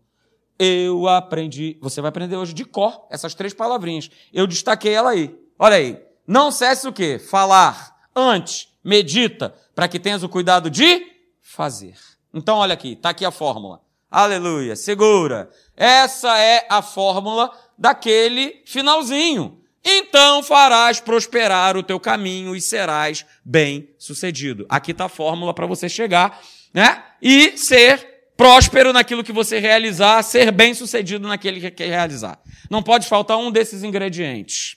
eu 0.60 1.08
aprendi. 1.08 1.78
Você 1.82 2.02
vai 2.02 2.10
aprender 2.10 2.36
hoje 2.36 2.54
de 2.54 2.66
cor 2.66 3.06
essas 3.10 3.34
três 3.34 3.54
palavrinhas. 3.54 4.10
Eu 4.34 4.48
destaquei 4.48 4.94
ela 4.94 5.12
aí. 5.12 5.38
Olha 5.58 5.76
aí. 5.76 6.02
Não 6.26 6.52
cesse 6.52 6.88
o 6.88 6.94
quê? 6.94 7.20
Falar. 7.20 7.96
Antes, 8.16 8.74
medita, 8.84 9.54
para 9.76 9.88
que 9.88 10.00
tenhas 10.00 10.24
o 10.24 10.30
cuidado 10.30 10.70
de 10.70 11.06
fazer. 11.42 11.96
Então, 12.34 12.58
olha 12.58 12.74
aqui, 12.74 12.94
está 12.94 13.10
aqui 13.10 13.24
a 13.24 13.32
fórmula. 13.32 13.82
Aleluia, 14.10 14.76
segura. 14.76 15.50
Essa 15.76 16.38
é 16.40 16.66
a 16.70 16.82
fórmula 16.82 17.52
daquele 17.78 18.64
finalzinho. 18.66 19.62
Então 19.90 20.44
farás 20.44 21.00
prosperar 21.00 21.78
o 21.78 21.82
teu 21.82 21.98
caminho 21.98 22.54
e 22.54 22.60
serás 22.60 23.26
bem 23.46 23.90
sucedido. 23.98 24.66
Aqui 24.68 24.92
está 24.92 25.06
a 25.06 25.10
fórmula 25.10 25.54
para 25.54 25.66
você 25.66 25.88
chegar, 25.88 26.42
né? 26.74 27.06
E 27.22 27.58
ser 27.58 28.34
próspero 28.36 28.92
naquilo 28.92 29.24
que 29.24 29.32
você 29.32 29.60
realizar, 29.60 30.22
ser 30.24 30.52
bem 30.52 30.74
sucedido 30.74 31.26
naquele 31.26 31.62
que 31.62 31.72
quer 31.72 31.88
realizar. 31.88 32.38
Não 32.70 32.84
pode 32.84 33.08
faltar 33.08 33.38
um 33.38 33.50
desses 33.50 33.82
ingredientes. 33.82 34.76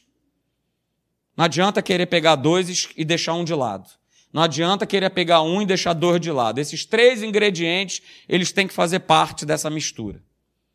Não 1.37 1.45
adianta 1.45 1.83
querer 1.83 2.07
pegar 2.07 2.37
dois 2.37 2.89
e 2.97 3.05
deixar 3.05 3.35
um 3.35 3.43
de 3.43 3.53
lado. 3.53 3.91
Não 4.33 4.43
adianta 4.43 4.87
querer 4.87 5.11
pegar 5.11 5.43
um 5.43 5.61
e 5.61 5.67
deixar 5.67 5.93
dois 5.93 6.21
de 6.21 6.31
lado. 6.31 6.61
Esses 6.61 6.85
três 6.85 7.21
ingredientes, 7.21 8.01
eles 8.29 8.53
têm 8.53 8.69
que 8.69 8.75
fazer 8.75 9.01
parte 9.01 9.45
dessa 9.45 9.69
mistura. 9.69 10.23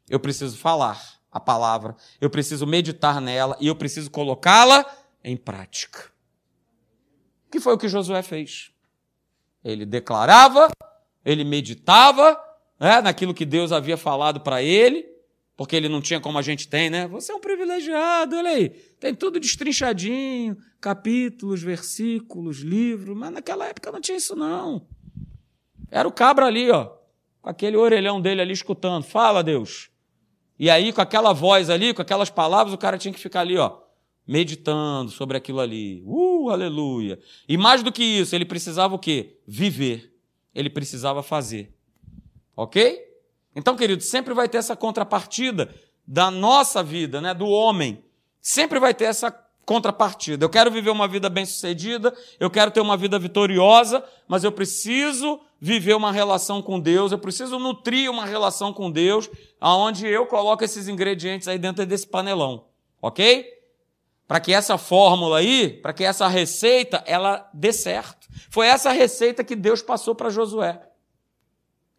Eu 0.09 0.19
preciso 0.19 0.57
falar 0.57 1.14
a 1.35 1.39
palavra, 1.41 1.97
eu 2.21 2.29
preciso 2.29 2.65
meditar 2.65 3.19
nela 3.19 3.57
e 3.59 3.67
eu 3.67 3.75
preciso 3.75 4.09
colocá-la 4.09 4.85
em 5.21 5.35
prática. 5.35 6.09
Que 7.51 7.59
foi 7.59 7.73
o 7.73 7.77
que 7.77 7.89
Josué 7.89 8.21
fez? 8.21 8.71
Ele 9.61 9.85
declarava, 9.85 10.69
ele 11.25 11.43
meditava 11.43 12.41
né, 12.79 13.01
naquilo 13.01 13.33
que 13.33 13.43
Deus 13.43 13.73
havia 13.73 13.97
falado 13.97 14.39
para 14.39 14.63
ele, 14.63 15.05
porque 15.57 15.75
ele 15.75 15.89
não 15.89 15.99
tinha 15.99 16.21
como 16.21 16.37
a 16.37 16.41
gente 16.41 16.69
tem, 16.69 16.89
né? 16.89 17.05
Você 17.09 17.33
é 17.33 17.35
um 17.35 17.41
privilegiado, 17.41 18.37
olha 18.37 18.51
aí. 18.51 18.69
Tem 18.97 19.13
tudo 19.13 19.37
destrinchadinho, 19.37 20.57
capítulos, 20.79 21.61
versículos, 21.61 22.59
livros, 22.59 23.17
mas 23.17 23.33
naquela 23.33 23.65
época 23.65 23.91
não 23.91 23.99
tinha 23.99 24.17
isso 24.17 24.37
não. 24.37 24.87
Era 25.91 26.07
o 26.07 26.13
cabra 26.13 26.45
ali, 26.45 26.71
ó, 26.71 26.93
com 27.41 27.49
aquele 27.49 27.75
orelhão 27.75 28.21
dele 28.21 28.41
ali 28.41 28.53
escutando. 28.53 29.03
Fala, 29.03 29.43
Deus. 29.43 29.93
E 30.57 30.69
aí, 30.69 30.93
com 30.93 31.01
aquela 31.01 31.33
voz 31.33 31.69
ali, 31.69 31.93
com 31.93 32.01
aquelas 32.01 32.29
palavras, 32.29 32.73
o 32.73 32.77
cara 32.77 32.97
tinha 32.97 33.13
que 33.13 33.19
ficar 33.19 33.41
ali, 33.41 33.57
ó, 33.57 33.77
meditando 34.27 35.11
sobre 35.11 35.37
aquilo 35.37 35.59
ali. 35.59 36.01
Uh, 36.05 36.49
aleluia. 36.49 37.19
E 37.47 37.57
mais 37.57 37.83
do 37.83 37.91
que 37.91 38.03
isso, 38.03 38.35
ele 38.35 38.45
precisava 38.45 38.95
o 38.95 38.99
quê? 38.99 39.37
Viver. 39.45 40.13
Ele 40.53 40.69
precisava 40.69 41.21
fazer. 41.21 41.73
Ok? 42.55 43.03
Então, 43.55 43.75
querido, 43.75 44.01
sempre 44.01 44.33
vai 44.33 44.47
ter 44.47 44.57
essa 44.57 44.75
contrapartida 44.75 45.73
da 46.07 46.31
nossa 46.31 46.81
vida, 46.81 47.19
né, 47.19 47.33
do 47.33 47.47
homem. 47.47 48.03
Sempre 48.41 48.79
vai 48.79 48.93
ter 48.93 49.05
essa 49.05 49.31
contrapartida. 49.65 50.45
Eu 50.45 50.49
quero 50.49 50.69
viver 50.69 50.91
uma 50.91 51.07
vida 51.07 51.29
bem-sucedida, 51.29 52.15
eu 52.39 52.49
quero 52.49 52.71
ter 52.71 52.79
uma 52.79 52.95
vida 52.95 53.17
vitoriosa, 53.17 54.03
mas 54.27 54.43
eu 54.43 54.51
preciso 54.51 55.39
viver 55.59 55.95
uma 55.95 56.11
relação 56.11 56.61
com 56.61 56.79
Deus, 56.79 57.11
eu 57.11 57.17
preciso 57.17 57.57
nutrir 57.57 58.09
uma 58.09 58.25
relação 58.25 58.71
com 58.71 58.91
Deus, 58.91 59.29
aonde 59.59 60.05
eu 60.07 60.27
coloco 60.27 60.63
esses 60.63 60.87
ingredientes 60.87 61.47
aí 61.47 61.57
dentro 61.57 61.85
desse 61.85 62.05
panelão, 62.05 62.65
ok? 63.01 63.51
Para 64.27 64.39
que 64.39 64.53
essa 64.53 64.77
fórmula 64.77 65.39
aí, 65.39 65.69
para 65.69 65.93
que 65.93 66.03
essa 66.03 66.27
receita, 66.27 67.03
ela 67.05 67.49
dê 67.53 67.73
certo. 67.73 68.27
Foi 68.49 68.67
essa 68.67 68.91
receita 68.91 69.43
que 69.43 69.55
Deus 69.55 69.81
passou 69.81 70.13
para 70.13 70.29
Josué 70.29 70.81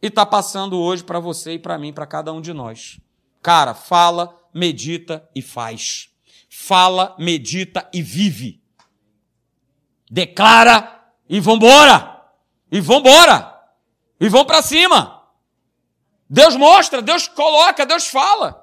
e 0.02 0.06
está 0.06 0.24
passando 0.26 0.78
hoje 0.78 1.02
para 1.02 1.18
você 1.18 1.54
e 1.54 1.58
para 1.58 1.78
mim, 1.78 1.92
para 1.92 2.06
cada 2.06 2.32
um 2.32 2.40
de 2.40 2.52
nós. 2.52 3.00
Cara, 3.42 3.74
fala, 3.74 4.36
medita 4.52 5.28
e 5.34 5.42
faz. 5.42 6.10
Fala, 6.58 7.14
medita 7.18 7.88
e 7.92 8.00
vive. 8.02 8.62
Declara 10.10 11.04
e 11.28 11.38
vambora. 11.38 12.24
E 12.72 12.80
vambora. 12.80 13.54
E 14.18 14.28
vão 14.28 14.44
para 14.44 14.62
cima. 14.62 15.22
Deus 16.28 16.56
mostra, 16.56 17.02
Deus 17.02 17.28
coloca, 17.28 17.84
Deus 17.84 18.08
fala. 18.08 18.60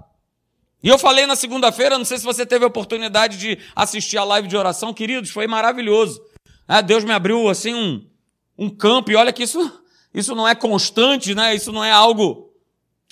E 0.81 0.89
eu 0.89 0.97
falei 0.97 1.27
na 1.27 1.35
segunda-feira, 1.35 1.97
não 1.97 2.03
sei 2.03 2.17
se 2.17 2.25
você 2.25 2.45
teve 2.45 2.65
a 2.65 2.67
oportunidade 2.67 3.37
de 3.37 3.59
assistir 3.75 4.17
a 4.17 4.23
live 4.23 4.47
de 4.47 4.57
oração, 4.57 4.93
queridos, 4.93 5.29
foi 5.29 5.45
maravilhoso. 5.47 6.19
É, 6.67 6.81
Deus 6.81 7.03
me 7.03 7.13
abriu 7.13 7.47
assim 7.47 7.73
um, 7.75 8.09
um 8.57 8.69
campo, 8.69 9.11
e 9.11 9.15
olha 9.15 9.31
que 9.31 9.43
isso 9.43 9.83
isso 10.11 10.35
não 10.35 10.47
é 10.47 10.55
constante, 10.55 11.33
né? 11.33 11.55
Isso 11.55 11.71
não 11.71 11.83
é 11.83 11.91
algo 11.91 12.52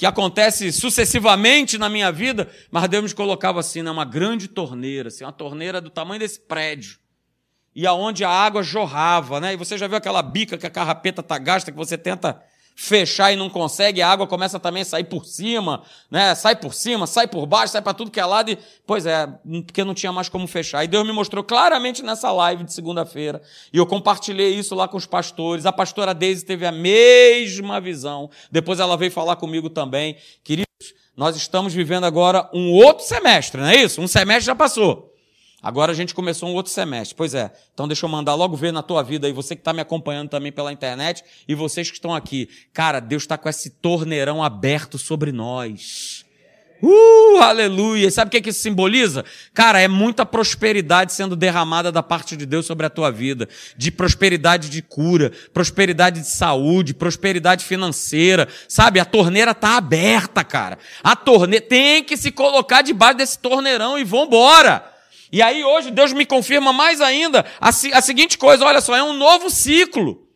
que 0.02 0.06
acontece 0.08 0.72
sucessivamente 0.72 1.78
na 1.78 1.88
minha 1.88 2.12
vida, 2.12 2.50
mas 2.72 2.90
Deus 2.90 3.04
me 3.04 3.14
colocava 3.14 3.60
assim, 3.60 3.84
né, 3.84 3.92
uma 3.92 4.04
grande 4.04 4.48
torneira, 4.48 5.10
assim, 5.10 5.24
uma 5.24 5.32
torneira 5.32 5.80
do 5.80 5.92
tamanho 5.92 6.20
desse 6.20 6.40
prédio. 6.40 6.98
E 7.76 7.86
aonde 7.86 8.24
a 8.24 8.30
água 8.32 8.64
jorrava, 8.64 9.40
né? 9.40 9.54
E 9.54 9.56
você 9.56 9.78
já 9.78 9.86
viu 9.86 9.96
aquela 9.96 10.24
bica 10.24 10.58
que 10.58 10.66
a 10.66 10.72
carrapeta 10.72 11.22
tá 11.22 11.38
gasta, 11.38 11.72
que 11.72 11.78
você 11.78 12.00
tenta 12.00 12.42
fechar 12.76 13.32
e 13.32 13.36
não 13.36 13.50
consegue, 13.50 14.02
a 14.02 14.10
água 14.10 14.26
começa 14.26 14.60
também 14.60 14.82
a 14.82 14.86
sair 14.86 15.04
por 15.04 15.26
cima, 15.26 15.84
né? 16.10 16.34
Sai 16.36 16.56
por 16.56 16.74
cima, 16.74 17.06
sai 17.06 17.28
por 17.28 17.46
baixo, 17.46 17.74
sai 17.74 17.82
para 17.82 17.94
tudo 17.94 18.10
que 18.10 18.20
é 18.20 18.26
lado 18.26 18.52
e, 18.52 18.58
pois 18.88 19.06
é, 19.06 19.28
porque 19.66 19.84
não 19.84 19.94
tinha 19.94 20.12
mais 20.12 20.30
como 20.30 20.48
fechar. 20.48 20.84
E 20.84 20.88
Deus 20.88 21.06
me 21.06 21.14
mostrou 21.14 21.44
claramente 21.44 22.04
nessa 22.04 22.32
live 22.32 22.64
de 22.64 22.74
segunda-feira, 22.74 23.42
e 23.72 23.78
eu 23.78 23.86
compartilhei 23.86 24.56
isso 24.56 24.74
lá 24.74 24.88
com 24.88 24.98
os 24.98 25.06
pastores. 25.06 25.66
A 25.66 25.72
pastora 25.72 26.14
Deise 26.14 26.46
teve 26.46 26.66
a 26.66 26.72
mesma 26.72 27.80
visão. 27.80 28.30
Depois 28.52 28.80
ela 28.80 28.98
veio 28.98 29.12
falar 29.12 29.36
comigo 29.36 29.70
também. 29.70 30.18
Queridos, 30.44 30.68
nós 31.16 31.36
estamos 31.36 31.74
vivendo 31.74 32.06
agora 32.06 32.50
um 32.54 32.72
outro 32.72 33.06
semestre, 33.06 33.62
não 33.62 33.68
é 33.68 33.76
isso? 33.76 34.02
Um 34.02 34.08
semestre 34.08 34.46
já 34.46 34.56
passou. 34.56 35.11
Agora 35.62 35.92
a 35.92 35.96
gente 35.96 36.16
começou 36.16 36.50
um 36.50 36.54
outro 36.54 36.72
semestre. 36.72 37.16
Pois 37.16 37.34
é. 37.36 37.52
Então 37.74 37.88
deixa 37.88 38.06
eu 38.06 38.10
mandar 38.10 38.34
logo 38.34 38.56
ver 38.56 38.74
na 38.74 38.82
tua 38.82 39.04
vida 39.04 39.28
aí, 39.28 39.34
você 39.34 39.56
que 39.56 39.62
está 39.62 39.72
me 39.72 39.82
acompanhando 39.82 40.30
também 40.30 40.52
pela 40.52 40.74
internet 40.74 41.24
e 41.48 41.54
vocês 41.54 41.90
que 41.90 41.98
estão 41.98 42.16
aqui. 42.16 42.50
Cara, 42.74 43.00
Deus 43.00 43.24
está 43.24 43.38
com 43.38 43.48
esse 43.48 43.70
torneirão 43.70 44.44
aberto 44.44 44.98
sobre 44.98 45.32
nós. 45.32 46.26
Uh, 46.84 47.38
aleluia! 47.38 48.10
Sabe 48.10 48.30
o 48.30 48.32
que, 48.32 48.42
que 48.42 48.50
isso 48.50 48.62
simboliza? 48.62 49.24
Cara, 49.54 49.80
é 49.80 49.88
muita 49.88 50.26
prosperidade 50.26 51.14
sendo 51.14 51.36
derramada 51.36 51.92
da 51.92 52.02
parte 52.02 52.36
de 52.36 52.44
Deus 52.44 52.66
sobre 52.66 52.88
a 52.88 52.90
tua 52.90 53.12
vida. 53.12 53.48
De 53.78 53.92
prosperidade 53.92 54.68
de 54.68 54.82
cura, 54.82 55.32
prosperidade 55.54 56.22
de 56.22 56.28
saúde, 56.28 56.96
prosperidade 56.96 57.64
financeira. 57.64 58.48
Sabe? 58.68 59.00
A 59.00 59.06
torneira 59.06 59.54
tá 59.54 59.78
aberta, 59.78 60.44
cara. 60.44 60.80
A 61.04 61.16
torneira 61.16 61.64
tem 61.64 62.04
que 62.04 62.18
se 62.18 62.32
colocar 62.32 62.82
debaixo 62.82 63.18
desse 63.18 63.38
torneirão 63.38 64.00
e 64.00 64.04
vambora. 64.04 64.84
E 65.32 65.42
aí 65.42 65.64
hoje 65.64 65.92
Deus 65.92 66.12
me 66.14 66.26
confirma 66.26 66.74
mais 66.74 67.00
ainda 67.00 67.46
a, 67.60 67.70
a 67.70 68.02
seguinte 68.02 68.38
coisa: 68.38 68.66
olha 68.66 68.82
só, 68.82 68.96
é 68.96 69.04
um 69.04 69.14
novo 69.14 69.50
ciclo. 69.50 70.28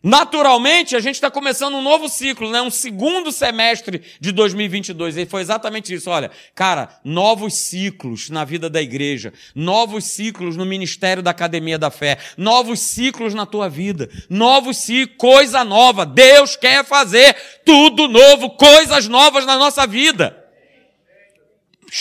Naturalmente, 0.00 0.94
a 0.94 1.00
gente 1.00 1.16
está 1.16 1.28
começando 1.28 1.74
um 1.74 1.82
novo 1.82 2.08
ciclo, 2.08 2.52
né? 2.52 2.62
um 2.62 2.70
segundo 2.70 3.32
semestre 3.32 4.00
de 4.20 4.30
2022. 4.30 5.16
E 5.16 5.26
foi 5.26 5.40
exatamente 5.40 5.92
isso. 5.92 6.08
Olha, 6.08 6.30
cara, 6.54 6.88
novos 7.02 7.54
ciclos 7.54 8.30
na 8.30 8.44
vida 8.44 8.70
da 8.70 8.80
igreja, 8.80 9.32
novos 9.56 10.04
ciclos 10.04 10.56
no 10.56 10.64
ministério 10.64 11.20
da 11.20 11.32
Academia 11.32 11.76
da 11.76 11.90
Fé, 11.90 12.16
novos 12.36 12.78
ciclos 12.78 13.34
na 13.34 13.44
tua 13.44 13.68
vida, 13.68 14.08
novos 14.30 14.76
ciclos, 14.76 15.16
coisa 15.18 15.64
nova. 15.64 16.06
Deus 16.06 16.54
quer 16.54 16.84
fazer 16.84 17.34
tudo 17.64 18.06
novo, 18.06 18.50
coisas 18.50 19.08
novas 19.08 19.44
na 19.44 19.58
nossa 19.58 19.84
vida. 19.84 20.37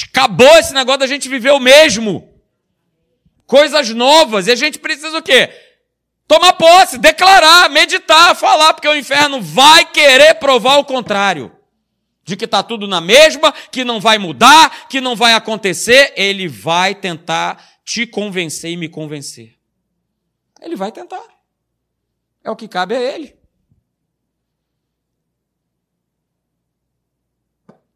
Acabou 0.09 0.57
esse 0.57 0.73
negócio 0.73 0.99
da 0.99 1.07
gente 1.07 1.29
viver 1.29 1.51
o 1.51 1.59
mesmo. 1.59 2.33
Coisas 3.45 3.89
novas. 3.89 4.47
E 4.47 4.51
a 4.51 4.55
gente 4.55 4.79
precisa 4.79 5.17
o 5.17 5.23
quê? 5.23 5.49
Tomar 6.27 6.53
posse, 6.53 6.97
declarar, 6.97 7.69
meditar, 7.69 8.35
falar, 8.35 8.73
porque 8.73 8.87
o 8.87 8.95
inferno 8.95 9.41
vai 9.41 9.85
querer 9.85 10.35
provar 10.35 10.77
o 10.77 10.85
contrário. 10.85 11.55
De 12.23 12.35
que 12.35 12.43
está 12.43 12.61
tudo 12.61 12.85
na 12.85 12.99
mesma, 12.99 13.53
que 13.53 13.85
não 13.85 14.01
vai 14.01 14.17
mudar, 14.17 14.89
que 14.89 14.99
não 14.99 15.15
vai 15.15 15.33
acontecer. 15.33 16.13
Ele 16.17 16.49
vai 16.49 16.93
tentar 16.93 17.79
te 17.85 18.05
convencer 18.05 18.71
e 18.71 18.77
me 18.77 18.89
convencer. 18.89 19.57
Ele 20.61 20.75
vai 20.75 20.91
tentar. 20.91 21.23
É 22.43 22.51
o 22.51 22.55
que 22.55 22.67
cabe 22.67 22.95
a 22.95 22.99
ele. 23.01 23.37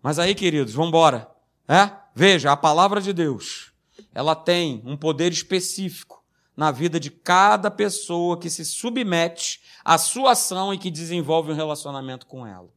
Mas 0.01 0.17
aí, 0.17 0.33
queridos, 0.33 0.73
vamos 0.73 0.89
embora. 0.89 1.29
É? 1.71 1.89
Veja, 2.13 2.51
a 2.51 2.57
palavra 2.57 2.99
de 2.99 3.13
Deus, 3.13 3.71
ela 4.13 4.35
tem 4.35 4.81
um 4.85 4.97
poder 4.97 5.31
específico 5.31 6.21
na 6.55 6.69
vida 6.69 6.99
de 6.99 7.09
cada 7.09 7.71
pessoa 7.71 8.37
que 8.37 8.49
se 8.49 8.65
submete 8.65 9.61
à 9.85 9.97
sua 9.97 10.31
ação 10.33 10.73
e 10.73 10.77
que 10.77 10.91
desenvolve 10.91 11.53
um 11.53 11.55
relacionamento 11.55 12.25
com 12.25 12.45
ela. 12.45 12.67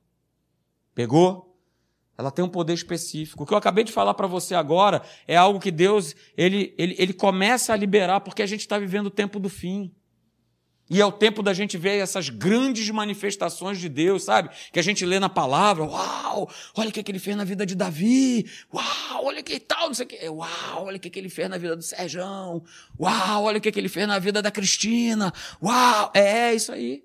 Pegou? 0.94 1.59
Ela 2.16 2.30
tem 2.30 2.44
um 2.44 2.48
poder 2.48 2.74
específico. 2.74 3.42
O 3.42 3.46
que 3.46 3.52
eu 3.52 3.59
acabei 3.59 3.83
de 3.83 3.90
falar 3.90 4.14
para 4.14 4.28
você 4.28 4.54
agora 4.54 5.02
é 5.26 5.37
algo 5.37 5.59
que 5.59 5.72
Deus 5.72 6.14
ele, 6.37 6.72
ele, 6.78 6.94
ele 6.96 7.12
começa 7.12 7.72
a 7.72 7.76
liberar 7.76 8.20
porque 8.20 8.42
a 8.42 8.46
gente 8.46 8.61
está 8.61 8.78
vivendo 8.78 9.07
o 9.07 9.11
tempo 9.11 9.40
do 9.40 9.48
fim. 9.48 9.92
E 10.88 11.01
é 11.01 11.07
o 11.07 11.12
tempo 11.12 11.42
da 11.42 11.55
gente 11.55 11.79
ver 11.79 11.99
essas 11.99 12.29
grandes 12.29 12.88
manifestações 12.90 13.79
de 13.79 13.88
Deus, 13.88 14.25
sabe? 14.25 14.51
Que 14.70 14.79
a 14.79 14.83
gente 14.83 15.05
lê 15.07 15.18
na 15.18 15.31
palavra, 15.31 15.83
uau, 15.85 16.51
olha 16.77 16.90
o 16.90 16.92
que, 16.92 17.11
ele 17.11 17.18
fez 17.18 17.37
na 17.37 17.44
vida 17.44 17.64
de 17.64 17.75
Davi, 17.75 18.47
uau, 18.73 19.25
olha 19.25 19.42
que 19.42 19.59
tal, 19.59 19.87
não 19.87 19.94
sei 19.94 20.05
o 20.05 20.09
que, 20.09 20.29
uau, 20.29 20.85
olha 20.85 20.99
o 20.99 21.01
que, 21.01 21.18
ele 21.18 21.31
fez 21.31 21.49
na 21.49 21.57
vida 21.57 21.75
do 21.75 21.83
Serjão, 21.83 22.62
uau, 23.01 23.44
olha 23.44 23.59
o 23.59 23.61
que, 23.62 23.79
ele 23.79 23.88
fez 23.88 24.07
na 24.07 24.18
vida 24.18 24.42
da 24.42 24.51
Cristina, 24.51 25.33
uau, 25.62 26.11
é, 26.14 26.51
é 26.51 26.55
isso 26.55 26.70
aí. 26.70 27.03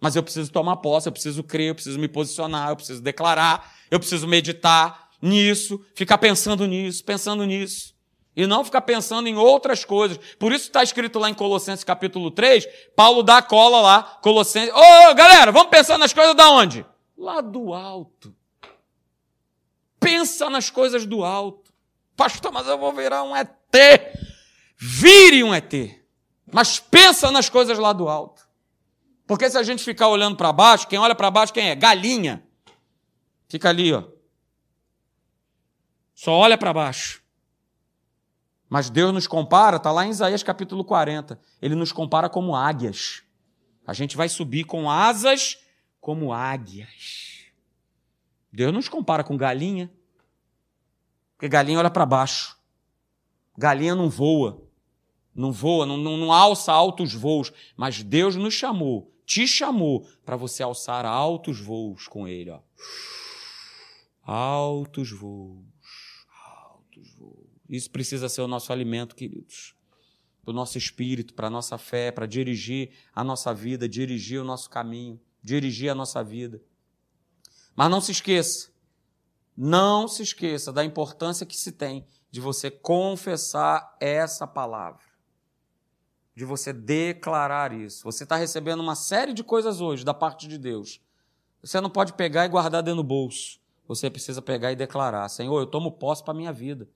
Mas 0.00 0.16
eu 0.16 0.22
preciso 0.24 0.50
tomar 0.50 0.78
posse, 0.78 1.06
eu 1.06 1.12
preciso 1.12 1.44
crer, 1.44 1.68
eu 1.68 1.74
preciso 1.76 2.00
me 2.00 2.08
posicionar, 2.08 2.70
eu 2.70 2.76
preciso 2.76 3.00
declarar, 3.00 3.72
eu 3.88 4.00
preciso 4.00 4.26
meditar 4.26 5.10
nisso, 5.22 5.80
ficar 5.94 6.18
pensando 6.18 6.66
nisso, 6.66 7.04
pensando 7.04 7.44
nisso. 7.44 7.94
E 8.34 8.46
não 8.46 8.64
ficar 8.64 8.80
pensando 8.82 9.28
em 9.28 9.36
outras 9.36 9.84
coisas. 9.84 10.18
Por 10.38 10.52
isso 10.52 10.66
está 10.66 10.82
escrito 10.82 11.18
lá 11.18 11.28
em 11.28 11.34
Colossenses 11.34 11.84
capítulo 11.84 12.30
3, 12.30 12.66
Paulo 12.96 13.22
dá 13.22 13.38
a 13.38 13.42
cola 13.42 13.80
lá, 13.80 14.02
Colossenses. 14.22 14.72
Ô, 14.72 14.78
oh, 14.78 15.14
galera, 15.14 15.52
vamos 15.52 15.68
pensar 15.68 15.98
nas 15.98 16.12
coisas 16.12 16.34
da 16.34 16.50
onde? 16.50 16.84
Lá 17.16 17.40
do 17.40 17.74
alto. 17.74 18.34
Pensa 20.00 20.48
nas 20.48 20.70
coisas 20.70 21.06
do 21.06 21.22
alto. 21.22 21.72
Pastor, 22.16 22.50
mas 22.50 22.66
eu 22.66 22.78
vou 22.78 22.92
virar 22.92 23.22
um 23.22 23.36
ET. 23.36 23.50
Vire 24.76 25.44
um 25.44 25.54
ET. 25.54 25.72
Mas 26.50 26.80
pensa 26.80 27.30
nas 27.30 27.48
coisas 27.48 27.78
lá 27.78 27.92
do 27.92 28.08
alto. 28.08 28.42
Porque 29.26 29.48
se 29.48 29.56
a 29.56 29.62
gente 29.62 29.84
ficar 29.84 30.08
olhando 30.08 30.36
para 30.36 30.52
baixo, 30.52 30.88
quem 30.88 30.98
olha 30.98 31.14
para 31.14 31.30
baixo 31.30 31.52
quem 31.52 31.70
é? 31.70 31.74
Galinha. 31.74 32.42
Fica 33.48 33.68
ali, 33.68 33.92
ó. 33.92 34.04
Só 36.14 36.32
olha 36.32 36.58
para 36.58 36.72
baixo. 36.72 37.21
Mas 38.72 38.88
Deus 38.88 39.12
nos 39.12 39.26
compara, 39.26 39.76
está 39.76 39.92
lá 39.92 40.06
em 40.06 40.08
Isaías 40.08 40.42
capítulo 40.42 40.82
40. 40.82 41.38
Ele 41.60 41.74
nos 41.74 41.92
compara 41.92 42.30
como 42.30 42.56
águias. 42.56 43.22
A 43.86 43.92
gente 43.92 44.16
vai 44.16 44.30
subir 44.30 44.64
com 44.64 44.90
asas 44.90 45.58
como 46.00 46.32
águias. 46.32 47.52
Deus 48.50 48.72
nos 48.72 48.88
compara 48.88 49.22
com 49.22 49.36
galinha. 49.36 49.92
Porque 51.34 51.50
galinha 51.50 51.80
olha 51.80 51.90
para 51.90 52.06
baixo. 52.06 52.56
Galinha 53.58 53.94
não 53.94 54.08
voa. 54.08 54.66
Não 55.34 55.52
voa, 55.52 55.84
não, 55.84 55.98
não, 55.98 56.16
não 56.16 56.32
alça 56.32 56.72
altos 56.72 57.12
voos. 57.12 57.52
Mas 57.76 58.02
Deus 58.02 58.36
nos 58.36 58.54
chamou, 58.54 59.12
te 59.26 59.46
chamou 59.46 60.08
para 60.24 60.34
você 60.34 60.62
alçar 60.62 61.04
altos 61.04 61.60
voos 61.60 62.08
com 62.08 62.26
Ele. 62.26 62.48
Ó. 62.48 62.60
Altos 64.24 65.10
voos. 65.10 65.71
Isso 67.68 67.90
precisa 67.90 68.28
ser 68.28 68.42
o 68.42 68.48
nosso 68.48 68.72
alimento, 68.72 69.14
queridos. 69.14 69.74
Para 70.42 70.52
o 70.52 70.54
nosso 70.54 70.76
espírito, 70.76 71.34
para 71.34 71.46
a 71.46 71.50
nossa 71.50 71.78
fé, 71.78 72.10
para 72.10 72.26
dirigir 72.26 72.90
a 73.14 73.22
nossa 73.22 73.54
vida, 73.54 73.88
dirigir 73.88 74.40
o 74.40 74.44
nosso 74.44 74.68
caminho, 74.68 75.20
dirigir 75.42 75.90
a 75.90 75.94
nossa 75.94 76.22
vida. 76.22 76.60
Mas 77.74 77.90
não 77.90 78.00
se 78.00 78.12
esqueça, 78.12 78.70
não 79.56 80.08
se 80.08 80.22
esqueça 80.22 80.72
da 80.72 80.84
importância 80.84 81.46
que 81.46 81.56
se 81.56 81.72
tem 81.72 82.06
de 82.30 82.40
você 82.40 82.70
confessar 82.70 83.96
essa 84.00 84.46
palavra, 84.46 85.04
de 86.34 86.44
você 86.44 86.72
declarar 86.72 87.72
isso. 87.72 88.04
Você 88.04 88.24
está 88.24 88.36
recebendo 88.36 88.80
uma 88.80 88.96
série 88.96 89.34
de 89.34 89.44
coisas 89.44 89.80
hoje 89.80 90.04
da 90.04 90.14
parte 90.14 90.48
de 90.48 90.58
Deus. 90.58 91.00
Você 91.62 91.80
não 91.80 91.90
pode 91.90 92.14
pegar 92.14 92.46
e 92.46 92.48
guardar 92.48 92.82
dentro 92.82 93.02
do 93.02 93.06
bolso. 93.06 93.60
Você 93.86 94.08
precisa 94.08 94.40
pegar 94.40 94.72
e 94.72 94.76
declarar: 94.76 95.28
Senhor, 95.28 95.60
eu 95.60 95.66
tomo 95.66 95.92
posse 95.92 96.24
para 96.24 96.32
a 96.32 96.36
minha 96.36 96.52
vida. 96.52 96.88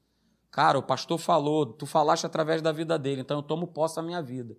Cara, 0.50 0.78
o 0.78 0.82
pastor 0.82 1.18
falou, 1.18 1.66
tu 1.66 1.87
falaste 1.87 2.24
através 2.24 2.62
da 2.62 2.72
vida 2.72 2.98
dele, 2.98 3.20
então 3.20 3.38
eu 3.38 3.42
tomo 3.42 3.66
posse 3.66 3.96
da 3.96 4.02
minha 4.02 4.22
vida. 4.22 4.56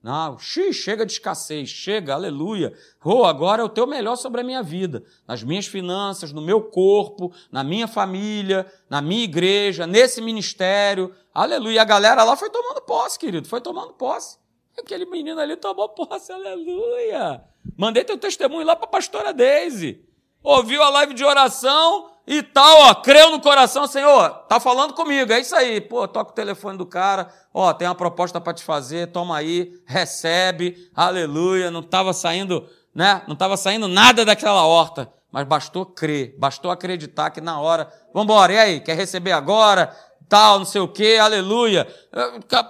Não, 0.00 0.38
xii, 0.38 0.72
chega 0.72 1.04
de 1.04 1.12
escassez, 1.12 1.68
chega, 1.68 2.14
aleluia. 2.14 2.72
Oh, 3.04 3.24
agora 3.24 3.62
é 3.62 3.64
o 3.64 3.68
teu 3.68 3.86
melhor 3.86 4.14
sobre 4.14 4.40
a 4.40 4.44
minha 4.44 4.62
vida, 4.62 5.02
nas 5.26 5.42
minhas 5.42 5.66
finanças, 5.66 6.32
no 6.32 6.40
meu 6.40 6.62
corpo, 6.62 7.32
na 7.50 7.64
minha 7.64 7.88
família, 7.88 8.64
na 8.88 9.02
minha 9.02 9.24
igreja, 9.24 9.86
nesse 9.86 10.20
ministério. 10.20 11.12
Aleluia. 11.34 11.82
A 11.82 11.84
galera 11.84 12.22
lá 12.22 12.36
foi 12.36 12.48
tomando 12.48 12.80
posse, 12.82 13.18
querido, 13.18 13.48
foi 13.48 13.60
tomando 13.60 13.92
posse. 13.94 14.38
Aquele 14.78 15.04
menino 15.06 15.40
ali 15.40 15.56
tomou 15.56 15.88
posse, 15.88 16.30
aleluia. 16.30 17.42
Mandei 17.76 18.04
teu 18.04 18.16
testemunho 18.16 18.64
lá 18.64 18.76
para 18.76 18.86
a 18.86 18.90
pastora 18.90 19.32
Deise. 19.32 20.04
Ouviu 20.40 20.80
a 20.80 20.90
live 20.90 21.14
de 21.14 21.24
oração, 21.24 22.10
e 22.30 22.42
tal, 22.42 22.82
ó, 22.82 22.94
creu 22.96 23.30
no 23.30 23.40
coração, 23.40 23.86
Senhor, 23.86 24.28
tá 24.46 24.60
falando 24.60 24.92
comigo, 24.92 25.32
é 25.32 25.40
isso 25.40 25.56
aí. 25.56 25.80
Pô, 25.80 26.06
toca 26.06 26.30
o 26.30 26.34
telefone 26.34 26.76
do 26.76 26.84
cara, 26.84 27.32
ó, 27.54 27.72
tem 27.72 27.88
uma 27.88 27.94
proposta 27.94 28.38
para 28.38 28.52
te 28.52 28.62
fazer, 28.62 29.10
toma 29.10 29.34
aí, 29.34 29.72
recebe, 29.86 30.90
aleluia. 30.94 31.70
Não 31.70 31.80
estava 31.80 32.12
saindo, 32.12 32.68
né? 32.94 33.22
Não 33.26 33.32
estava 33.32 33.56
saindo 33.56 33.88
nada 33.88 34.26
daquela 34.26 34.66
horta, 34.66 35.10
mas 35.32 35.46
bastou 35.46 35.86
crer, 35.86 36.36
bastou 36.38 36.70
acreditar 36.70 37.30
que 37.30 37.40
na 37.40 37.58
hora, 37.58 37.90
vamos 38.12 38.24
embora, 38.24 38.52
e 38.52 38.58
aí, 38.58 38.80
quer 38.80 38.94
receber 38.94 39.32
agora? 39.32 39.96
Tal, 40.28 40.58
não 40.58 40.66
sei 40.66 40.82
o 40.82 40.88
quê, 40.88 41.16
aleluia. 41.18 41.88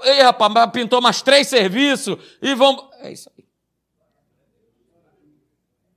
Ei, 0.04 0.22
rapaz, 0.22 0.70
pintou 0.72 1.00
mais 1.00 1.20
três 1.20 1.48
serviços 1.48 2.16
e 2.40 2.54
vamos. 2.54 2.84
É 3.00 3.10
isso 3.10 3.28
aí. 3.36 3.44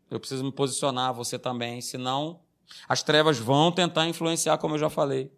Eu 0.09 0.19
preciso 0.19 0.43
me 0.43 0.51
posicionar, 0.51 1.13
você 1.13 1.37
também, 1.37 1.79
senão 1.79 2.40
as 2.87 3.03
trevas 3.03 3.37
vão 3.37 3.71
tentar 3.71 4.07
influenciar, 4.07 4.57
como 4.57 4.75
eu 4.75 4.79
já 4.79 4.89
falei. 4.89 5.31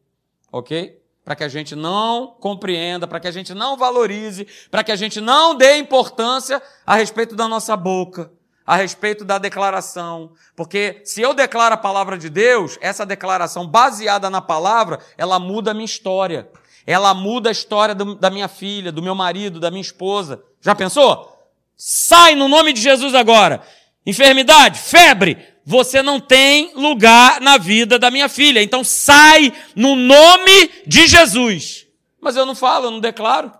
Ok? 0.52 1.00
Para 1.24 1.36
que 1.36 1.44
a 1.44 1.48
gente 1.48 1.76
não 1.76 2.28
compreenda, 2.40 3.08
para 3.08 3.20
que 3.20 3.28
a 3.28 3.32
gente 3.32 3.54
não 3.54 3.78
valorize, 3.78 4.48
para 4.70 4.84
que 4.84 4.92
a 4.92 4.96
gente 4.96 5.22
não 5.22 5.56
dê 5.56 5.78
importância 5.78 6.62
a 6.86 6.96
respeito 6.96 7.36
da 7.36 7.48
nossa 7.48 7.78
boca, 7.78 8.32
a 8.66 8.76
respeito 8.76 9.24
da 9.24 9.38
declaração. 9.38 10.34
Porque 10.56 11.02
se 11.06 11.22
eu 11.22 11.34
declaro 11.34 11.76
a 11.76 11.78
palavra 11.78 12.18
de 12.18 12.30
Deus, 12.30 12.78
essa 12.82 13.06
declaração 13.06 13.68
baseada 13.68 14.30
na 14.30 14.42
palavra, 14.42 15.00
ela 15.18 15.40
muda 15.40 15.72
a 15.72 15.74
minha 15.74 15.86
história. 15.86 16.50
Ela 16.86 17.14
muda 17.14 17.50
a 17.50 17.52
história 17.52 17.96
do, 17.96 18.16
da 18.16 18.30
minha 18.30 18.48
filha, 18.48 18.92
do 18.92 19.02
meu 19.02 19.16
marido, 19.16 19.60
da 19.60 19.72
minha 19.72 19.82
esposa. 19.82 20.44
Já 20.60 20.76
pensou? 20.76 21.34
Sai 21.78 22.36
no 22.36 22.48
nome 22.48 22.74
de 22.74 22.82
Jesus 22.82 23.16
agora. 23.16 23.62
Enfermidade, 24.06 24.80
febre, 24.80 25.38
você 25.66 26.02
não 26.02 26.20
tem 26.20 26.74
lugar 26.76 27.40
na 27.40 27.58
vida 27.58 27.98
da 27.98 28.12
minha 28.12 28.28
filha. 28.28 28.62
Então 28.62 28.84
sai 28.84 29.54
no 29.76 29.96
nome 29.96 30.70
de 30.86 31.08
Jesus. 31.08 31.88
Mas 32.20 32.36
eu 32.36 32.46
não 32.46 32.56
falo, 32.56 32.88
eu 32.88 32.92
não 32.92 33.00
declaro. 33.00 33.52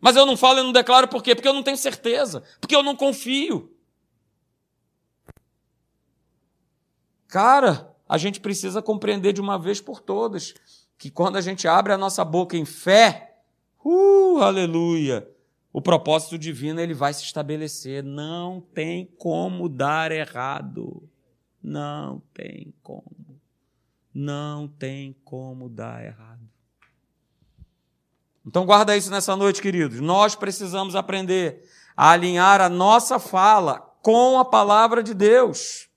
Mas 0.00 0.16
eu 0.16 0.26
não 0.26 0.36
falo 0.36 0.60
e 0.60 0.62
não 0.62 0.72
declaro 0.72 1.08
por 1.08 1.22
quê? 1.22 1.34
Porque 1.34 1.48
eu 1.48 1.54
não 1.54 1.62
tenho 1.62 1.76
certeza. 1.76 2.42
Porque 2.60 2.76
eu 2.76 2.82
não 2.82 2.96
confio. 2.96 3.74
Cara, 7.28 7.94
a 8.08 8.16
gente 8.16 8.40
precisa 8.40 8.80
compreender 8.80 9.32
de 9.32 9.40
uma 9.40 9.58
vez 9.58 9.80
por 9.80 10.00
todas 10.00 10.54
que 10.96 11.10
quando 11.10 11.36
a 11.36 11.40
gente 11.40 11.66
abre 11.66 11.92
a 11.92 11.98
nossa 11.98 12.24
boca 12.24 12.56
em 12.56 12.64
fé, 12.64 13.38
uh, 13.84 14.38
aleluia, 14.38 15.28
o 15.74 15.82
propósito 15.82 16.38
divino 16.38 16.80
ele 16.80 16.94
vai 16.94 17.12
se 17.12 17.24
estabelecer. 17.24 18.00
Não 18.00 18.60
tem 18.60 19.06
como 19.18 19.68
dar 19.68 20.12
errado. 20.12 21.02
Não 21.60 22.22
tem 22.32 22.72
como. 22.80 23.40
Não 24.14 24.68
tem 24.68 25.16
como 25.24 25.68
dar 25.68 26.04
errado. 26.04 26.48
Então 28.46 28.64
guarda 28.64 28.96
isso 28.96 29.10
nessa 29.10 29.34
noite, 29.34 29.60
queridos. 29.60 29.98
Nós 29.98 30.36
precisamos 30.36 30.94
aprender 30.94 31.68
a 31.96 32.10
alinhar 32.10 32.60
a 32.60 32.68
nossa 32.68 33.18
fala 33.18 33.80
com 34.00 34.38
a 34.38 34.44
palavra 34.44 35.02
de 35.02 35.12
Deus. 35.12 35.88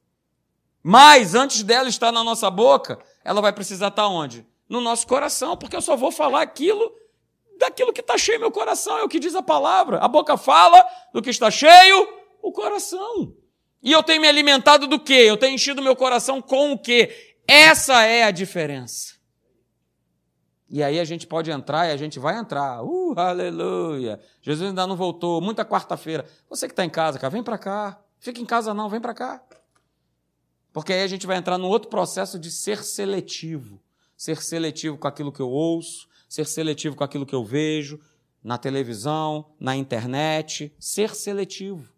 Mas 0.82 1.36
antes 1.36 1.62
dela 1.62 1.88
estar 1.88 2.12
na 2.12 2.24
nossa 2.24 2.50
boca, 2.50 2.98
ela 3.24 3.42
vai 3.42 3.54
precisar 3.54 3.90
estar 3.90 4.08
onde? 4.08 4.44
No 4.68 4.82
nosso 4.82 5.06
coração, 5.06 5.56
porque 5.56 5.76
eu 5.76 5.82
só 5.84 5.96
vou 5.96 6.12
falar 6.12 6.42
aquilo 6.42 6.92
daquilo 7.58 7.94
que 7.94 8.02
está 8.02 8.18
cheio 8.18 8.40
meu 8.40 8.52
coração, 8.52 8.98
é 8.98 9.04
o 9.04 9.10
que 9.10 9.20
diz 9.20 9.36
a 9.36 9.42
palavra. 9.42 9.98
A 10.00 10.08
boca 10.08 10.38
fala 10.38 10.86
do 11.14 11.22
que 11.22 11.30
está 11.30 11.52
cheio 11.52 12.08
o 12.42 12.52
coração. 12.52 13.34
E 13.82 13.92
eu 13.92 14.02
tenho 14.04 14.22
me 14.22 14.28
alimentado 14.28 14.88
do 14.88 15.00
quê? 15.00 15.26
Eu 15.28 15.38
tenho 15.38 15.56
enchido 15.56 15.82
meu 15.82 15.96
coração 15.96 16.42
com 16.42 16.74
o 16.74 16.80
quê? 16.80 17.36
Essa 17.48 18.04
é 18.04 18.24
a 18.24 18.32
diferença. 18.32 19.18
E 20.70 20.84
aí 20.84 21.00
a 21.00 21.06
gente 21.06 21.26
pode 21.26 21.50
entrar 21.50 21.88
e 21.88 21.92
a 21.92 21.98
gente 21.98 22.20
vai 22.20 22.38
entrar. 22.38 22.84
Uh, 22.84 23.14
aleluia! 23.18 24.20
Jesus 24.42 24.70
ainda 24.70 24.86
não 24.86 24.98
voltou. 24.98 25.40
Muita 25.40 25.64
quarta-feira. 25.64 26.26
Você 26.50 26.68
que 26.68 26.74
está 26.74 26.84
em 26.84 26.90
casa, 26.90 27.18
cara, 27.18 27.32
vem 27.32 27.44
para 27.44 27.58
cá. 27.58 28.00
Fica 28.20 28.42
em 28.42 28.46
casa 28.46 28.74
não, 28.74 28.90
vem 28.90 29.00
para 29.00 29.14
cá. 29.14 29.42
Porque 30.74 30.92
aí 30.92 31.04
a 31.04 31.08
gente 31.08 31.26
vai 31.26 31.38
entrar 31.38 31.58
num 31.58 31.68
outro 31.68 31.90
processo 31.90 32.38
de 32.38 32.52
ser 32.52 32.84
seletivo. 32.84 33.82
Ser 34.18 34.42
seletivo 34.42 34.98
com 34.98 35.08
aquilo 35.08 35.32
que 35.32 35.40
eu 35.40 35.50
ouço, 35.50 36.10
ser 36.28 36.46
seletivo 36.46 36.96
com 36.96 37.04
aquilo 37.04 37.26
que 37.26 37.36
eu 37.36 37.44
vejo 37.44 38.00
na 38.44 38.58
televisão, 38.58 39.54
na 39.60 39.76
internet, 39.76 40.74
ser 40.80 41.14
seletivo. 41.14 41.92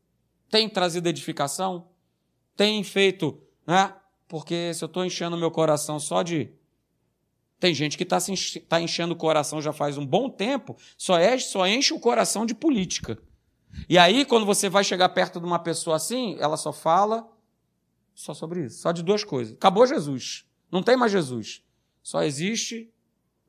Tem 0.50 0.68
trazido 0.68 1.08
edificação? 1.08 1.89
Tem 2.56 2.84
feito, 2.84 3.39
né? 3.68 3.94
Porque 4.28 4.74
se 4.74 4.84
eu 4.84 4.88
estou 4.88 5.06
enchendo 5.06 5.38
meu 5.38 5.52
coração 5.52 6.00
só 6.00 6.24
de. 6.24 6.52
Tem 7.60 7.74
gente 7.74 7.98
que 7.98 8.04
está 8.04 8.18
tá 8.68 8.82
enchendo 8.82 9.13
o 9.13 9.18
coração 9.18 9.62
já 9.62 9.74
faz 9.74 9.98
um 9.98 10.06
bom 10.06 10.30
tempo, 10.30 10.78
só, 10.98 11.20
é, 11.20 11.38
só 11.38 11.68
enche 11.68 11.94
o 11.94 12.00
coração 12.00 12.46
de 12.46 12.56
política. 12.56 13.22
E 13.88 13.98
aí, 13.98 14.26
quando 14.26 14.46
você 14.46 14.70
vai 14.70 14.84
chegar 14.84 15.10
perto 15.10 15.39
de 15.39 15.46
uma 15.46 15.60
pessoa 15.60 15.98
assim, 15.98 16.38
ela 16.39 16.58
só 16.58 16.72
fala 16.72 17.30
só 18.15 18.34
sobre 18.34 18.65
isso, 18.65 18.82
só 18.82 18.92
de 18.92 19.04
duas 19.04 19.24
coisas. 19.24 19.54
Acabou 19.54 19.86
Jesus. 19.86 20.46
Não 20.72 20.82
tem 20.82 20.98
mais 20.98 21.12
Jesus. 21.12 21.63
Só 22.02 22.24
existe, 22.24 22.92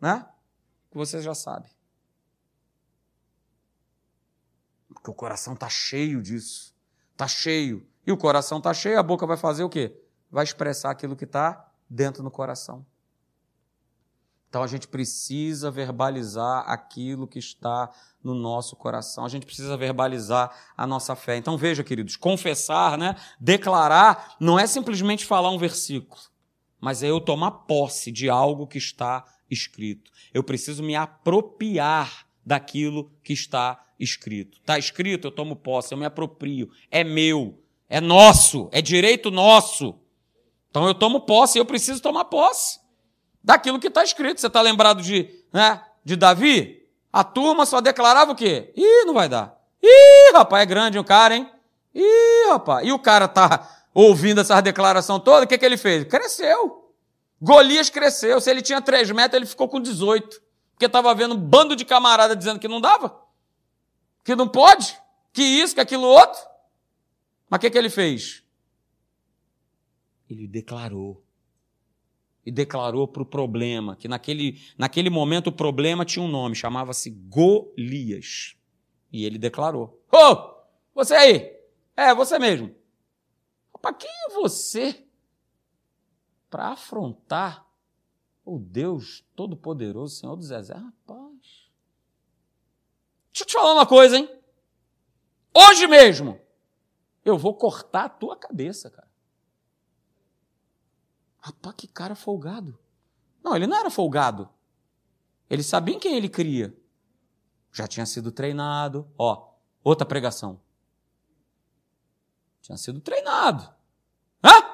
né? 0.01 0.27
Que 0.91 0.97
você 0.97 1.23
já 1.23 1.35
sabe. 1.35 1.71
Porque 4.89 5.11
o 5.11 5.15
coração 5.15 5.55
está 5.55 5.69
cheio 5.69 6.21
disso. 6.23 6.75
Está 7.13 7.29
cheio. 7.29 7.87
E 8.07 8.13
o 8.13 8.17
coração 8.17 8.59
está 8.59 8.75
cheio, 8.75 8.99
a 8.99 9.03
boca 9.03 9.27
vai 9.27 9.37
fazer 9.37 9.63
o 9.63 9.69
quê? 9.69 9.99
Vai 10.31 10.45
expressar 10.45 10.91
aquilo 10.91 11.17
que 11.17 11.25
está 11.25 11.73
dentro 11.89 12.23
do 12.23 12.31
coração. 12.31 12.85
Então 14.49 14.65
a 14.65 14.67
gente 14.67 14.89
precisa 14.89 15.71
verbalizar 15.71 16.65
aquilo 16.69 17.29
que 17.29 17.39
está 17.39 17.89
no 18.23 18.35
nosso 18.35 18.75
coração. 18.75 19.25
A 19.25 19.29
gente 19.29 19.47
precisa 19.47 19.77
verbalizar 19.77 20.51
a 20.77 20.87
nossa 20.89 21.15
fé. 21.15 21.37
Então 21.37 21.57
veja, 21.57 21.85
queridos, 21.85 22.17
confessar, 22.17 22.99
né? 22.99 23.15
Declarar 23.39 24.35
não 24.41 24.59
é 24.59 24.67
simplesmente 24.67 25.25
falar 25.25 25.51
um 25.51 25.59
versículo, 25.59 26.21
mas 26.81 27.01
é 27.03 27.11
eu 27.11 27.21
tomar 27.21 27.53
posse 27.53 28.11
de 28.11 28.29
algo 28.29 28.67
que 28.67 28.79
está 28.79 29.25
escrito. 29.51 30.11
Eu 30.33 30.43
preciso 30.43 30.83
me 30.83 30.95
apropriar 30.95 32.27
daquilo 32.45 33.11
que 33.23 33.33
está 33.33 33.85
escrito. 33.99 34.59
Está 34.59 34.79
escrito, 34.79 35.27
eu 35.27 35.31
tomo 35.31 35.57
posse, 35.57 35.93
eu 35.93 35.99
me 35.99 36.07
aproprio. 36.07 36.71
É 36.91 37.05
meu, 37.05 37.59
é 37.89 38.01
nosso, 38.01 38.69
é 38.73 38.81
direito 38.81 39.31
nosso. 39.31 39.95
Então 40.71 40.87
eu 40.87 40.95
tomo 40.95 41.21
posse, 41.21 41.59
eu 41.59 41.65
preciso 41.65 42.01
tomar 42.01 42.27
posse 42.27 42.81
daquilo 43.43 43.81
que 43.81 43.89
está 43.89 44.05
escrito. 44.05 44.41
Você 44.41 44.47
está 44.47 44.61
lembrado 44.61 45.03
de, 45.03 45.29
né, 45.53 45.83
de 46.05 46.17
Davi? 46.17 46.87
A 47.13 47.25
turma 47.25 47.67
só 47.67 47.81
declarava 47.81 48.33
o 48.33 48.37
quê? 48.37 48.73
Ih, 48.77 49.05
não 49.05 49.15
vai 49.15 49.29
dar. 49.29 49.59
Ih, 49.83 50.33
rapaz, 50.33 50.63
é 50.63 50.67
grande 50.67 50.99
o 50.99 51.05
cara, 51.05 51.35
hein? 51.35 51.51
Ih, 51.95 52.49
rapaz. 52.49 52.87
E 52.87 52.93
o 52.93 52.99
cara 52.99 53.27
tá 53.27 53.69
ouvindo 53.93 54.41
essa 54.41 54.61
declaração 54.61 55.19
toda, 55.19 55.45
o 55.45 55.49
que, 55.49 55.59
que 55.59 55.67
ele 55.67 55.77
fez? 55.77 56.05
Cresceu. 56.05 56.80
Golias 57.41 57.89
cresceu. 57.89 58.41
Se 58.41 58.51
ele 58.51 58.61
tinha 58.61 58.83
3 58.83 59.11
metros, 59.13 59.37
ele 59.37 59.47
ficou 59.47 59.69
com 59.69 59.81
18. 59.81 60.43
Porque 60.73 60.87
estava 60.87 61.15
vendo 61.15 61.35
um 61.35 61.39
bando 61.39 61.75
de 61.75 61.85
camarada 61.85 62.37
dizendo 62.37 62.61
que 62.61 62.69
não 62.69 62.81
dava. 62.81 63.23
Que 64.25 64.35
não 64.35 64.49
pode. 64.49 64.99
Que 65.33 65.43
isso, 65.43 65.75
que 65.75 65.81
aquilo 65.81 66.07
outro. 66.07 66.41
Mas 67.49 67.59
o 67.59 67.61
que, 67.61 67.71
que 67.71 67.79
ele 67.79 67.91
fez? 67.91 68.43
Ele 70.29 70.47
declarou. 70.47 71.25
E 72.45 72.51
declarou 72.51 73.07
para 73.07 73.23
o 73.23 73.27
problema, 73.27 73.97
que 73.97 74.09
naquele, 74.09 74.59
naquele 74.79 75.11
momento 75.11 75.49
o 75.49 75.53
problema 75.53 76.05
tinha 76.05 76.25
um 76.25 76.29
nome, 76.29 76.55
chamava-se 76.55 77.11
Golias. 77.11 78.57
E 79.13 79.27
ele 79.27 79.39
declarou: 79.39 80.03
Ô, 80.11 80.17
oh, 80.17 80.55
você 80.95 81.15
aí! 81.15 81.53
É, 81.97 82.15
você 82.15 82.39
mesmo. 82.39 82.75
Para 83.81 83.95
quem 83.95 84.11
é 84.11 84.33
você 84.35 85.05
para 86.51 86.69
afrontar 86.69 87.67
o 88.45 88.59
Deus 88.59 89.25
Todo-Poderoso, 89.37 90.17
Senhor 90.17 90.35
dos 90.35 90.51
Exércitos. 90.51 90.85
Rapaz. 90.85 91.71
Deixa 93.33 93.43
eu 93.43 93.47
te 93.47 93.53
falar 93.53 93.73
uma 93.73 93.87
coisa, 93.87 94.19
hein? 94.19 94.29
Hoje 95.55 95.87
mesmo, 95.87 96.41
eu 97.25 97.39
vou 97.39 97.55
cortar 97.55 98.05
a 98.05 98.09
tua 98.09 98.37
cabeça, 98.37 98.91
cara. 98.91 99.09
Rapaz, 101.39 101.77
que 101.77 101.87
cara 101.87 102.15
folgado. 102.15 102.79
Não, 103.43 103.57
ele 103.57 103.67
não 103.67 103.77
era 103.77 103.91
folgado. 103.91 104.49
Ele 105.49 105.63
sabia 105.63 105.95
em 105.95 105.99
quem 105.99 106.17
ele 106.17 106.29
cria. 106.29 106.77
Já 107.73 107.87
tinha 107.87 108.05
sido 108.05 108.31
treinado. 108.31 109.11
Ó, 109.17 109.55
outra 109.83 110.07
pregação. 110.07 110.61
Tinha 112.61 112.77
sido 112.77 113.01
treinado. 113.01 113.63
Hã? 114.45 114.70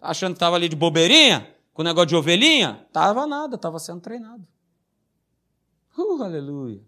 Achando 0.00 0.32
que 0.32 0.36
estava 0.36 0.56
ali 0.56 0.68
de 0.68 0.76
bobeirinha, 0.76 1.54
com 1.72 1.82
o 1.82 1.84
negócio 1.84 2.08
de 2.08 2.16
ovelhinha? 2.16 2.86
Tava 2.92 3.26
nada, 3.26 3.56
estava 3.56 3.78
sendo 3.78 4.00
treinado. 4.00 4.46
Uh, 5.96 6.22
aleluia. 6.22 6.82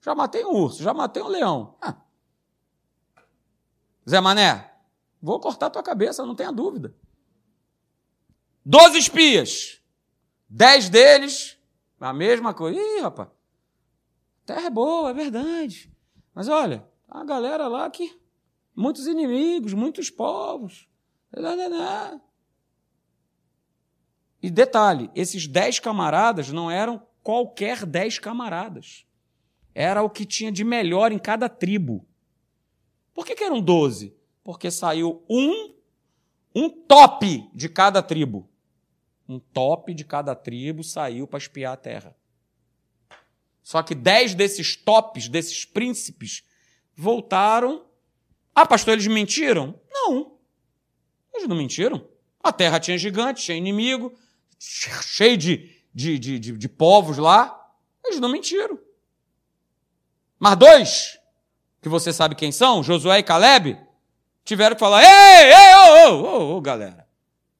Já 0.00 0.14
matei 0.14 0.44
um 0.44 0.54
urso, 0.54 0.82
já 0.82 0.94
matei 0.94 1.22
um 1.22 1.28
leão. 1.28 1.76
Ah. 1.80 1.96
Zé 4.08 4.20
Mané, 4.20 4.72
vou 5.20 5.38
cortar 5.38 5.70
tua 5.70 5.82
cabeça, 5.82 6.24
não 6.24 6.34
tenha 6.34 6.50
dúvida. 6.50 6.94
Doze 8.64 8.98
espias. 8.98 9.80
Dez 10.48 10.88
deles, 10.88 11.56
a 12.00 12.12
mesma 12.12 12.52
coisa. 12.52 12.80
Ih, 12.80 13.00
rapaz, 13.00 13.28
terra 14.44 14.66
é 14.66 14.70
boa, 14.70 15.10
é 15.10 15.14
verdade. 15.14 15.92
Mas 16.34 16.48
olha, 16.48 16.88
a 17.08 17.24
galera 17.24 17.68
lá 17.68 17.88
que. 17.88 18.18
Muitos 18.74 19.06
inimigos, 19.06 19.74
muitos 19.74 20.08
povos. 20.10 20.88
E 24.42 24.50
detalhe: 24.50 25.10
esses 25.14 25.46
dez 25.46 25.78
camaradas 25.78 26.50
não 26.50 26.70
eram 26.70 27.02
qualquer 27.22 27.84
dez 27.84 28.18
camaradas. 28.18 29.06
Era 29.74 30.02
o 30.02 30.10
que 30.10 30.24
tinha 30.24 30.50
de 30.50 30.64
melhor 30.64 31.12
em 31.12 31.18
cada 31.18 31.48
tribo. 31.48 32.06
Por 33.14 33.26
que, 33.26 33.34
que 33.34 33.44
eram 33.44 33.60
doze? 33.60 34.16
Porque 34.42 34.70
saiu 34.70 35.24
um, 35.28 35.74
um 36.54 36.68
top 36.68 37.48
de 37.54 37.68
cada 37.68 38.02
tribo. 38.02 38.48
Um 39.28 39.38
top 39.38 39.94
de 39.94 40.04
cada 40.04 40.34
tribo 40.34 40.82
saiu 40.82 41.26
para 41.26 41.38
espiar 41.38 41.74
a 41.74 41.76
terra. 41.76 42.16
Só 43.62 43.82
que 43.82 43.94
dez 43.94 44.34
desses 44.34 44.74
tops, 44.74 45.28
desses 45.28 45.64
príncipes, 45.64 46.42
voltaram. 46.96 47.86
Ah, 48.54 48.66
pastor, 48.66 48.94
eles 48.94 49.06
mentiram? 49.06 49.78
Não. 49.88 50.38
Eles 51.32 51.46
não 51.46 51.56
mentiram. 51.56 52.04
A 52.42 52.52
terra 52.52 52.80
tinha 52.80 52.98
gigante, 52.98 53.44
tinha 53.44 53.56
inimigo, 53.56 54.12
cheio 54.60 55.38
de, 55.38 55.70
de, 55.94 56.18
de, 56.18 56.38
de, 56.38 56.52
de 56.52 56.68
povos 56.68 57.16
lá. 57.16 57.56
Eles 58.04 58.20
não 58.20 58.28
mentiram. 58.28 58.78
Mas 60.38 60.56
dois, 60.56 61.18
que 61.80 61.88
você 61.88 62.12
sabe 62.12 62.34
quem 62.34 62.52
são, 62.52 62.82
Josué 62.82 63.18
e 63.18 63.22
Caleb, 63.22 63.78
tiveram 64.44 64.76
que 64.76 64.80
falar: 64.80 65.02
ei, 65.02 65.52
ei, 65.52 66.08
ô, 66.08 66.22
ô, 66.22 66.56
ô, 66.56 66.60
galera. 66.60 67.08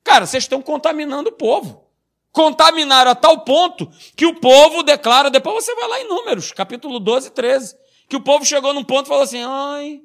Cara, 0.04 0.26
vocês 0.26 0.44
estão 0.44 0.60
contaminando 0.60 1.30
o 1.30 1.32
povo. 1.32 1.86
Contaminaram 2.32 3.10
a 3.10 3.14
tal 3.14 3.44
ponto 3.44 3.90
que 4.14 4.24
o 4.24 4.38
povo 4.38 4.82
declara, 4.82 5.30
depois 5.30 5.64
você 5.64 5.74
vai 5.74 5.88
lá 5.88 6.00
em 6.00 6.08
Números, 6.08 6.52
capítulo 6.52 7.00
12 7.00 7.30
13, 7.30 7.76
que 8.08 8.14
o 8.14 8.20
povo 8.20 8.44
chegou 8.44 8.72
num 8.72 8.84
ponto 8.84 9.06
e 9.06 9.08
falou 9.08 9.24
assim: 9.24 9.42
ai, 9.42 10.00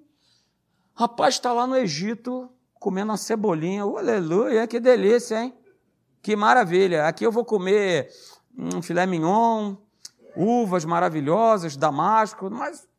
rapaz, 0.95 1.35
está 1.35 1.53
lá 1.53 1.67
no 1.67 1.77
Egito 1.77 2.49
comendo 2.79 3.11
uma 3.11 3.17
cebolinha, 3.17 3.85
oh, 3.85 3.97
aleluia, 3.97 4.67
que 4.67 4.79
delícia, 4.79 5.41
hein? 5.41 5.53
Que 6.25 6.35
maravilha. 6.35 7.05
Aqui 7.05 7.23
eu 7.23 7.31
vou 7.31 7.45
comer 7.45 8.11
um 8.57 8.81
filé 8.81 9.05
mignon, 9.05 9.75
uvas 10.35 10.83
maravilhosas, 10.83 11.77
damasco, 11.77 12.49
mas, 12.49 12.89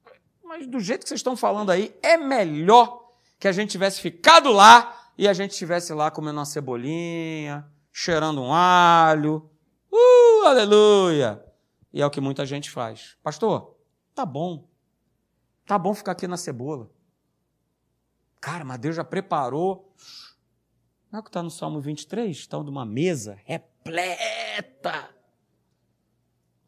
mas 0.45 0.65
do 0.69 0.79
jeito 0.79 1.03
que 1.03 1.09
vocês 1.09 1.19
estão 1.19 1.37
falando 1.37 1.71
aí, 1.71 1.93
é 2.05 2.17
melhor 2.17 3.11
que 3.37 3.49
a 3.49 3.53
gente 3.53 3.73
tivesse 3.73 4.01
ficado 4.01 4.53
lá 4.53 5.11
e 5.19 5.27
a 5.27 5.33
gente 5.33 5.51
estivesse 5.51 5.93
lá 5.93 6.09
comendo 6.09 6.39
uma 6.39 6.45
cebolinha, 6.45 7.67
cheirando 7.93 8.41
um 8.41 8.55
alho. 8.55 9.51
Uh, 9.91 10.47
aleluia! 10.47 11.45
E 11.93 12.01
é 12.01 12.07
o 12.07 12.11
que 12.11 12.21
muita 12.21 12.47
gente 12.47 12.71
faz. 12.71 13.17
Pastor, 13.25 13.75
tá 14.15 14.25
bom. 14.25 14.69
Tá 15.67 15.77
bom 15.77 15.93
ficar 15.95 16.13
aqui 16.13 16.29
na 16.29 16.37
cebola. 16.37 16.89
Cara, 18.41 18.65
mas 18.65 18.79
Deus 18.79 18.95
já 18.95 19.03
preparou. 19.03 19.93
Não 21.11 21.19
é 21.19 21.21
o 21.21 21.23
que 21.23 21.29
está 21.29 21.43
no 21.43 21.51
Salmo 21.51 21.81
23? 21.81 22.37
Está 22.37 22.59
de 22.59 22.71
uma 22.71 22.85
mesa 22.85 23.39
repleta 23.45 25.17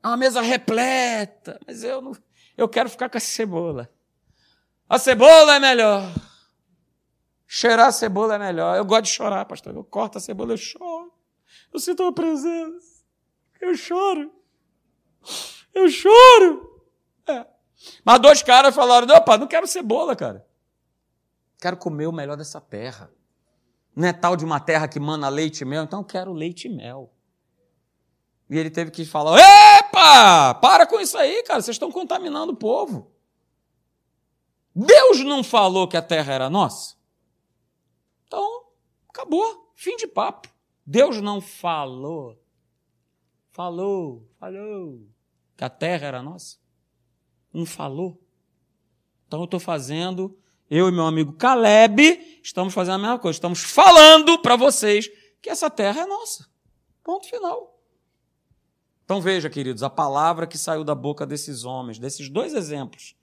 é 0.03 0.07
uma 0.07 0.17
mesa 0.17 0.41
repleta, 0.41 1.61
mas 1.67 1.83
eu 1.83 2.01
não, 2.01 2.17
eu 2.57 2.69
quero 2.69 2.89
ficar 2.89 3.09
com 3.09 3.19
a 3.19 3.21
cebola. 3.21 3.91
A 4.89 4.99
cebola 4.99 5.57
é 5.57 5.59
melhor. 5.59 6.03
Cheirar 7.47 7.89
a 7.89 7.93
cebola 7.93 8.37
é 8.37 8.39
melhor. 8.39 8.77
Eu 8.77 8.85
gosto 8.85 9.05
de 9.05 9.11
chorar, 9.11 9.45
pastor. 9.45 9.75
Eu 9.75 9.85
corto 9.85 10.19
a 10.19 10.21
cebola, 10.21 10.53
eu 10.53 10.57
choro. 10.57 11.13
Eu 11.73 11.79
sinto 11.79 12.05
a 12.05 12.13
presença. 12.13 13.05
Eu 13.61 13.75
choro. 13.75 14.33
Eu 15.75 15.89
choro. 15.91 16.85
É. 17.27 17.47
Mas 18.05 18.21
dois 18.21 18.43
caras 18.43 18.75
falaram: 18.75 19.15
opa, 19.15 19.37
não 19.37 19.47
quero 19.47 19.67
cebola, 19.67 20.15
cara. 20.15 20.47
Quero 21.61 21.77
comer 21.77 22.07
o 22.07 22.13
melhor 22.13 22.37
dessa 22.37 22.61
terra. 22.61 23.11
Não 23.99 24.07
é 24.07 24.13
tal 24.13 24.37
de 24.37 24.45
uma 24.45 24.61
terra 24.61 24.87
que 24.87 25.01
mana 25.01 25.29
leite 25.29 25.63
e 25.63 25.65
mel, 25.65 25.83
então 25.83 25.99
eu 25.99 26.05
quero 26.05 26.33
leite 26.33 26.69
e 26.69 26.71
mel. 26.71 27.13
E 28.49 28.57
ele 28.57 28.71
teve 28.71 28.93
que 28.93 29.05
falar: 29.05 29.37
Epa! 29.41 30.55
Para 30.55 30.87
com 30.87 31.01
isso 31.01 31.19
aí, 31.19 31.43
cara, 31.43 31.61
vocês 31.61 31.75
estão 31.75 31.91
contaminando 31.91 32.53
o 32.53 32.57
povo. 32.57 33.11
Deus 34.73 35.19
não 35.25 35.43
falou 35.43 35.89
que 35.89 35.97
a 35.97 36.03
terra 36.03 36.33
era 36.33 36.49
nossa? 36.49 36.95
Então, 38.29 38.67
acabou. 39.09 39.73
Fim 39.75 39.97
de 39.97 40.07
papo. 40.07 40.49
Deus 40.87 41.21
não 41.21 41.41
falou. 41.41 42.41
Falou, 43.51 44.31
falou 44.39 45.09
que 45.57 45.65
a 45.65 45.69
terra 45.69 46.07
era 46.07 46.23
nossa. 46.23 46.57
Não 47.53 47.67
falou. 47.67 48.23
Então 49.27 49.41
eu 49.41 49.47
estou 49.47 49.59
fazendo, 49.59 50.39
eu 50.71 50.89
e 50.89 50.93
meu 50.93 51.07
amigo 51.07 51.33
Caleb, 51.33 52.41
estamos 52.43 52.75
fazendo 52.75 52.97
a 52.97 52.99
mesma 52.99 53.19
coisa. 53.19 53.37
Estamos 53.37 53.61
falando 53.61 54.39
para 54.41 54.57
vocês 54.57 55.09
que 55.41 55.51
essa 55.51 55.71
terra 55.71 56.03
é 56.03 56.07
nossa. 56.07 56.47
Ponto 57.03 57.27
final. 57.29 57.79
Então 59.05 59.21
veja, 59.21 59.49
queridos, 59.49 59.83
a 59.83 59.89
palavra 59.89 60.47
que 60.47 60.59
saiu 60.59 60.85
da 60.85 60.95
boca 60.95 61.27
desses 61.27 61.65
homens, 61.65 61.99
desses 61.99 62.29
dois 62.29 62.53
exemplos, 62.53 63.17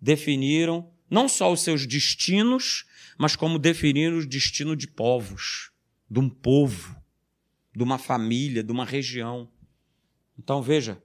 definiram 0.00 0.90
não 1.08 1.28
só 1.28 1.52
os 1.52 1.60
seus 1.60 1.86
destinos, 1.86 2.84
mas 3.16 3.36
como 3.36 3.58
definiram 3.58 4.18
o 4.18 4.26
destino 4.26 4.74
de 4.74 4.88
povos, 4.88 5.70
de 6.10 6.18
um 6.18 6.28
povo, 6.28 6.96
de 7.74 7.82
uma 7.82 7.98
família, 7.98 8.64
de 8.64 8.72
uma 8.72 8.84
região. 8.84 9.48
Então 10.36 10.60
veja, 10.60 11.00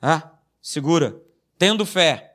ah, 0.00 0.32
segura, 0.62 1.22
tendo 1.58 1.84
fé, 1.84 2.33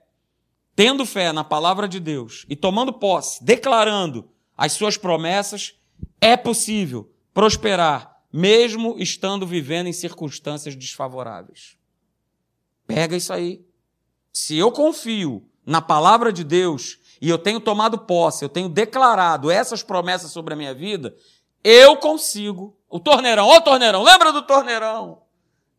tendo 0.79 1.05
fé 1.05 1.33
na 1.33 1.43
palavra 1.43 1.89
de 1.89 1.99
Deus 1.99 2.45
e 2.47 2.55
tomando 2.55 2.93
posse, 2.93 3.43
declarando 3.43 4.29
as 4.55 4.71
suas 4.71 4.95
promessas, 4.95 5.73
é 6.21 6.37
possível 6.37 7.11
prosperar 7.33 8.21
mesmo 8.31 8.95
estando 8.97 9.45
vivendo 9.45 9.87
em 9.87 9.91
circunstâncias 9.91 10.77
desfavoráveis. 10.77 11.75
Pega 12.87 13.17
isso 13.17 13.33
aí. 13.33 13.61
Se 14.31 14.57
eu 14.57 14.71
confio 14.71 15.45
na 15.65 15.81
palavra 15.81 16.31
de 16.31 16.45
Deus 16.45 16.97
e 17.21 17.27
eu 17.27 17.37
tenho 17.37 17.59
tomado 17.59 17.97
posse, 17.97 18.45
eu 18.45 18.49
tenho 18.49 18.69
declarado 18.69 19.51
essas 19.51 19.83
promessas 19.83 20.31
sobre 20.31 20.53
a 20.53 20.57
minha 20.57 20.73
vida, 20.73 21.13
eu 21.61 21.97
consigo. 21.97 22.73
O 22.89 23.01
torneirão, 23.01 23.49
ó 23.49 23.59
torneirão, 23.59 24.01
lembra 24.01 24.31
do 24.31 24.43
torneirão? 24.43 25.23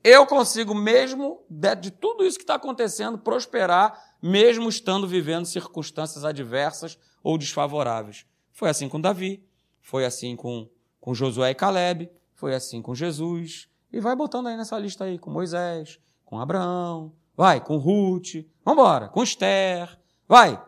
Eu 0.03 0.26
consigo, 0.26 0.74
mesmo 0.74 1.42
de, 1.48 1.74
de 1.76 1.90
tudo 1.90 2.24
isso 2.24 2.38
que 2.38 2.44
está 2.44 2.55
acontecendo, 2.55 3.18
prosperar, 3.18 4.16
mesmo 4.22 4.68
estando 4.68 5.07
vivendo 5.07 5.44
circunstâncias 5.44 6.24
adversas 6.24 6.98
ou 7.22 7.36
desfavoráveis. 7.36 8.24
Foi 8.51 8.70
assim 8.70 8.88
com 8.88 9.01
Davi, 9.01 9.44
foi 9.80 10.07
assim 10.07 10.36
com, 10.36 10.68
com 11.01 11.14
Josué 11.14 11.51
e 11.51 11.55
Caleb, 11.55 12.11
foi 12.34 12.55
assim 12.55 12.80
com 12.80 12.94
Jesus. 12.94 13.68
E 13.92 14.01
vai 14.01 14.16
botando 14.16 14.46
aí 14.46 14.57
nessa 14.57 14.78
lista 14.78 15.05
aí, 15.05 15.18
com 15.18 15.30
Moisés, 15.30 15.98
com 16.24 16.38
Abraão, 16.38 17.12
vai, 17.36 17.61
com 17.61 17.76
Ruth, 17.76 18.46
vambora, 18.64 19.09
com 19.09 19.22
Esther, 19.22 19.98
vai. 20.26 20.62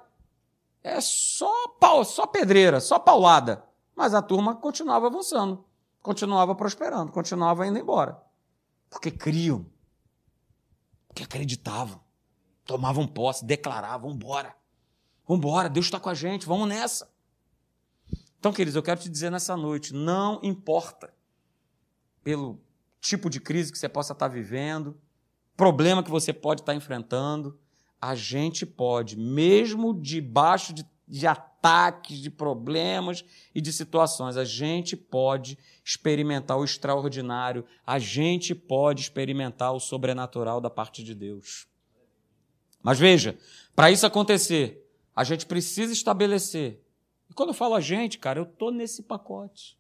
É 0.85 1.01
só 1.01 1.69
pau, 1.81 2.05
só 2.05 2.27
pedreira, 2.27 2.81
só 2.81 2.99
paulada. 2.99 3.65
Mas 3.95 4.13
a 4.13 4.21
turma 4.21 4.57
continuava 4.57 5.07
avançando, 5.07 5.65
continuava 6.03 6.55
prosperando, 6.55 7.13
continuava 7.13 7.67
indo 7.67 7.79
embora. 7.79 8.21
Porque 8.93 9.11
criam, 9.11 9.67
porque 11.09 11.23
acreditavam, 11.23 11.99
tomavam 12.63 13.09
posse, 13.09 13.43
declaravam, 13.43 14.11
vambora. 14.11 14.55
Vambora, 15.27 15.71
Deus 15.71 15.87
está 15.87 15.99
com 15.99 16.11
a 16.11 16.15
gente, 16.15 16.45
vamos 16.45 16.69
nessa. 16.69 17.11
Então, 18.39 18.53
queridos, 18.53 18.77
eu 18.77 18.83
quero 18.83 19.01
te 19.01 19.09
dizer 19.09 19.31
nessa 19.31 19.57
noite, 19.57 19.95
não 19.95 20.39
importa 20.43 21.13
pelo 22.23 22.61
tipo 23.01 23.31
de 23.31 23.41
crise 23.41 23.73
que 23.73 23.79
você 23.79 23.89
possa 23.89 24.13
estar 24.13 24.29
vivendo, 24.29 25.01
problema 25.57 26.03
que 26.03 26.11
você 26.11 26.33
pode 26.33 26.61
estar 26.61 26.75
enfrentando, 26.75 27.59
a 27.99 28.15
gente 28.15 28.67
pode, 28.67 29.17
mesmo 29.17 29.99
debaixo 29.99 30.75
de, 30.75 30.85
de 31.13 31.27
ataques, 31.27 32.19
de 32.19 32.31
problemas 32.31 33.23
e 33.55 33.61
de 33.61 33.71
situações, 33.71 34.39
a 34.39 34.45
gente 34.45 34.97
pode 34.97 35.59
experimentar 35.85 36.57
o 36.57 36.65
extraordinário, 36.65 37.67
a 37.87 37.99
gente 37.99 38.55
pode 38.55 39.03
experimentar 39.03 39.75
o 39.75 39.79
sobrenatural 39.79 40.59
da 40.59 40.71
parte 40.71 41.05
de 41.05 41.15
Deus. 41.15 41.69
Mas 42.83 42.99
veja, 42.99 43.39
para 43.77 43.91
isso 43.91 44.07
acontecer, 44.07 44.91
a 45.15 45.23
gente 45.23 45.45
precisa 45.45 45.93
estabelecer. 45.93 46.83
E 47.29 47.35
quando 47.35 47.51
eu 47.51 47.55
falo 47.55 47.75
a 47.75 47.81
gente, 47.81 48.19
cara, 48.19 48.39
eu 48.39 48.45
estou 48.45 48.71
nesse 48.71 49.03
pacote. 49.03 49.77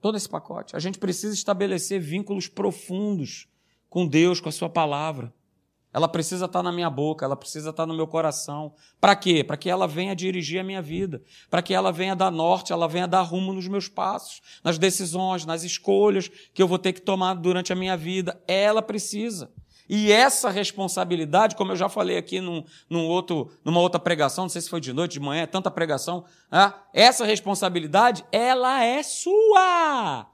todo 0.00 0.16
esse 0.16 0.28
pacote. 0.28 0.74
A 0.74 0.78
gente 0.78 0.98
precisa 0.98 1.34
estabelecer 1.34 2.00
vínculos 2.00 2.48
profundos 2.48 3.46
com 3.88 4.06
Deus, 4.06 4.40
com 4.40 4.48
a 4.48 4.52
Sua 4.52 4.70
palavra. 4.70 5.32
Ela 5.92 6.08
precisa 6.08 6.46
estar 6.46 6.62
na 6.62 6.70
minha 6.70 6.88
boca, 6.88 7.24
ela 7.24 7.36
precisa 7.36 7.70
estar 7.70 7.84
no 7.84 7.94
meu 7.94 8.06
coração. 8.06 8.72
Para 9.00 9.16
quê? 9.16 9.42
Para 9.42 9.56
que 9.56 9.68
ela 9.68 9.88
venha 9.88 10.14
dirigir 10.14 10.60
a 10.60 10.64
minha 10.64 10.80
vida, 10.80 11.22
para 11.48 11.62
que 11.62 11.74
ela 11.74 11.90
venha 11.90 12.14
dar 12.14 12.30
norte, 12.30 12.72
ela 12.72 12.86
venha 12.86 13.08
dar 13.08 13.22
rumo 13.22 13.52
nos 13.52 13.66
meus 13.66 13.88
passos, 13.88 14.40
nas 14.62 14.78
decisões, 14.78 15.44
nas 15.44 15.64
escolhas 15.64 16.30
que 16.54 16.62
eu 16.62 16.68
vou 16.68 16.78
ter 16.78 16.92
que 16.92 17.00
tomar 17.00 17.34
durante 17.34 17.72
a 17.72 17.76
minha 17.76 17.96
vida. 17.96 18.40
Ela 18.46 18.80
precisa. 18.80 19.50
E 19.92 20.12
essa 20.12 20.50
responsabilidade, 20.50 21.56
como 21.56 21.72
eu 21.72 21.76
já 21.76 21.88
falei 21.88 22.16
aqui 22.16 22.40
num, 22.40 22.62
num 22.88 23.08
outro, 23.08 23.50
numa 23.64 23.80
outra 23.80 23.98
pregação, 23.98 24.44
não 24.44 24.48
sei 24.48 24.62
se 24.62 24.70
foi 24.70 24.80
de 24.80 24.92
noite, 24.92 25.14
de 25.14 25.20
manhã, 25.20 25.44
tanta 25.48 25.68
pregação, 25.68 26.24
né? 26.48 26.72
essa 26.94 27.24
responsabilidade, 27.24 28.24
ela 28.30 28.84
é 28.84 29.02
sua. 29.02 30.28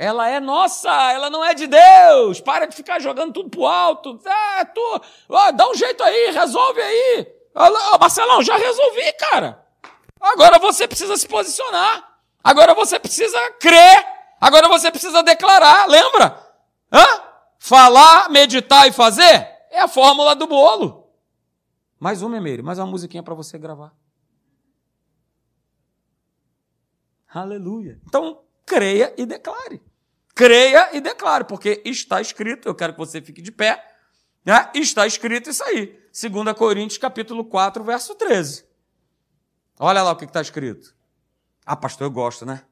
Ela 0.00 0.28
é 0.28 0.38
nossa, 0.38 0.88
ela 1.10 1.28
não 1.28 1.44
é 1.44 1.54
de 1.54 1.66
Deus. 1.66 2.40
Para 2.40 2.66
de 2.66 2.76
ficar 2.76 3.00
jogando 3.00 3.32
tudo 3.32 3.50
pro 3.50 3.66
alto. 3.66 4.20
Ah, 4.24 4.64
tu, 4.64 5.02
ah, 5.28 5.50
dá 5.50 5.68
um 5.68 5.74
jeito 5.74 6.00
aí, 6.04 6.30
resolve 6.30 6.80
aí. 6.80 7.26
Ah, 7.52 7.98
Marcelão, 7.98 8.40
já 8.40 8.56
resolvi, 8.56 9.12
cara. 9.14 9.66
Agora 10.20 10.60
você 10.60 10.86
precisa 10.86 11.16
se 11.16 11.26
posicionar. 11.26 12.16
Agora 12.44 12.74
você 12.74 13.00
precisa 13.00 13.50
crer. 13.58 14.06
Agora 14.40 14.68
você 14.68 14.88
precisa 14.88 15.20
declarar. 15.24 15.88
Lembra? 15.88 16.46
Hã? 16.92 17.04
Falar, 17.58 18.30
meditar 18.30 18.86
e 18.86 18.92
fazer 18.92 19.52
é 19.68 19.80
a 19.80 19.88
fórmula 19.88 20.36
do 20.36 20.46
bolo. 20.46 21.10
Mais 21.98 22.22
uma, 22.22 22.36
Emery, 22.36 22.62
mais 22.62 22.78
uma 22.78 22.86
musiquinha 22.86 23.24
para 23.24 23.34
você 23.34 23.58
gravar. 23.58 23.92
Aleluia. 27.28 28.00
Então, 28.06 28.44
creia 28.64 29.12
e 29.18 29.26
declare. 29.26 29.82
Creia 30.38 30.96
e 30.96 31.00
declare, 31.00 31.42
porque 31.42 31.82
está 31.84 32.20
escrito, 32.20 32.68
eu 32.68 32.74
quero 32.76 32.92
que 32.92 32.98
você 33.00 33.20
fique 33.20 33.42
de 33.42 33.50
pé, 33.50 33.84
né? 34.44 34.70
está 34.72 35.04
escrito 35.04 35.50
isso 35.50 35.64
aí. 35.64 35.98
2 36.12 36.56
Coríntios 36.56 36.96
capítulo 36.96 37.44
4, 37.44 37.82
verso 37.82 38.14
13. 38.14 38.64
Olha 39.80 40.00
lá 40.00 40.12
o 40.12 40.16
que 40.16 40.26
está 40.26 40.40
escrito. 40.40 40.94
Ah, 41.66 41.74
pastor, 41.74 42.06
eu 42.06 42.12
gosto, 42.12 42.46
né? 42.46 42.62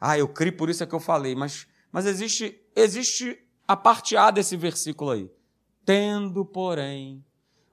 Ah, 0.00 0.18
eu 0.18 0.26
criei, 0.26 0.50
por 0.50 0.68
isso 0.68 0.82
é 0.82 0.86
que 0.86 0.96
eu 0.96 0.98
falei, 0.98 1.36
mas, 1.36 1.68
mas 1.92 2.06
existe, 2.06 2.60
existe 2.74 3.40
a 3.68 3.76
parte 3.76 4.16
A 4.16 4.32
desse 4.32 4.56
versículo 4.56 5.12
aí. 5.12 5.30
Tendo, 5.84 6.44
porém, 6.44 7.24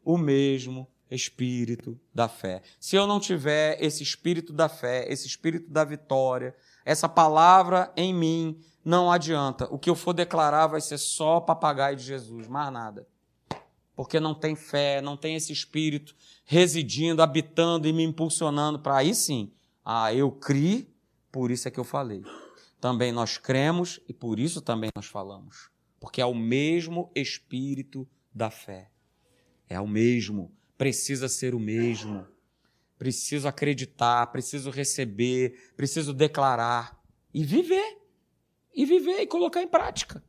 o 0.05 0.15
mesmo 0.15 0.87
espírito 1.13 1.99
da 2.13 2.27
fé. 2.27 2.61
Se 2.79 2.95
eu 2.95 3.05
não 3.05 3.19
tiver 3.19 3.77
esse 3.83 4.03
espírito 4.03 4.51
da 4.51 4.67
fé, 4.67 5.05
esse 5.11 5.27
espírito 5.27 5.69
da 5.69 5.83
vitória, 5.83 6.55
essa 6.85 7.07
palavra 7.07 7.91
em 7.95 8.13
mim 8.13 8.59
não 8.83 9.11
adianta. 9.11 9.67
O 9.71 9.79
que 9.79 9.89
eu 9.89 9.95
for 9.95 10.13
declarar 10.13 10.67
vai 10.67 10.81
ser 10.81 10.97
só 10.97 11.39
papagaio 11.39 11.95
de 11.95 12.03
Jesus, 12.03 12.47
mais 12.47 12.71
nada. 12.71 13.07
Porque 13.95 14.19
não 14.19 14.33
tem 14.33 14.55
fé, 14.55 15.01
não 15.01 15.15
tem 15.15 15.35
esse 15.35 15.53
espírito 15.53 16.15
residindo, 16.45 17.21
habitando 17.21 17.87
e 17.87 17.93
me 17.93 18.03
impulsionando 18.03 18.79
para 18.79 18.97
aí 18.97 19.13
sim. 19.13 19.51
Ah, 19.85 20.13
eu 20.13 20.31
criei, 20.31 20.91
por 21.31 21.51
isso 21.51 21.67
é 21.67 21.71
que 21.71 21.79
eu 21.79 21.83
falei. 21.83 22.23
Também 22.81 23.11
nós 23.11 23.37
cremos 23.37 23.99
e 24.09 24.13
por 24.13 24.39
isso 24.39 24.61
também 24.61 24.89
nós 24.95 25.05
falamos. 25.05 25.69
Porque 25.99 26.19
é 26.19 26.25
o 26.25 26.35
mesmo 26.35 27.09
espírito 27.15 28.07
da 28.33 28.49
fé. 28.49 28.89
É 29.69 29.79
o 29.79 29.87
mesmo, 29.87 30.51
precisa 30.83 31.29
ser 31.29 31.55
o 31.55 31.59
mesmo 31.61 32.27
preciso 32.97 33.47
acreditar, 33.47 34.27
preciso 34.27 34.69
receber, 34.69 35.71
preciso 35.77 36.13
declarar 36.13 37.01
e 37.33 37.41
viver. 37.41 38.01
E 38.75 38.85
viver 38.85 39.21
e 39.21 39.27
colocar 39.27 39.61
em 39.61 39.67
prática. 39.67 40.21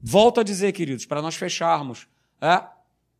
Volto 0.00 0.38
a 0.38 0.44
dizer, 0.44 0.70
queridos, 0.70 1.04
para 1.04 1.20
nós 1.20 1.34
fecharmos, 1.34 2.06
é, 2.40 2.64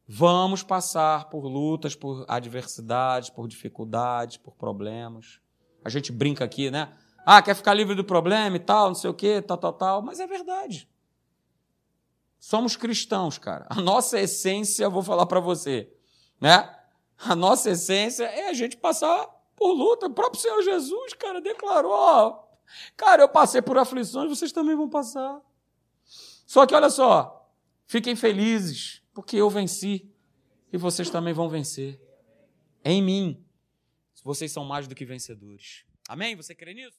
vamos 0.06 0.62
passar 0.62 1.28
por 1.28 1.44
lutas, 1.46 1.96
por 1.96 2.24
adversidades, 2.28 3.28
por 3.28 3.48
dificuldades, 3.48 4.36
por 4.36 4.54
problemas. 4.54 5.40
A 5.84 5.88
gente 5.88 6.12
brinca 6.12 6.44
aqui, 6.44 6.70
né? 6.70 6.96
Ah, 7.26 7.42
quer 7.42 7.56
ficar 7.56 7.74
livre 7.74 7.96
do 7.96 8.04
problema 8.04 8.54
e 8.54 8.60
tal, 8.60 8.88
não 8.88 8.94
sei 8.94 9.10
o 9.10 9.14
quê, 9.14 9.42
tal, 9.42 9.58
tal, 9.58 9.72
tal. 9.72 10.00
Mas 10.00 10.20
é 10.20 10.28
verdade. 10.28 10.88
Somos 12.40 12.74
cristãos, 12.74 13.36
cara. 13.36 13.66
A 13.68 13.74
nossa 13.82 14.18
essência, 14.18 14.88
vou 14.88 15.02
falar 15.02 15.26
para 15.26 15.38
você, 15.38 15.92
né? 16.40 16.74
A 17.18 17.36
nossa 17.36 17.70
essência 17.70 18.24
é 18.24 18.48
a 18.48 18.54
gente 18.54 18.78
passar 18.78 19.26
por 19.54 19.72
luta. 19.72 20.06
O 20.06 20.14
próprio 20.14 20.40
Senhor 20.40 20.62
Jesus, 20.62 21.12
cara, 21.12 21.38
declarou: 21.42 21.92
ó, 21.92 22.42
cara, 22.96 23.22
eu 23.22 23.28
passei 23.28 23.60
por 23.60 23.76
aflições, 23.76 24.30
vocês 24.30 24.52
também 24.52 24.74
vão 24.74 24.88
passar. 24.88 25.38
Só 26.46 26.64
que 26.64 26.74
olha 26.74 26.88
só, 26.88 27.46
fiquem 27.86 28.16
felizes, 28.16 29.02
porque 29.12 29.36
eu 29.36 29.50
venci 29.50 30.10
e 30.72 30.78
vocês 30.78 31.10
também 31.10 31.34
vão 31.34 31.48
vencer. 31.48 32.00
Em 32.82 33.02
mim, 33.02 33.44
vocês 34.24 34.50
são 34.50 34.64
mais 34.64 34.88
do 34.88 34.94
que 34.94 35.04
vencedores. 35.04 35.84
Amém? 36.08 36.34
Você 36.36 36.54
crê 36.54 36.72
nisso? 36.72 36.98